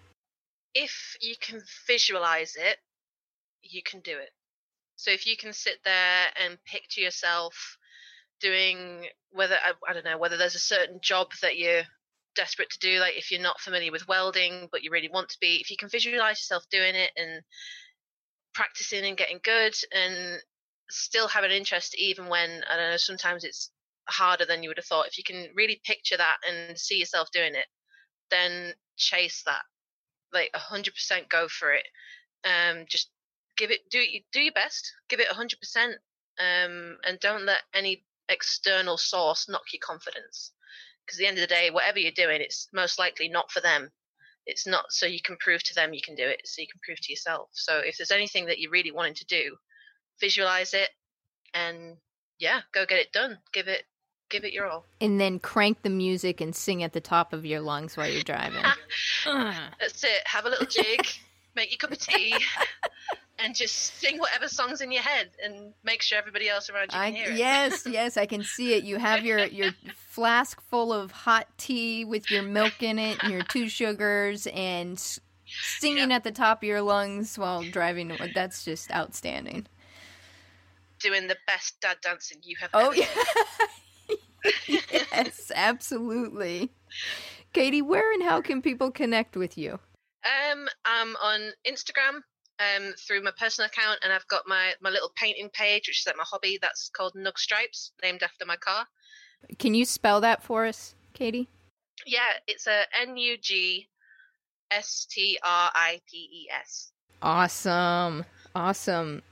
if 0.75 1.17
you 1.21 1.35
can 1.41 1.63
visualize 1.87 2.57
it 2.59 2.79
you 3.63 3.83
can 3.83 4.01
do 4.01 4.19
it 4.19 4.31
so 4.97 5.11
if 5.11 5.27
you 5.27 5.37
can 5.37 5.53
sit 5.53 5.79
there 5.85 6.27
and 6.45 6.59
picture 6.65 7.01
yourself 7.01 7.79
doing 8.41 9.07
whether 9.31 9.57
I, 9.57 9.73
I 9.89 9.93
don't 9.93 10.05
know 10.05 10.19
whether 10.19 10.37
there's 10.37 10.55
a 10.55 10.61
certain 10.61 11.01
job 11.03 11.29
that 11.43 11.57
you're 11.57 11.83
desperate 12.37 12.71
to 12.71 12.79
do 12.81 12.99
like 12.99 13.17
if 13.17 13.31
you're 13.31 13.41
not 13.41 13.61
familiar 13.61 13.93
with 13.93 14.09
welding 14.09 14.69
but 14.73 14.83
you 14.83 14.91
really 14.91 15.09
want 15.09 15.29
to 15.29 15.39
be 15.41 15.59
if 15.61 15.71
you 15.71 15.77
can 15.77 15.89
visualize 15.89 16.41
yourself 16.41 16.65
doing 16.69 16.95
it 16.95 17.11
and 17.17 17.43
practicing 18.55 19.05
and 19.05 19.17
getting 19.17 19.39
good 19.45 19.75
and 19.95 20.41
still 20.91 21.29
have 21.29 21.45
an 21.45 21.53
interest 21.53 21.95
even 21.97 22.27
when 22.29 22.63
i 22.69 22.77
don't 22.77 22.91
know 22.91 22.97
sometimes 22.97 23.45
it's 23.45 23.71
harder 24.09 24.45
than 24.45 24.63
you 24.63 24.69
would 24.69 24.77
have 24.77 24.85
thought 24.85 25.07
if 25.07 25.17
you 25.17 25.23
can 25.25 25.49
really 25.55 25.81
picture 25.85 26.17
that 26.17 26.37
and 26.49 26.77
see 26.77 26.99
yourself 26.99 27.31
doing 27.33 27.55
it 27.55 27.67
then 28.31 28.75
chase 28.97 29.43
that. 29.47 29.63
Like 30.33 30.51
100% 30.55 31.29
go 31.29 31.49
for 31.49 31.73
it. 31.73 31.87
Um 32.45 32.85
just 32.89 33.11
give 33.57 33.71
it 33.71 33.89
do 33.91 33.99
you 33.99 34.21
do 34.33 34.41
your 34.41 34.53
best. 34.53 34.93
Give 35.09 35.21
it 35.21 35.29
100% 35.29 35.95
um 36.41 36.99
and 37.07 37.21
don't 37.21 37.45
let 37.47 37.63
any 37.73 38.05
external 38.29 38.97
source 38.97 39.49
knock 39.49 39.73
your 39.73 39.81
confidence? 39.85 40.53
Because 41.05 41.19
at 41.19 41.23
the 41.23 41.27
end 41.27 41.39
of 41.39 41.43
the 41.43 41.55
day 41.55 41.71
whatever 41.71 41.99
you're 41.99 42.13
doing 42.13 42.41
it's 42.41 42.69
most 42.73 42.99
likely 42.99 43.29
not 43.29 43.51
for 43.51 43.61
them. 43.61 43.91
It's 44.47 44.67
not 44.67 44.87
so 44.91 45.07
you 45.07 45.21
can 45.23 45.37
prove 45.39 45.63
to 45.65 45.75
them 45.75 45.95
you 45.95 46.03
can 46.05 46.15
do 46.15 46.27
it 46.27 46.43
so 46.45 46.61
you 46.61 46.69
can 46.69 46.81
prove 46.85 47.01
to 47.01 47.13
yourself. 47.13 47.49
So 47.53 47.79
if 47.79 47.97
there's 47.97 48.11
anything 48.11 48.47
that 48.47 48.59
you're 48.59 48.71
really 48.71 48.93
wanting 48.93 49.15
to 49.15 49.27
do 49.27 49.57
visualize 50.21 50.75
it 50.75 50.91
and 51.55 51.97
yeah 52.39 52.61
go 52.73 52.87
get 52.87 52.99
it 52.99 53.13
done. 53.13 53.39
Give 53.53 53.69
it 53.69 53.85
give 54.31 54.45
it 54.45 54.53
your 54.53 54.67
all. 54.67 54.87
And 55.01 55.21
then 55.21 55.39
crank 55.39 55.83
the 55.83 55.91
music 55.91 56.41
and 56.41 56.55
sing 56.55 56.83
at 56.83 56.93
the 56.93 57.01
top 57.01 57.33
of 57.33 57.45
your 57.45 57.61
lungs 57.61 57.97
while 57.97 58.09
you're 58.09 58.23
driving. 58.23 58.63
That's 59.25 60.05
it. 60.05 60.27
Have 60.27 60.47
a 60.47 60.49
little 60.49 60.67
jig. 60.67 61.07
Make 61.57 61.71
your 61.71 61.79
cup 61.79 61.93
of 61.93 61.99
tea 61.99 62.35
and 63.39 63.55
just 63.55 63.97
sing 63.99 64.19
whatever 64.19 64.49
songs 64.49 64.81
in 64.81 64.93
your 64.93 65.03
head 65.03 65.31
and 65.43 65.73
make 65.83 66.03
sure 66.03 66.19
everybody 66.19 66.49
else 66.49 66.71
around 66.71 66.93
you 66.93 66.99
I, 66.99 67.11
can 67.11 67.15
hear 67.15 67.31
it 67.31 67.39
yes, 67.39 67.87
yes, 67.87 68.17
I 68.17 68.27
can 68.27 68.43
see 68.43 68.75
it. 68.75 68.85
You 68.85 68.99
have 68.99 69.25
your 69.25 69.45
your 69.47 69.73
flask 69.97 70.61
full 70.63 70.93
of 70.93 71.11
hot 71.11 71.49
tea 71.59 72.05
with 72.05 72.31
your 72.31 72.43
milk 72.43 72.83
in 72.83 72.99
it 72.99 73.23
and 73.23 73.33
your 73.33 73.43
two 73.43 73.69
sugars 73.69 74.47
and 74.49 75.01
singing 75.47 76.13
at 76.13 76.25
the 76.25 76.33
top 76.33 76.63
of 76.63 76.69
your 76.69 76.83
lungs 76.83 77.39
while 77.39 77.63
driving. 77.63 78.17
That's 78.35 78.65
just 78.65 78.91
outstanding. 78.93 79.67
doing 81.01 81.27
the 81.27 81.37
best 81.47 81.81
dad 81.81 81.99
dancing 82.03 82.39
you 82.43 82.57
have 82.61 82.71
Oh 82.73 82.93
yeah. 82.93 83.07
yes, 84.69 85.51
absolutely. 85.55 86.71
Katie, 87.53 87.83
where 87.83 88.13
and 88.13 88.23
how 88.23 88.41
can 88.41 88.63
people 88.63 88.91
connect 88.91 89.37
with 89.37 89.57
you? 89.57 89.79
Um, 90.25 90.69
I'm 90.85 91.15
on 91.17 91.53
Instagram 91.67 92.23
um, 92.59 92.93
through 93.07 93.23
my 93.23 93.33
personal 93.39 93.67
account, 93.67 94.01
and 94.03 94.13
I've 94.13 94.27
got 94.29 94.43
my, 94.47 94.73
my 94.81 94.91
little 94.91 95.13
painting 95.17 95.51
page, 95.53 95.89
which 95.89 96.01
is 96.01 96.07
like 96.07 96.17
my 96.17 96.25
hobby. 96.27 96.59
That's 96.61 96.91
called 96.91 97.15
Nug 97.15 97.39
Stripes, 97.39 97.93
named 98.03 98.23
after 98.23 98.45
my 98.45 98.57
car. 98.57 98.87
Can 99.59 99.75
you 99.75 99.85
spell 99.85 100.21
that 100.23 100.43
for 100.43 100.65
us, 100.65 100.95
Katie? 101.13 101.49
Yeah, 102.07 102.21
it's 102.47 102.67
a 102.67 102.83
N 103.01 103.17
U 103.17 103.37
G 103.41 103.89
S 104.71 105.07
T 105.11 105.39
R 105.43 105.71
I 105.75 106.01
P 106.11 106.17
E 106.17 106.49
S. 106.51 106.93
Awesome. 107.23 108.25
Awesome. 108.55 109.23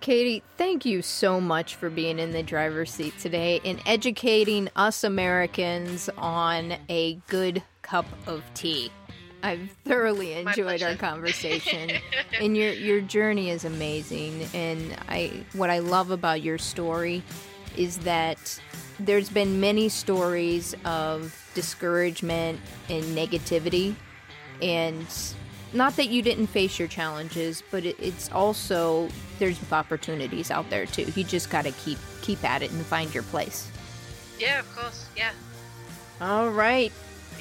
Katie, 0.00 0.42
thank 0.56 0.84
you 0.84 1.00
so 1.00 1.40
much 1.40 1.76
for 1.76 1.88
being 1.88 2.18
in 2.18 2.32
the 2.32 2.42
driver's 2.42 2.90
seat 2.90 3.16
today 3.20 3.60
and 3.64 3.80
educating 3.86 4.68
us 4.74 5.04
Americans 5.04 6.10
on 6.18 6.74
a 6.88 7.14
good 7.28 7.62
cup 7.82 8.06
of 8.26 8.42
tea. 8.54 8.90
I've 9.42 9.70
thoroughly 9.84 10.32
enjoyed 10.34 10.82
our 10.82 10.94
conversation. 10.94 11.90
and 12.40 12.56
your 12.56 12.72
your 12.72 13.00
journey 13.00 13.50
is 13.50 13.64
amazing. 13.64 14.46
And 14.54 14.96
I 15.08 15.44
what 15.54 15.70
I 15.70 15.80
love 15.80 16.10
about 16.10 16.42
your 16.42 16.58
story 16.58 17.22
is 17.76 17.98
that 17.98 18.60
there's 19.00 19.30
been 19.30 19.60
many 19.60 19.88
stories 19.88 20.74
of 20.84 21.50
discouragement 21.54 22.60
and 22.88 23.04
negativity. 23.16 23.94
And 24.60 25.06
not 25.72 25.96
that 25.96 26.08
you 26.08 26.22
didn't 26.22 26.48
face 26.48 26.78
your 26.78 26.88
challenges 26.88 27.62
but 27.70 27.84
it, 27.84 27.96
it's 27.98 28.30
also 28.30 29.08
there's 29.38 29.58
opportunities 29.72 30.50
out 30.50 30.68
there 30.70 30.86
too. 30.86 31.10
You 31.16 31.24
just 31.24 31.50
got 31.50 31.64
to 31.64 31.72
keep 31.72 31.98
keep 32.20 32.44
at 32.44 32.62
it 32.62 32.70
and 32.70 32.84
find 32.86 33.12
your 33.12 33.24
place. 33.24 33.70
Yeah, 34.38 34.60
of 34.60 34.76
course. 34.76 35.06
Yeah, 35.16 35.30
all 36.20 36.50
right 36.50 36.92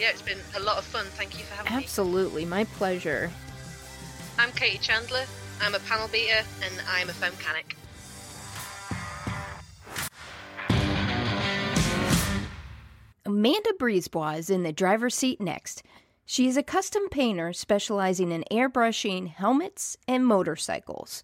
yeah. 0.01 0.09
It's 0.09 0.21
been 0.21 0.39
a 0.57 0.59
lot 0.59 0.77
of 0.77 0.83
fun. 0.83 1.05
Thank 1.11 1.37
you 1.37 1.45
for 1.45 1.55
having 1.55 1.77
me. 1.77 1.83
absolutely 1.83 2.43
my 2.43 2.63
pleasure 2.65 3.29
I'm 4.37 4.51
Katie 4.53 4.79
Chandler. 4.79 5.25
I'm 5.61 5.75
a 5.75 5.79
panel 5.79 6.07
beater, 6.07 6.43
and 6.63 6.73
I'm 6.89 7.09
a 7.09 7.11
femcanic. 7.11 7.75
Amanda 13.23 13.73
Brisebois 13.79 14.39
is 14.39 14.49
in 14.49 14.63
the 14.63 14.73
driver's 14.73 15.13
seat 15.13 15.39
next. 15.39 15.83
She 16.25 16.47
is 16.47 16.57
a 16.57 16.63
custom 16.63 17.07
painter 17.09 17.53
specializing 17.53 18.31
in 18.31 18.43
airbrushing 18.49 19.27
helmets 19.27 19.95
and 20.07 20.25
motorcycles. 20.25 21.23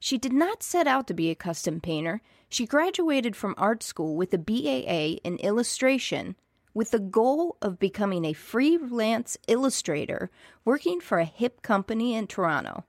She 0.00 0.18
did 0.18 0.32
not 0.32 0.64
set 0.64 0.88
out 0.88 1.06
to 1.06 1.14
be 1.14 1.30
a 1.30 1.36
custom 1.36 1.80
painter. 1.80 2.20
She 2.48 2.66
graduated 2.66 3.36
from 3.36 3.54
art 3.56 3.84
school 3.84 4.16
with 4.16 4.34
a 4.34 4.38
BAA 4.38 5.20
in 5.22 5.36
illustration 5.36 6.34
with 6.78 6.92
the 6.92 7.00
goal 7.00 7.56
of 7.60 7.80
becoming 7.80 8.24
a 8.24 8.32
freelance 8.32 9.36
illustrator 9.48 10.30
working 10.64 11.00
for 11.00 11.18
a 11.18 11.24
hip 11.24 11.60
company 11.60 12.14
in 12.14 12.24
Toronto. 12.24 12.84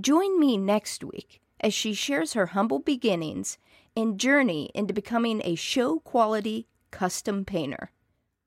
Join 0.00 0.40
me 0.40 0.56
next 0.56 1.04
week 1.04 1.42
as 1.60 1.74
she 1.74 1.92
shares 1.92 2.32
her 2.32 2.46
humble 2.46 2.78
beginnings 2.78 3.58
and 3.94 4.18
journey 4.18 4.70
into 4.74 4.94
becoming 4.94 5.42
a 5.44 5.54
show 5.56 5.98
quality 5.98 6.68
custom 6.90 7.44
painter. 7.44 7.90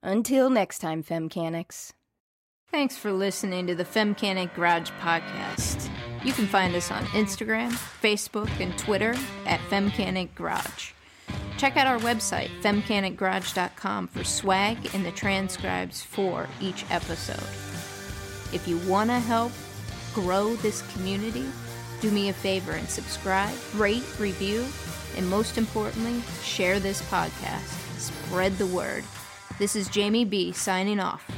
Until 0.02 0.50
next 0.50 0.80
time, 0.80 1.04
Femcanics. 1.04 1.92
Thanks 2.72 2.98
for 2.98 3.12
listening 3.12 3.68
to 3.68 3.76
the 3.76 3.86
Femcanic 3.86 4.56
Garage 4.56 4.90
podcast. 5.00 5.92
You 6.24 6.34
can 6.34 6.48
find 6.48 6.74
us 6.74 6.90
on 6.90 7.06
Instagram, 7.14 7.72
Facebook, 8.02 8.50
and 8.60 8.76
Twitter 8.80 9.14
at 9.46 9.60
Femcanic 9.70 10.34
Garage. 10.34 10.95
Check 11.58 11.78
out 11.78 11.88
our 11.88 12.00
website, 12.00 12.50
femcanicgarage.com, 12.62 14.08
for 14.10 14.24
swag 14.24 14.94
and 14.94 15.06
the 15.06 15.12
transcribes 15.12 16.02
for 16.02 16.50
each 16.60 16.86
episode. 16.92 17.48
If 18.54 18.68
you 18.68 18.78
want 18.90 19.10
to 19.10 19.20
help 19.20 19.52
grow 20.14 20.56
this 20.58 20.82
community, 20.94 21.46
do 22.02 22.12
me 22.12 22.30
a 22.30 22.34
favor 22.34 22.74
and 22.74 22.88
subscribe, 22.90 23.56
rate, 23.76 24.04
review, 24.20 24.66
and 25.18 25.30
most 25.30 25.58
importantly, 25.58 26.22
share 26.44 26.80
this 26.80 27.02
podcast. 27.10 28.00
Spread 28.00 28.58
the 28.58 28.68
word. 28.68 29.04
This 29.58 29.76
is 29.76 29.88
Jamie 29.88 30.26
B 30.26 30.52
signing 30.52 31.00
off. 31.00 31.30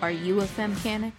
Are 0.00 0.10
you 0.10 0.40
a 0.40 0.44
femcanic? 0.44 1.12